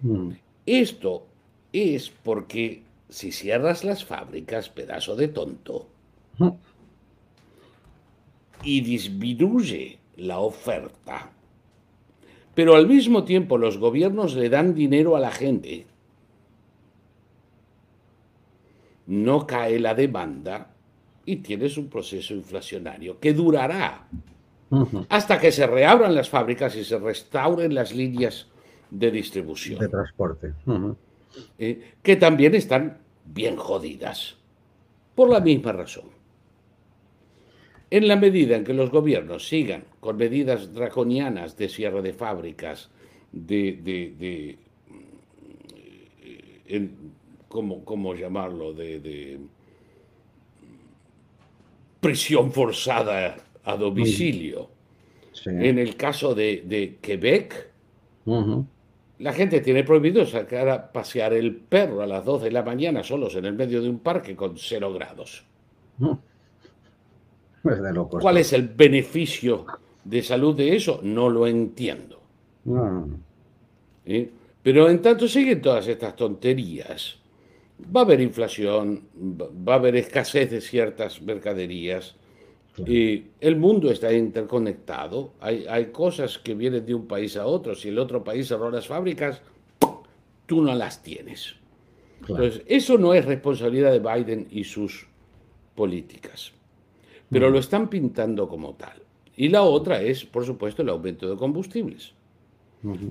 [0.00, 0.30] Mm.
[0.66, 1.26] Esto
[1.72, 5.88] es porque si cierras las fábricas, pedazo de tonto,
[6.38, 6.48] mm.
[8.64, 11.30] y disminuye la oferta,
[12.54, 15.86] pero al mismo tiempo los gobiernos le dan dinero a la gente,
[19.06, 20.70] no cae la demanda
[21.24, 24.06] y tienes un proceso inflacionario que durará
[25.08, 28.46] hasta que se reabran las fábricas y se restauren las líneas
[28.90, 29.78] de distribución.
[29.78, 30.54] De transporte.
[31.58, 34.36] Eh, que también están bien jodidas,
[35.14, 36.04] por la misma razón.
[37.92, 42.88] En la medida en que los gobiernos sigan con medidas draconianas de cierre de fábricas,
[43.30, 44.56] de, de,
[46.68, 46.88] eh,
[47.48, 48.72] ¿cómo, llamarlo?
[48.72, 49.38] De,
[52.00, 54.70] prisión forzada a domicilio.
[55.44, 57.72] En el caso de, Quebec,
[59.18, 63.02] la gente tiene prohibido sacar a pasear el perro a las 2 de la mañana
[63.02, 65.44] solos en el medio de un parque con cero grados.
[68.20, 69.66] ¿Cuál es el beneficio
[70.04, 71.00] de salud de eso?
[71.02, 72.20] No lo entiendo.
[74.04, 74.30] ¿Eh?
[74.62, 77.18] Pero en tanto siguen todas estas tonterías.
[77.94, 82.14] Va a haber inflación, va a haber escasez de ciertas mercaderías,
[82.78, 87.74] y el mundo está interconectado, hay, hay, cosas que vienen de un país a otro,
[87.74, 89.42] si el otro país cerró las fábricas,
[90.46, 91.56] tú no las tienes.
[92.20, 95.06] Entonces, eso no es responsabilidad de Biden y sus
[95.74, 96.52] políticas,
[97.32, 99.02] pero lo están pintando como tal.
[99.36, 102.12] Y la otra es, por supuesto, el aumento de combustibles.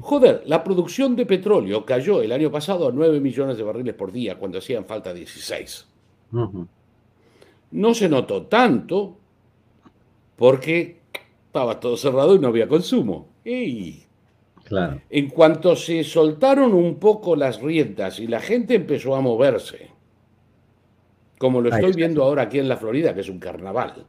[0.02, 4.12] Joder, la producción de petróleo cayó el año pasado a 9 millones de barriles por
[4.12, 5.88] día cuando hacían falta 16.
[7.72, 9.18] No se notó tanto
[10.36, 11.00] porque
[11.48, 13.30] estaba todo cerrado y no había consumo.
[14.66, 15.02] Claro.
[15.10, 19.91] En cuanto se soltaron un poco las riendas y la gente empezó a moverse,
[21.42, 24.06] como lo estoy viendo ahora aquí en la Florida, que es un carnaval,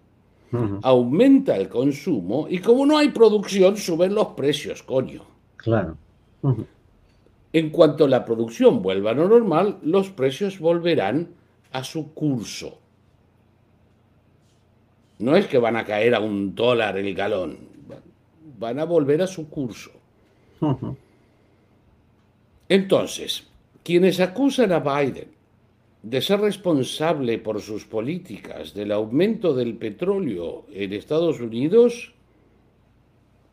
[0.82, 5.24] aumenta el consumo y como no hay producción, suben los precios, coño.
[5.56, 5.96] Claro.
[7.54, 11.28] En cuanto la producción vuelva a lo normal, los precios volverán
[11.72, 12.78] a su curso.
[15.18, 17.56] No es que van a caer a un dólar el galón,
[18.58, 19.90] van a volver a su curso.
[22.68, 23.48] Entonces,
[23.82, 25.40] quienes acusan a Biden
[26.02, 32.12] de ser responsable por sus políticas del aumento del petróleo en Estados Unidos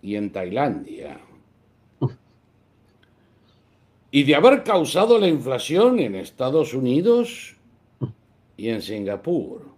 [0.02, 1.20] y en Tailandia,
[4.12, 7.56] y de haber causado la inflación en Estados Unidos
[8.58, 9.70] y en Singapur,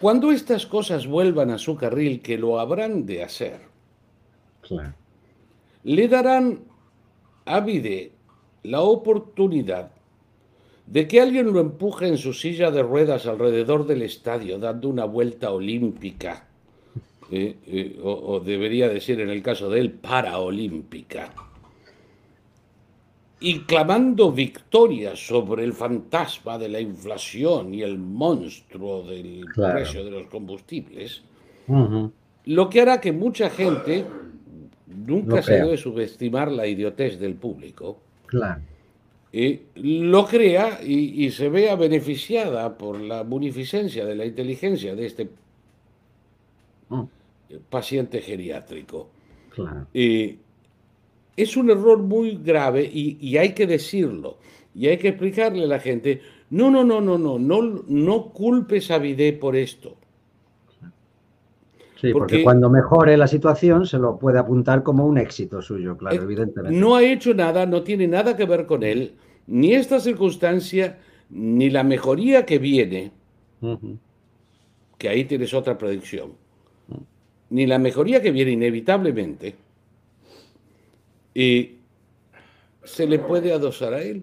[0.00, 3.60] Cuando estas cosas vuelvan a su carril, que lo habrán de hacer,
[5.84, 6.60] le darán
[7.44, 7.60] a
[8.62, 9.90] la oportunidad
[10.86, 15.04] de que alguien lo empuje en su silla de ruedas alrededor del estadio, dando una
[15.04, 16.48] vuelta olímpica,
[17.30, 21.32] eh, eh, o, debería decir en el caso de él, paraolímpica
[23.40, 30.10] y clamando victoria sobre el fantasma de la inflación y el monstruo del precio de
[30.10, 31.22] los combustibles,
[32.44, 34.04] lo que hará que mucha gente
[34.86, 38.02] nunca se debe subestimar la idiotez del público.
[38.30, 38.62] Claro.
[39.74, 45.28] lo crea y, se vea beneficiada por la munificencia de la inteligencia de este
[46.88, 47.02] mm.
[47.68, 49.08] paciente geriátrico.
[49.50, 49.86] Claro
[51.42, 54.38] es un error muy grave y, hay que decirlo.
[54.74, 56.20] Y hay que explicarle a la gente,
[56.50, 59.96] no, no, no, no, no, no, no culpes a Vide por esto.
[62.00, 66.16] Sí, porque, cuando mejore la situación se lo puede apuntar como un éxito suyo, claro,
[66.16, 66.78] eh, evidentemente.
[66.78, 69.16] No ha hecho nada, no tiene nada que ver con él,
[69.46, 70.98] ni esta circunstancia,
[71.28, 73.12] ni la mejoría que viene,
[74.96, 76.32] que ahí tienes otra predicción,
[77.50, 79.56] ni la mejoría que viene inevitablemente,
[81.34, 81.72] y
[82.82, 84.22] se le puede adosar a él.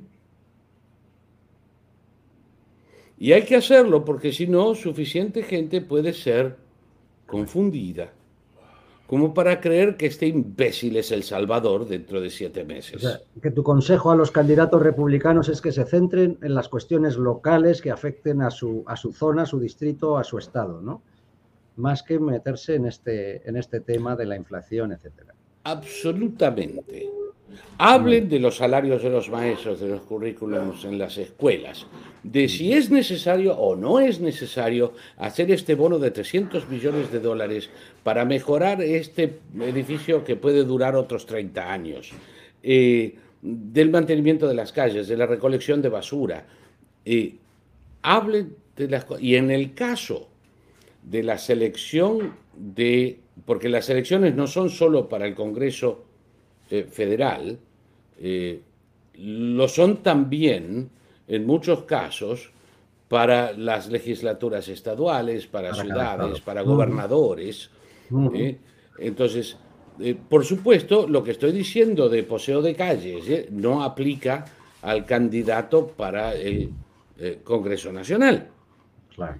[3.20, 6.67] Y hay que hacerlo porque si no, suficiente gente puede ser
[7.28, 8.12] confundida
[9.06, 13.22] como para creer que este imbécil es el Salvador dentro de siete meses.
[13.42, 17.82] que tu consejo a los candidatos republicanos es que se centren en las cuestiones locales
[17.82, 21.02] que afecten a su, a su zona, a su distrito, a su estado, ¿no?
[21.78, 25.34] más que meterse en este, en este tema de la inflación, etcétera.
[25.64, 27.10] Absolutamente.
[27.78, 31.86] Hablen de los salarios de los maestros, de los currículums en las escuelas,
[32.24, 37.20] de si es necesario o no es necesario hacer este bono de 300 millones de
[37.20, 37.70] dólares
[38.04, 42.12] para mejorar este edificio que puede durar otros 30 años,
[42.64, 46.48] eh, del mantenimiento de las calles, de la recolección de basura.
[47.06, 47.36] Eh,
[48.02, 50.30] hablen de las Y en el caso
[51.04, 56.07] de la selección de, porque las elecciones no son solo para el Congreso
[56.70, 57.58] eh, federal,
[58.20, 58.62] eh,
[59.16, 60.90] lo son también,
[61.28, 62.52] en muchos casos,
[63.08, 67.70] para las legislaturas estaduales, para, ciudades, para gobernadores.
[68.34, 68.58] ¿eh?
[69.00, 69.58] Entonces,
[70.30, 74.46] por supuesto, lo que estoy diciendo de poseo de calles no aplica
[74.82, 76.72] al candidato para el
[77.44, 78.50] Congreso Nacional.
[79.16, 79.40] Claro.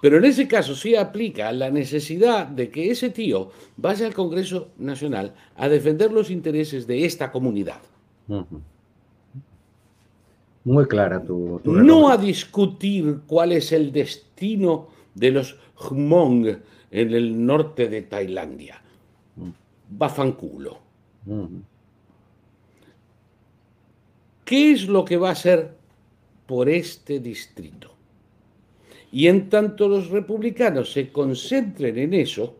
[0.00, 4.68] Pero en ese caso sí aplica la necesidad de que ese tío vaya al Congreso
[4.78, 7.80] Nacional a defender los intereses de esta comunidad.
[10.64, 16.46] Muy clara tu, No a discutir cuál es el destino de los Hmong
[16.90, 18.80] en el norte de Tailandia.
[19.90, 20.78] Bafanculo.
[24.44, 25.74] ¿Qué es lo que va a hacer
[26.46, 27.97] por este distrito?
[29.10, 32.54] Y en tanto los republicanos se concentren en eso,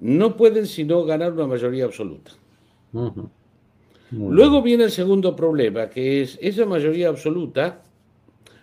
[0.00, 2.32] no pueden sino ganar una mayoría absoluta.
[4.10, 7.82] Luego viene el segundo problema, que es esa mayoría absoluta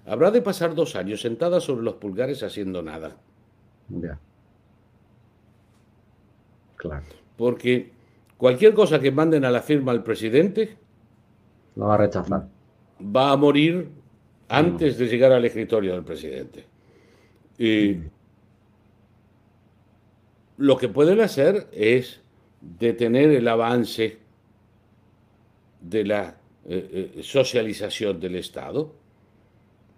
[0.06, 3.16] habrá de pasar dos años sentada sobre los pulgares haciendo nada.
[3.90, 4.20] Ya.
[6.76, 7.06] Claro.
[7.38, 7.92] Porque
[8.38, 10.78] cualquier cosa que manden a la firma al presidente...
[11.76, 12.48] Lo va a rechazar.
[13.02, 13.90] Va a morir
[14.50, 16.66] antes de llegar al escritorio del presidente.
[17.58, 17.98] Y
[20.58, 22.20] lo que pueden hacer es
[22.60, 24.18] detener el avance
[25.82, 28.94] de la eh, eh, socialización del Estado.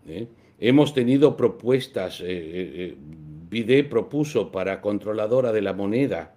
[0.07, 0.28] ¿eh?
[0.60, 6.36] Hemos tenido propuestas, Bide propuso para controladora de la moneda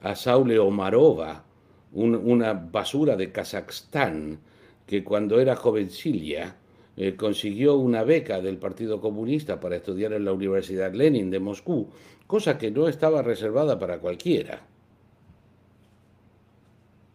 [0.00, 1.44] a Saule Omarova,
[1.92, 4.40] una basura de Kazajstán,
[4.86, 6.56] que cuando era jovencilla
[6.96, 11.88] eh, consiguió una beca del Partido Comunista para estudiar en la Universidad Lenin de Moscú,
[12.26, 14.60] cosa que no estaba reservada para cualquiera.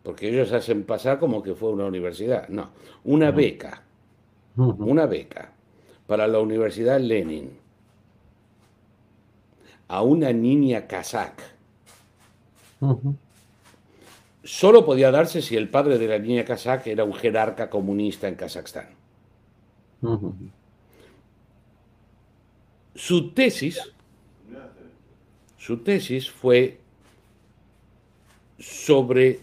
[0.03, 2.47] Porque ellos hacen pasar como que fue una universidad.
[2.47, 2.69] No,
[3.03, 3.83] una beca.
[4.55, 5.51] Una beca
[6.07, 7.51] para la Universidad Lenin
[9.87, 11.41] a una niña kazak.
[14.43, 18.35] Solo podía darse si el padre de la niña kazak era un jerarca comunista en
[18.35, 18.96] Kazajstán.
[22.95, 23.79] Su tesis,
[25.57, 26.79] su tesis fue
[28.59, 29.39] sobre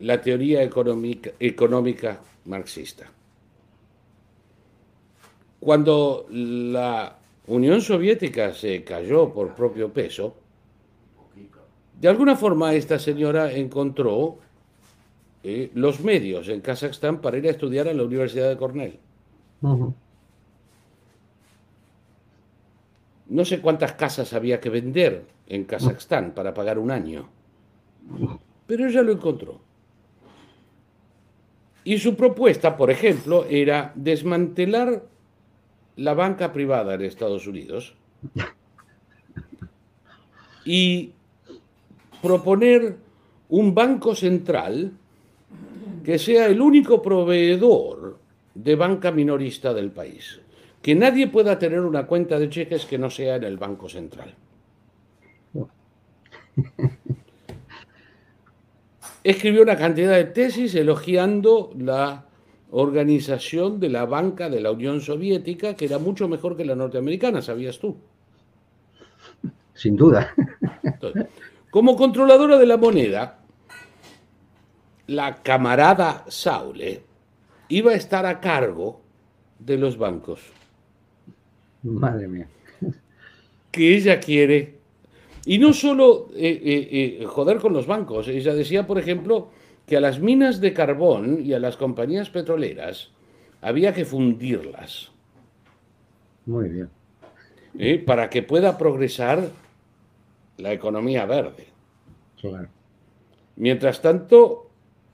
[0.00, 3.10] la teoría económica, marxista.
[5.60, 10.36] Cuando la Unión Soviética se cayó por propio peso,
[12.00, 14.38] de alguna forma esta señora encontró
[15.42, 18.98] eh, los medios en Kazajstán para ir a estudiar a la Universidad de Cornell.
[19.60, 19.94] No
[23.44, 27.28] sé cuántas casas había que vender en Kazajstán para pagar un año,
[28.66, 29.60] pero ella lo encontró.
[31.84, 35.04] Y su propuesta, por ejemplo, era desmantelar
[35.96, 37.94] la banca privada en Estados Unidos
[40.64, 41.12] y
[42.20, 42.96] proponer
[43.48, 44.92] un banco central
[46.04, 48.17] que sea el único proveedor
[48.62, 50.40] de banca minorista del país.
[50.82, 54.34] Que nadie pueda tener una cuenta de cheques que no sea en el Banco Central.
[59.24, 62.24] Escribió una cantidad de tesis elogiando la
[62.70, 67.42] organización de la banca de la Unión Soviética, que era mucho mejor que la norteamericana,
[67.42, 67.96] ¿sabías tú?
[69.74, 70.34] Sin duda.
[71.70, 73.38] como controladora de la moneda,
[75.06, 77.07] la camarada Saule
[77.68, 79.00] iba a estar a cargo
[79.58, 80.40] de los bancos.
[81.82, 82.48] Madre mía.
[83.70, 84.78] Que ella quiere.
[85.44, 88.28] Y no solo eh, eh, eh, joder con los bancos.
[88.28, 89.50] Ella decía, por ejemplo,
[89.86, 93.10] que a las minas de carbón y a las compañías petroleras
[93.60, 95.10] había que fundirlas.
[96.46, 96.90] Muy bien.
[98.04, 99.50] Para que pueda progresar
[100.56, 101.66] la economía verde.
[102.40, 102.68] Claro.
[103.56, 104.67] Mientras tanto,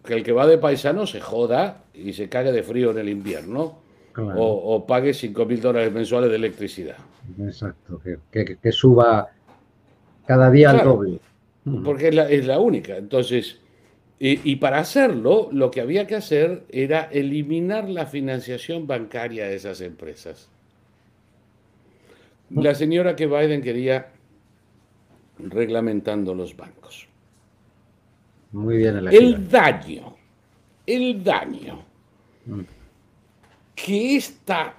[0.04, 3.08] que el que va de paisano se joda y se cague de frío en el
[3.08, 3.78] invierno
[4.16, 6.96] o, pague 5 mil dólares mensuales de electricidad.
[7.40, 8.00] Exacto,
[8.30, 9.28] que, suba
[10.26, 11.20] cada día al doble.
[11.84, 12.96] Porque es la, única.
[12.96, 13.58] Entonces,
[14.18, 19.80] y, para hacerlo, lo que había que hacer era eliminar la financiación bancaria de esas
[19.80, 20.48] empresas.
[22.50, 24.10] La señora que Biden quería
[25.38, 27.08] reglamentando los bancos.
[28.54, 29.08] Muy bien.
[29.10, 30.14] El daño,
[30.86, 31.84] el daño
[32.46, 32.60] mm.
[33.74, 34.74] que esta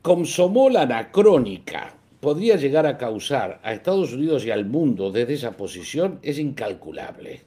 [0.00, 6.20] consomola anacrónica podría llegar a causar a Estados Unidos y al mundo desde esa posición
[6.22, 7.42] es incalculable.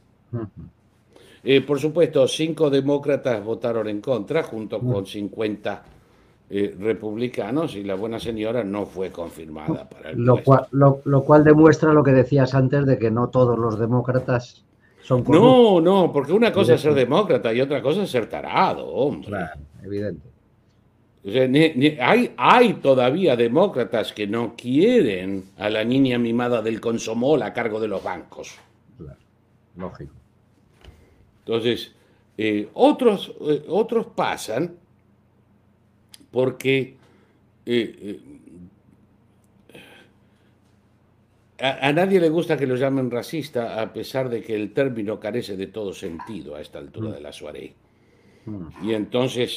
[1.45, 5.83] Eh, por supuesto, cinco demócratas votaron en contra, junto con 50
[6.55, 11.43] eh, republicanos, y la buena señora no fue confirmada para el lo cual, lo, cual
[11.43, 14.63] demuestra lo que decías antes de que no todos los demócratas
[15.01, 18.87] son No, no, porque una cosa es ser demócrata y otra cosa es ser tarado,
[18.87, 19.29] hombre.
[19.29, 20.33] Claro, evidente
[22.01, 27.79] hay, hay todavía demócratas que no quieren a la niña mimada del consomol a cargo
[27.79, 28.55] de los bancos.
[28.97, 29.19] Claro,
[29.77, 30.11] lógico.
[31.39, 31.93] Entonces,
[32.37, 34.75] eh, otros, eh, otros pasan
[36.33, 36.95] porque
[37.65, 38.19] eh,
[41.59, 45.19] a, a, nadie le gusta que lo llamen racista, a pesar de que el término
[45.19, 47.13] carece de todo sentido a esta altura mm.
[47.13, 47.73] de la soirée.
[48.45, 48.89] Mm.
[48.89, 49.53] Y entonces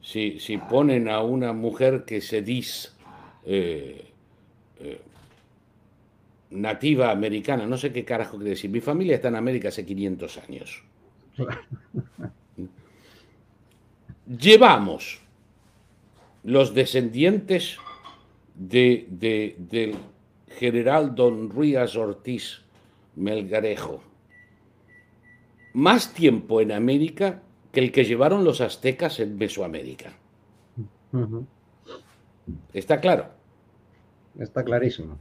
[0.00, 2.88] si, si ponen a una mujer que se dice
[3.44, 4.06] eh,
[4.80, 5.00] eh,
[6.50, 10.38] nativa americana, no sé qué carajo quiere decir, mi familia está en América hace 500
[10.38, 10.82] años.
[14.26, 15.20] Llevamos
[16.42, 17.78] los descendientes
[18.54, 19.06] de,
[19.58, 19.96] del
[20.48, 22.62] general don Ruiz Ortiz
[23.16, 24.02] Melgarejo
[25.78, 27.40] más tiempo en América
[27.72, 30.12] que el que llevaron los aztecas en Mesoamérica.
[32.72, 33.28] ¿Está claro?
[34.38, 35.18] Está clarísimo.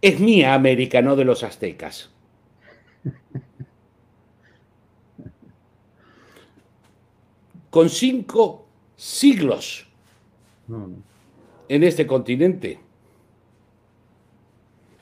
[0.00, 2.10] Es mía América, no de los aztecas.
[7.74, 9.84] Con cinco siglos
[11.68, 12.78] en este continente,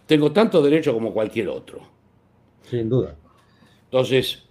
[0.06, 1.82] tengo tanto derecho como cualquier otro.
[2.62, 3.14] Sin duda.
[3.84, 4.44] Entonces,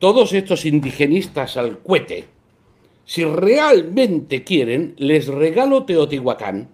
[0.00, 2.24] todos estos indigenistas al cuete,
[3.04, 6.70] si realmente quieren, les regalo Teotihuacán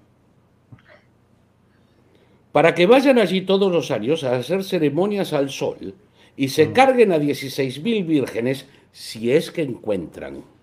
[2.53, 5.95] para que vayan allí todos los años a hacer ceremonias al sol
[6.39, 6.73] y se mm.
[6.73, 10.56] carguen a 16.000 vírgenes si es que encuentran.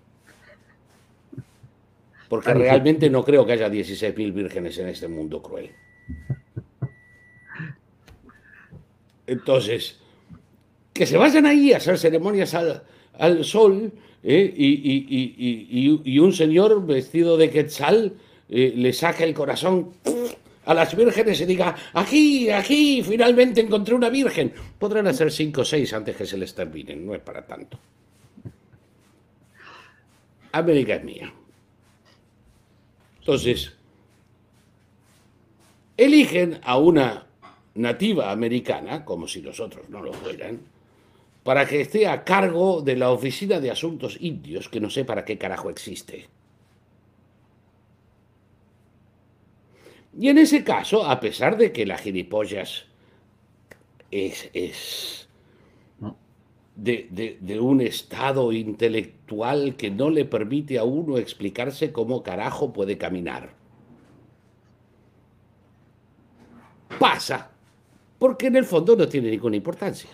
[2.28, 5.70] Porque realmente no creo que haya 16.000 vírgenes en este mundo cruel.
[9.26, 9.98] Entonces,
[10.92, 13.92] que se vayan ahí a hacer ceremonias al, sol
[14.22, 14.52] ¿eh?
[14.56, 18.14] y, un señor vestido de quetzal
[18.48, 19.92] eh, le saca el corazón
[20.66, 24.52] a las vírgenes y diga, aquí, aquí, finalmente encontré una virgen.
[24.78, 27.78] Podrán hacer cinco o seis antes que se les terminen, no es para tanto.
[30.52, 31.32] América es mía.
[33.24, 33.72] Entonces,
[35.96, 37.26] eligen a una
[37.74, 40.60] nativa americana, como si los otros no lo fueran,
[41.42, 45.24] para que esté a cargo de la Oficina de Asuntos Indios, que no sé para
[45.24, 46.28] qué carajo existe.
[50.20, 52.84] Y en ese caso, a pesar de que la gilipollas
[54.10, 55.23] es, es
[56.76, 62.98] de, de, un estado intelectual que no le permite a uno explicarse cómo carajo puede
[62.98, 63.54] caminar.
[66.98, 67.50] Pasa,
[68.18, 70.10] porque en el fondo no tiene ninguna importancia.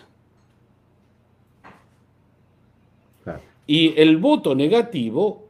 [3.67, 5.47] Y el voto negativo,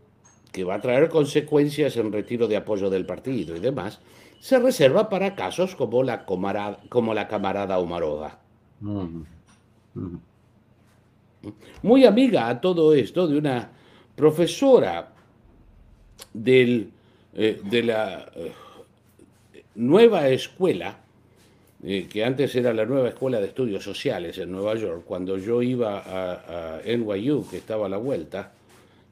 [0.52, 4.00] que va a traer consecuencias en retiro de apoyo del partido y demás,
[4.40, 8.40] se reserva para casos como la, como la camarada Omarova.
[11.82, 13.72] Muy amiga a todo esto de una
[14.16, 15.12] profesora
[16.34, 16.92] del,
[17.36, 18.52] eh, de la eh,
[19.76, 20.98] nueva escuela
[21.84, 25.64] eh, que antes era la nueva escuela de estudios sociales en Nueva York, cuando yo
[25.64, 28.52] iba a, NYU, que estaba a la vuelta,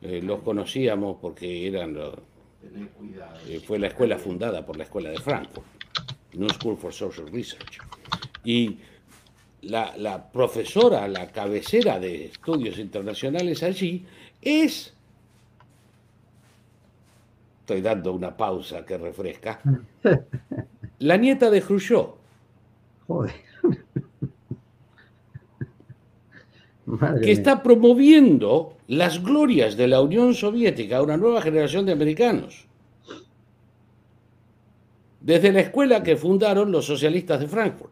[0.02, 1.98] los conocíamos porque eran
[3.48, 5.66] eh, fue la escuela fundada por la escuela de Frankfurt,
[6.34, 7.80] New School for Social Research.
[8.44, 8.78] Y
[9.62, 14.06] la, la profesora, la cabecera de estudios internacionales allí
[14.42, 14.94] es
[17.70, 19.62] estoy dando una pausa que refresca,
[21.00, 22.08] la nieta de Khrushchev.
[27.22, 32.66] que está promoviendo las glorias de la Unión Soviética a una nueva generación de americanos.
[35.22, 37.92] Desde la escuela que fundaron los socialistas de Frankfurt.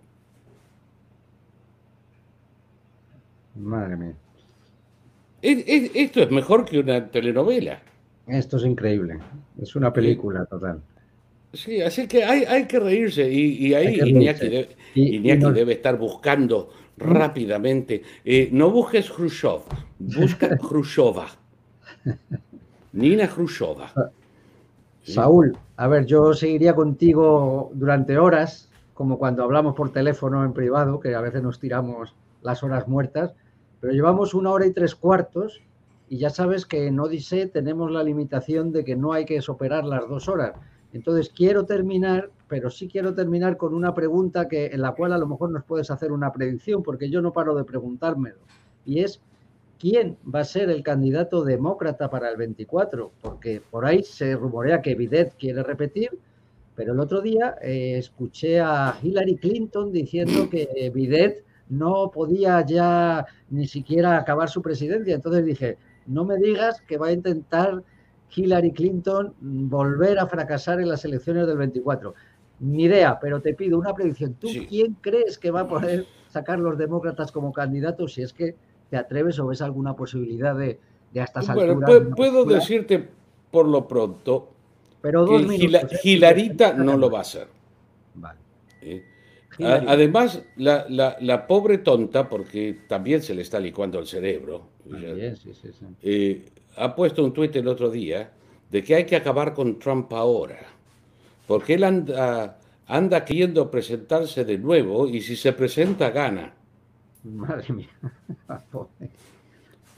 [3.59, 4.13] Madre mía.
[5.41, 7.81] esto es mejor que una telenovela.
[8.27, 9.19] Esto es increíble.
[9.61, 10.81] Es una película total.
[11.53, 13.29] Sí, así que hay, hay que reírse.
[13.31, 14.67] Y, ahí Iñaki,
[15.53, 17.01] debe, estar buscando ¿Mm?
[17.01, 18.03] rápidamente.
[18.25, 19.61] Eh, no busques Khrushchev,
[19.99, 21.27] busca Khrushcheva.
[22.93, 24.11] Nina Khrushcheva.
[25.03, 30.99] Saúl, a ver, yo seguiría contigo durante horas, como cuando hablamos por teléfono en privado,
[30.99, 33.34] que a veces nos tiramos las horas muertas,
[33.79, 35.61] pero llevamos una hora y tres cuartos
[36.09, 39.85] y ya sabes que en Odisea tenemos la limitación de que no hay que superar
[39.85, 40.53] las dos horas.
[40.93, 45.17] Entonces quiero terminar, pero sí quiero terminar con una pregunta que, en la cual a
[45.17, 48.37] lo mejor nos puedes hacer una predicción, porque yo no paro de preguntármelo.
[48.85, 49.21] Y es,
[49.79, 53.11] ¿quién va a ser el candidato demócrata para el 24?
[53.21, 56.17] Porque por ahí se rumorea que Bidet quiere repetir,
[56.73, 63.26] pero el otro día eh, escuché a Hillary Clinton diciendo que Bidet no podía ya
[63.49, 65.15] ni siquiera acabar su presidencia.
[65.15, 67.84] Entonces dije, no me digas que va a intentar
[68.35, 72.14] Hillary Clinton volver a fracasar en las elecciones del 24.
[72.60, 74.34] Ni idea, pero te pido una predicción.
[74.35, 78.56] ¿Tú quién crees que va a poder sacar los demócratas como candidatos si es que
[78.89, 80.80] te atreves o ves alguna posibilidad de,
[81.14, 81.80] de hasta bueno,
[82.15, 83.07] Puedo, decirte
[83.52, 84.49] por lo pronto
[85.02, 85.99] pero que ¿eh?
[86.03, 87.48] Hilarita no lo va a hacer.
[88.15, 88.39] Vale.
[88.81, 89.03] ¿Eh?
[89.59, 94.67] Además, la, pobre tonta, porque también se le está licuando el cerebro,
[96.01, 98.31] eh, ha puesto un tuit el otro día
[98.69, 100.59] de que hay que acabar con Trump ahora,
[101.47, 106.53] porque él anda, anda queriendo presentarse de nuevo y si se presenta gana.
[107.23, 107.89] Madre mía.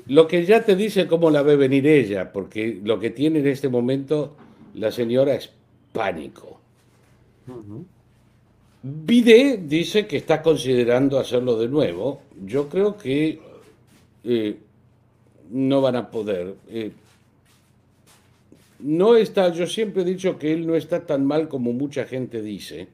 [0.07, 3.48] Lo que ya te dice cómo la ve venir ella, porque lo que tiene en
[3.48, 4.36] este momento
[4.73, 5.52] la señora es
[5.94, 6.60] pánico.
[8.81, 12.22] Bide dice que está considerando hacerlo de nuevo.
[12.45, 13.39] Yo creo que
[14.23, 14.57] eh,
[15.49, 16.56] no van a poder.
[16.69, 16.91] Eh,
[18.80, 22.41] no está, yo siempre he dicho que él no está tan mal como mucha gente
[22.41, 22.88] dice.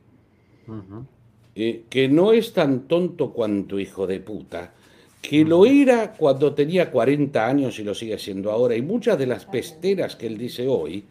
[1.53, 4.73] Eh, que no es tan tonto cuanto hijo de puta.
[5.21, 8.75] Que lo era cuando tenía 40 años y lo sigue siendo ahora.
[8.75, 11.03] Y muchas de las pesteras que él dice hoy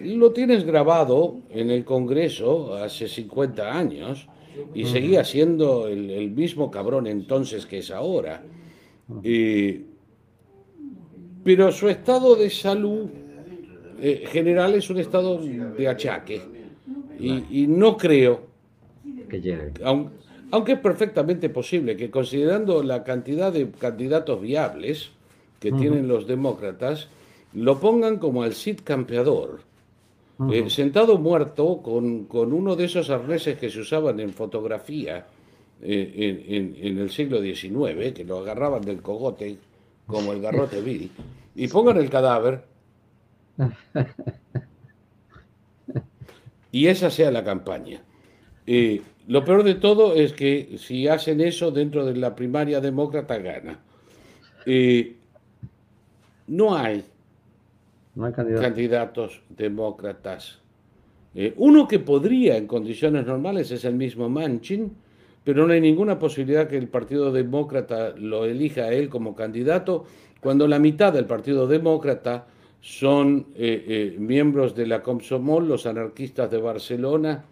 [0.00, 4.26] lo tienes grabado en el Congreso hace 50 años
[4.74, 8.42] y seguía siendo el, mismo cabrón entonces que es ahora.
[11.44, 13.08] pero su estado de salud
[14.00, 16.42] eh, general es un estado de achaque.
[17.18, 18.46] Y, no creo
[19.28, 19.72] que llegue.
[20.52, 25.10] Aunque, es perfectamente posible que considerando la cantidad de candidatos viables
[25.60, 27.08] que tienen los demócratas,
[27.52, 29.69] lo pongan como el Cid campeador
[30.48, 35.26] eh, sentado muerto con, uno de esos arneses que se usaban en fotografía
[35.82, 39.58] eh, en, el siglo XIX, que lo agarraban del cogote,
[40.06, 41.10] como el garrote Bill,
[41.54, 42.64] y pongan el cadáver.
[46.72, 48.00] Y esa sea la campaña.
[48.64, 53.38] Eh, lo peor de todo es que si hacen eso dentro de la primaria demócrata,
[53.38, 53.80] gana.
[56.46, 57.04] no hay
[58.60, 59.42] candidatos.
[59.48, 60.60] demócratas.
[61.34, 64.92] Eh, uno que podría en condiciones normales es el mismo Manchin,
[65.44, 70.04] pero no hay ninguna posibilidad que el Partido Demócrata lo elija a él como candidato,
[70.40, 72.46] cuando la mitad del Partido Demócrata
[72.80, 77.44] son eh, eh, miembros de la Comsomol, los anarquistas de Barcelona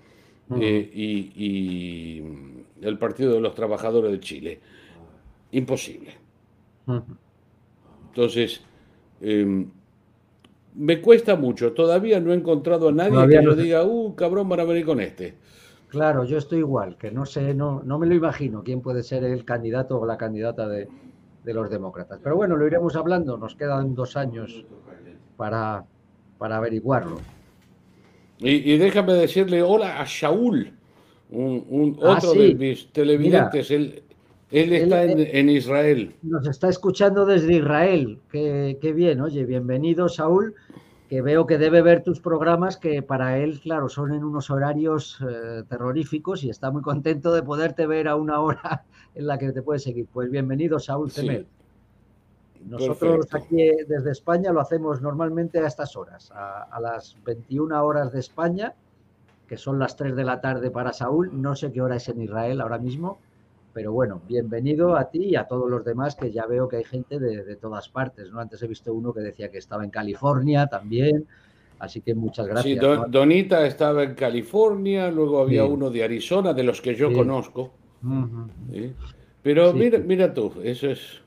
[0.57, 2.23] y,
[2.81, 4.61] el Partido de los Trabajadores de Chile.
[5.53, 6.13] Imposible.
[8.09, 8.63] Entonces,
[9.21, 9.67] em,
[10.79, 11.73] me cuesta mucho.
[11.73, 15.01] Todavía no he encontrado a nadie que yo diga, uh, cabrón, van a venir con
[15.01, 15.35] este.
[15.89, 19.25] Claro, yo estoy igual, que no sé, no, no me lo imagino quién puede ser
[19.25, 20.89] el candidato o la candidata de,
[21.45, 22.21] los demócratas.
[22.23, 24.67] Pero bueno, lo iremos hablando, nos quedan dos años
[25.37, 25.87] para,
[26.37, 27.19] para averiguarlo.
[28.39, 30.73] Y, déjame decirle hola a Shaul,
[31.31, 33.71] un, ah, otro de mis televidentes.
[33.71, 34.05] él,
[34.51, 36.15] está en, Israel.
[36.23, 38.19] Nos está escuchando desde Israel.
[38.31, 40.55] Qué, qué bien, oye, bienvenido, Saúl
[41.09, 45.19] que veo que debe ver tus programas, que para él, claro, son en unos horarios
[45.27, 48.85] eh, terroríficos y está muy contento de poderte ver a una hora
[49.15, 50.07] en la que te puedes seguir.
[50.13, 51.47] Pues bienvenido, Saúl Cemel.
[52.67, 58.19] Nosotros aquí desde España lo hacemos normalmente a estas horas, a, las 21 horas de
[58.19, 58.75] España,
[59.47, 61.31] que son las 3 de la tarde para Saúl.
[61.33, 63.21] No sé qué hora es en Israel ahora mismo,
[63.73, 66.85] pero bueno, bienvenido a ti y a todos los demás, que ya veo que hay
[66.85, 68.41] gente de, todas partes, ¿no?
[68.41, 71.27] Antes he visto uno que decía que estaba en California también,
[71.79, 72.81] así que muchas gracias.
[72.81, 77.73] Sí, Donita estaba en California, luego había uno de Arizona, de los que yo conozco.
[79.43, 81.21] Pero mira, mira tú, eso es...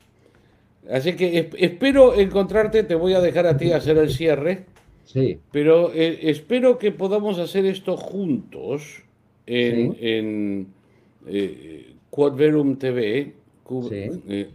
[0.90, 4.66] Así que espero encontrarte, te voy a dejar a ti hacer el cierre.
[5.04, 5.38] Sí.
[5.52, 9.04] Pero eh, espero que podamos hacer esto juntos
[9.46, 10.66] en, en
[11.26, 13.34] eh, Quadverum TV.
[13.90, 14.50] Eh,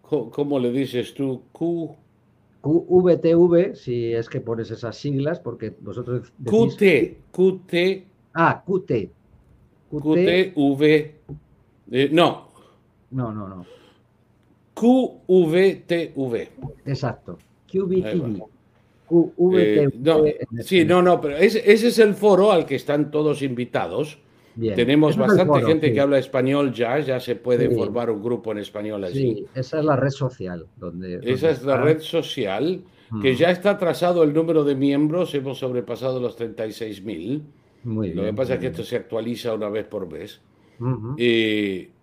[0.00, 1.42] ¿Cómo le dices tú?
[1.50, 1.96] Q.
[2.62, 6.32] QVTV, si es que pones esas siglas, porque vosotros.
[6.44, 7.32] QT.
[7.32, 7.74] QT.
[8.34, 9.10] Ah, QT.
[9.90, 11.14] QTV.
[12.12, 12.48] no.
[13.10, 13.66] No, no, no.
[14.74, 16.48] QVTV.
[16.86, 17.38] Exacto.
[17.66, 18.40] QVTV.
[19.08, 20.62] QVTV.
[20.62, 24.18] sí, no, no, pero ese, es el foro al que están todos invitados.
[24.56, 29.04] Tenemos bastante gente que habla español ya, ya se puede formar un grupo en español
[29.04, 29.34] allí.
[29.34, 30.66] Sí, esa es la red social.
[30.76, 32.82] Donde, esa es la red social,
[33.22, 37.42] que ya está trazado el número de miembros, hemos sobrepasado los 36.000.
[37.84, 40.40] Lo que pasa es que esto se actualiza una vez por mes.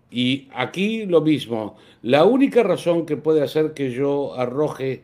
[0.10, 1.76] Y aquí lo mismo.
[2.02, 5.04] La única razón que puede hacer que yo arroje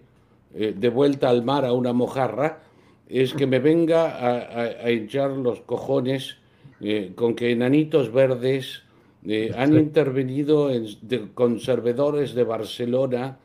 [0.56, 2.64] eh, de vuelta al mar a una mojarra
[3.07, 6.38] es que me venga a, hinchar los cojones
[6.84, 8.84] eh, con que enanitos verdes
[9.26, 10.86] eh, han intervenido en,
[11.34, 13.38] conservadores de Barcelona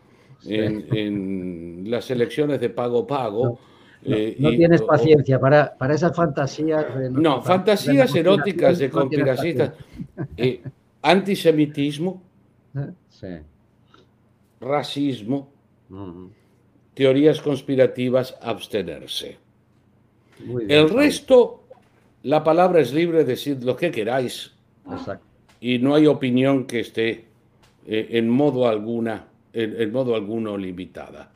[0.44, 3.60] en, las elecciones de pago pago.
[4.04, 6.86] No, tienes paciencia para, para esas fantasías.
[7.10, 9.72] no, fantasías eróticas de conspiracistas.
[11.02, 12.22] antisemitismo,
[14.60, 15.48] racismo,
[16.94, 19.38] teorías conspirativas, abstenerse.
[20.68, 21.67] El resto,
[22.22, 24.52] la palabra es libre, decir lo que queráis.
[25.60, 27.26] Y no hay opinión que esté
[27.86, 31.30] eh, en modo alguna, en, modo alguno limitada.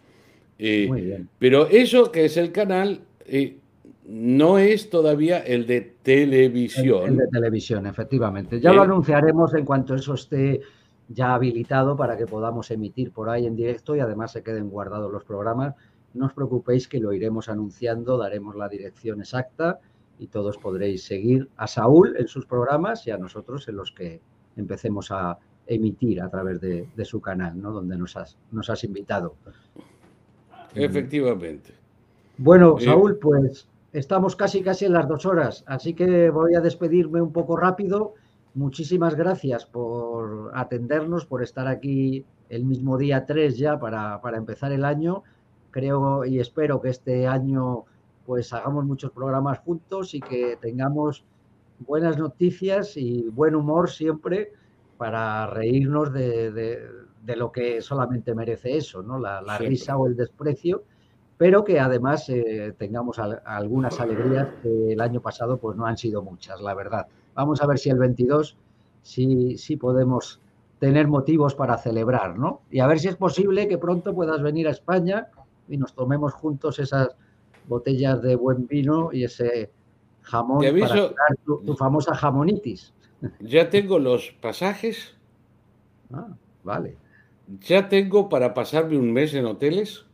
[0.58, 3.58] Eh, pero eso que es el canal, eh,
[4.06, 7.10] no es todavía el de televisión.
[7.10, 8.60] El, de televisión, efectivamente.
[8.60, 10.60] Ya lo anunciaremos en cuanto eso esté
[11.08, 15.12] ya habilitado para que podamos emitir por ahí en directo y además se queden guardados
[15.12, 15.74] los programas.
[16.14, 19.80] No os preocupéis que lo iremos anunciando, daremos la dirección exacta
[20.22, 24.20] y todos podréis seguir a Saúl en sus programas y a nosotros en los que
[24.56, 27.72] empecemos a emitir a través de, su canal, ¿no?
[27.72, 29.34] donde nos has, nos has invitado.
[30.74, 31.74] Efectivamente.
[32.38, 36.62] Bueno, eh, Saúl, pues Estamos casi casi en las dos horas, así que voy a
[36.62, 38.14] despedirme un poco rápido.
[38.54, 44.86] Muchísimas gracias por atendernos, por estar aquí el mismo día 3 ya para, empezar el
[44.86, 45.24] año.
[45.70, 47.84] Creo y espero que este año
[48.32, 51.22] pues hagamos muchos programas juntos y que tengamos
[51.80, 54.52] buenas noticias y buen humor siempre
[54.96, 56.80] para reírnos de,
[57.26, 59.18] lo que solamente merece eso, ¿no?
[59.18, 60.84] La, risa o el desprecio
[61.36, 66.22] pero que además eh, tengamos algunas alegrías que el año pasado pues no han sido
[66.22, 67.06] muchas, la verdad.
[67.34, 68.56] Vamos a ver si el 22
[69.02, 70.40] sí, sí podemos
[70.78, 72.62] tener motivos para celebrar, ¿no?
[72.70, 75.28] Y a ver si es posible que pronto puedas venir a España
[75.68, 77.14] y nos tomemos juntos esas
[77.66, 79.70] botellas de buen vino y ese
[80.22, 82.92] jamón para tu, tu, famosa jamonitis.
[83.40, 85.14] Ya tengo los pasajes.
[86.12, 86.28] Ah,
[86.64, 86.96] vale.
[87.60, 90.06] Ya tengo para pasarme un mes en hoteles.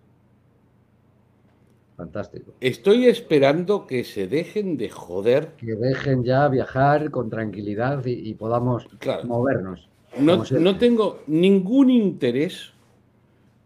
[1.96, 2.52] Fantástico.
[2.60, 5.54] Estoy esperando que se dejen de joder.
[5.56, 8.86] Que dejen ya viajar con tranquilidad y, podamos
[9.24, 9.88] movernos.
[10.16, 12.72] No, no, tengo ningún interés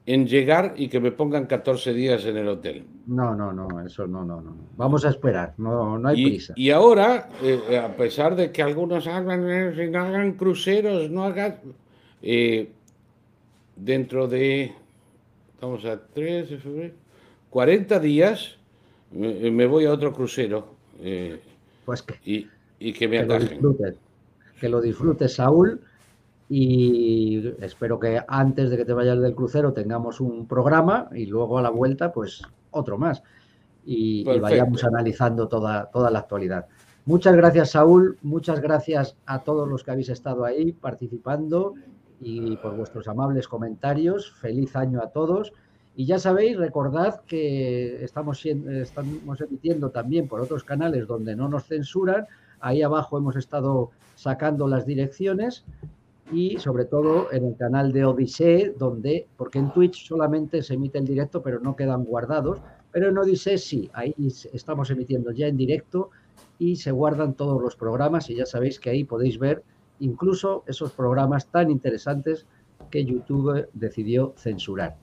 [0.05, 2.85] en llegar y que me pongan 14 días en el hotel.
[3.07, 4.57] No, no, no, eso no, no, no.
[4.77, 6.55] Vamos a esperar, no, no hay prisa.
[6.57, 11.59] Y ahora, eh, a pesar de que algunos hagan, eh, no hagan cruceros, no hagan...
[12.21, 12.71] Eh,
[13.77, 14.73] dentro de...
[15.61, 16.95] Vamos a 3 de febrero
[17.51, 18.59] 40 días
[19.13, 20.75] me, voy a otro crucero.
[21.01, 21.41] Eh,
[21.85, 22.49] pues que,
[22.79, 23.61] y, que me atajen.
[24.61, 25.81] que lo disfrutes, Saúl.
[26.55, 31.57] Y espero que antes de que te vayas del crucero tengamos un programa y luego
[31.57, 32.43] a la vuelta, pues
[32.73, 33.23] otro más.
[33.87, 36.67] Y, vayamos analizando toda, toda la actualidad.
[37.07, 38.19] Muchas gracias, Saúl.
[38.21, 41.73] Muchas gracias a todos los que habéis estado ahí participando
[42.21, 44.31] y por vuestros amables comentarios.
[44.33, 45.55] Feliz año a todos.
[45.97, 51.65] Y ya sabéis, recordad que estamos, estamos emitiendo también por otros canales donde no nos
[51.65, 52.27] censuran.
[52.61, 55.65] Ahí abajo hemos estado sacando las direcciones
[56.33, 60.99] y sobre todo en el canal de Odisee, donde, porque en Twitch solamente se emite
[60.99, 62.61] en directo, pero no quedan guardados,
[62.91, 64.15] pero en Odisee sí, ahí
[64.53, 66.11] estamos emitiendo ya en directo
[66.59, 69.63] y se guardan todos los programas y ya sabéis que ahí podéis ver
[70.01, 72.47] incluso esos programas tan interesantes
[72.91, 74.97] que YouTube decidió censurar.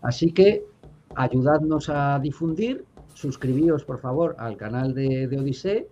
[0.00, 0.64] Así que
[1.14, 2.84] ayudadnos a difundir,
[3.14, 5.82] suscribíos por favor al canal de, de Odisea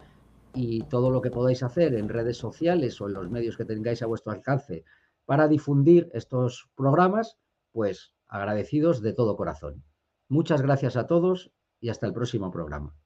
[0.56, 4.02] y todo lo que podáis hacer en redes sociales o en los medios que tengáis
[4.02, 4.84] a vuestro alcance
[5.26, 7.36] para difundir estos programas,
[7.72, 9.84] pues agradecidos de todo corazón.
[10.28, 12.96] Muchas gracias a todos y hasta el próximo programa.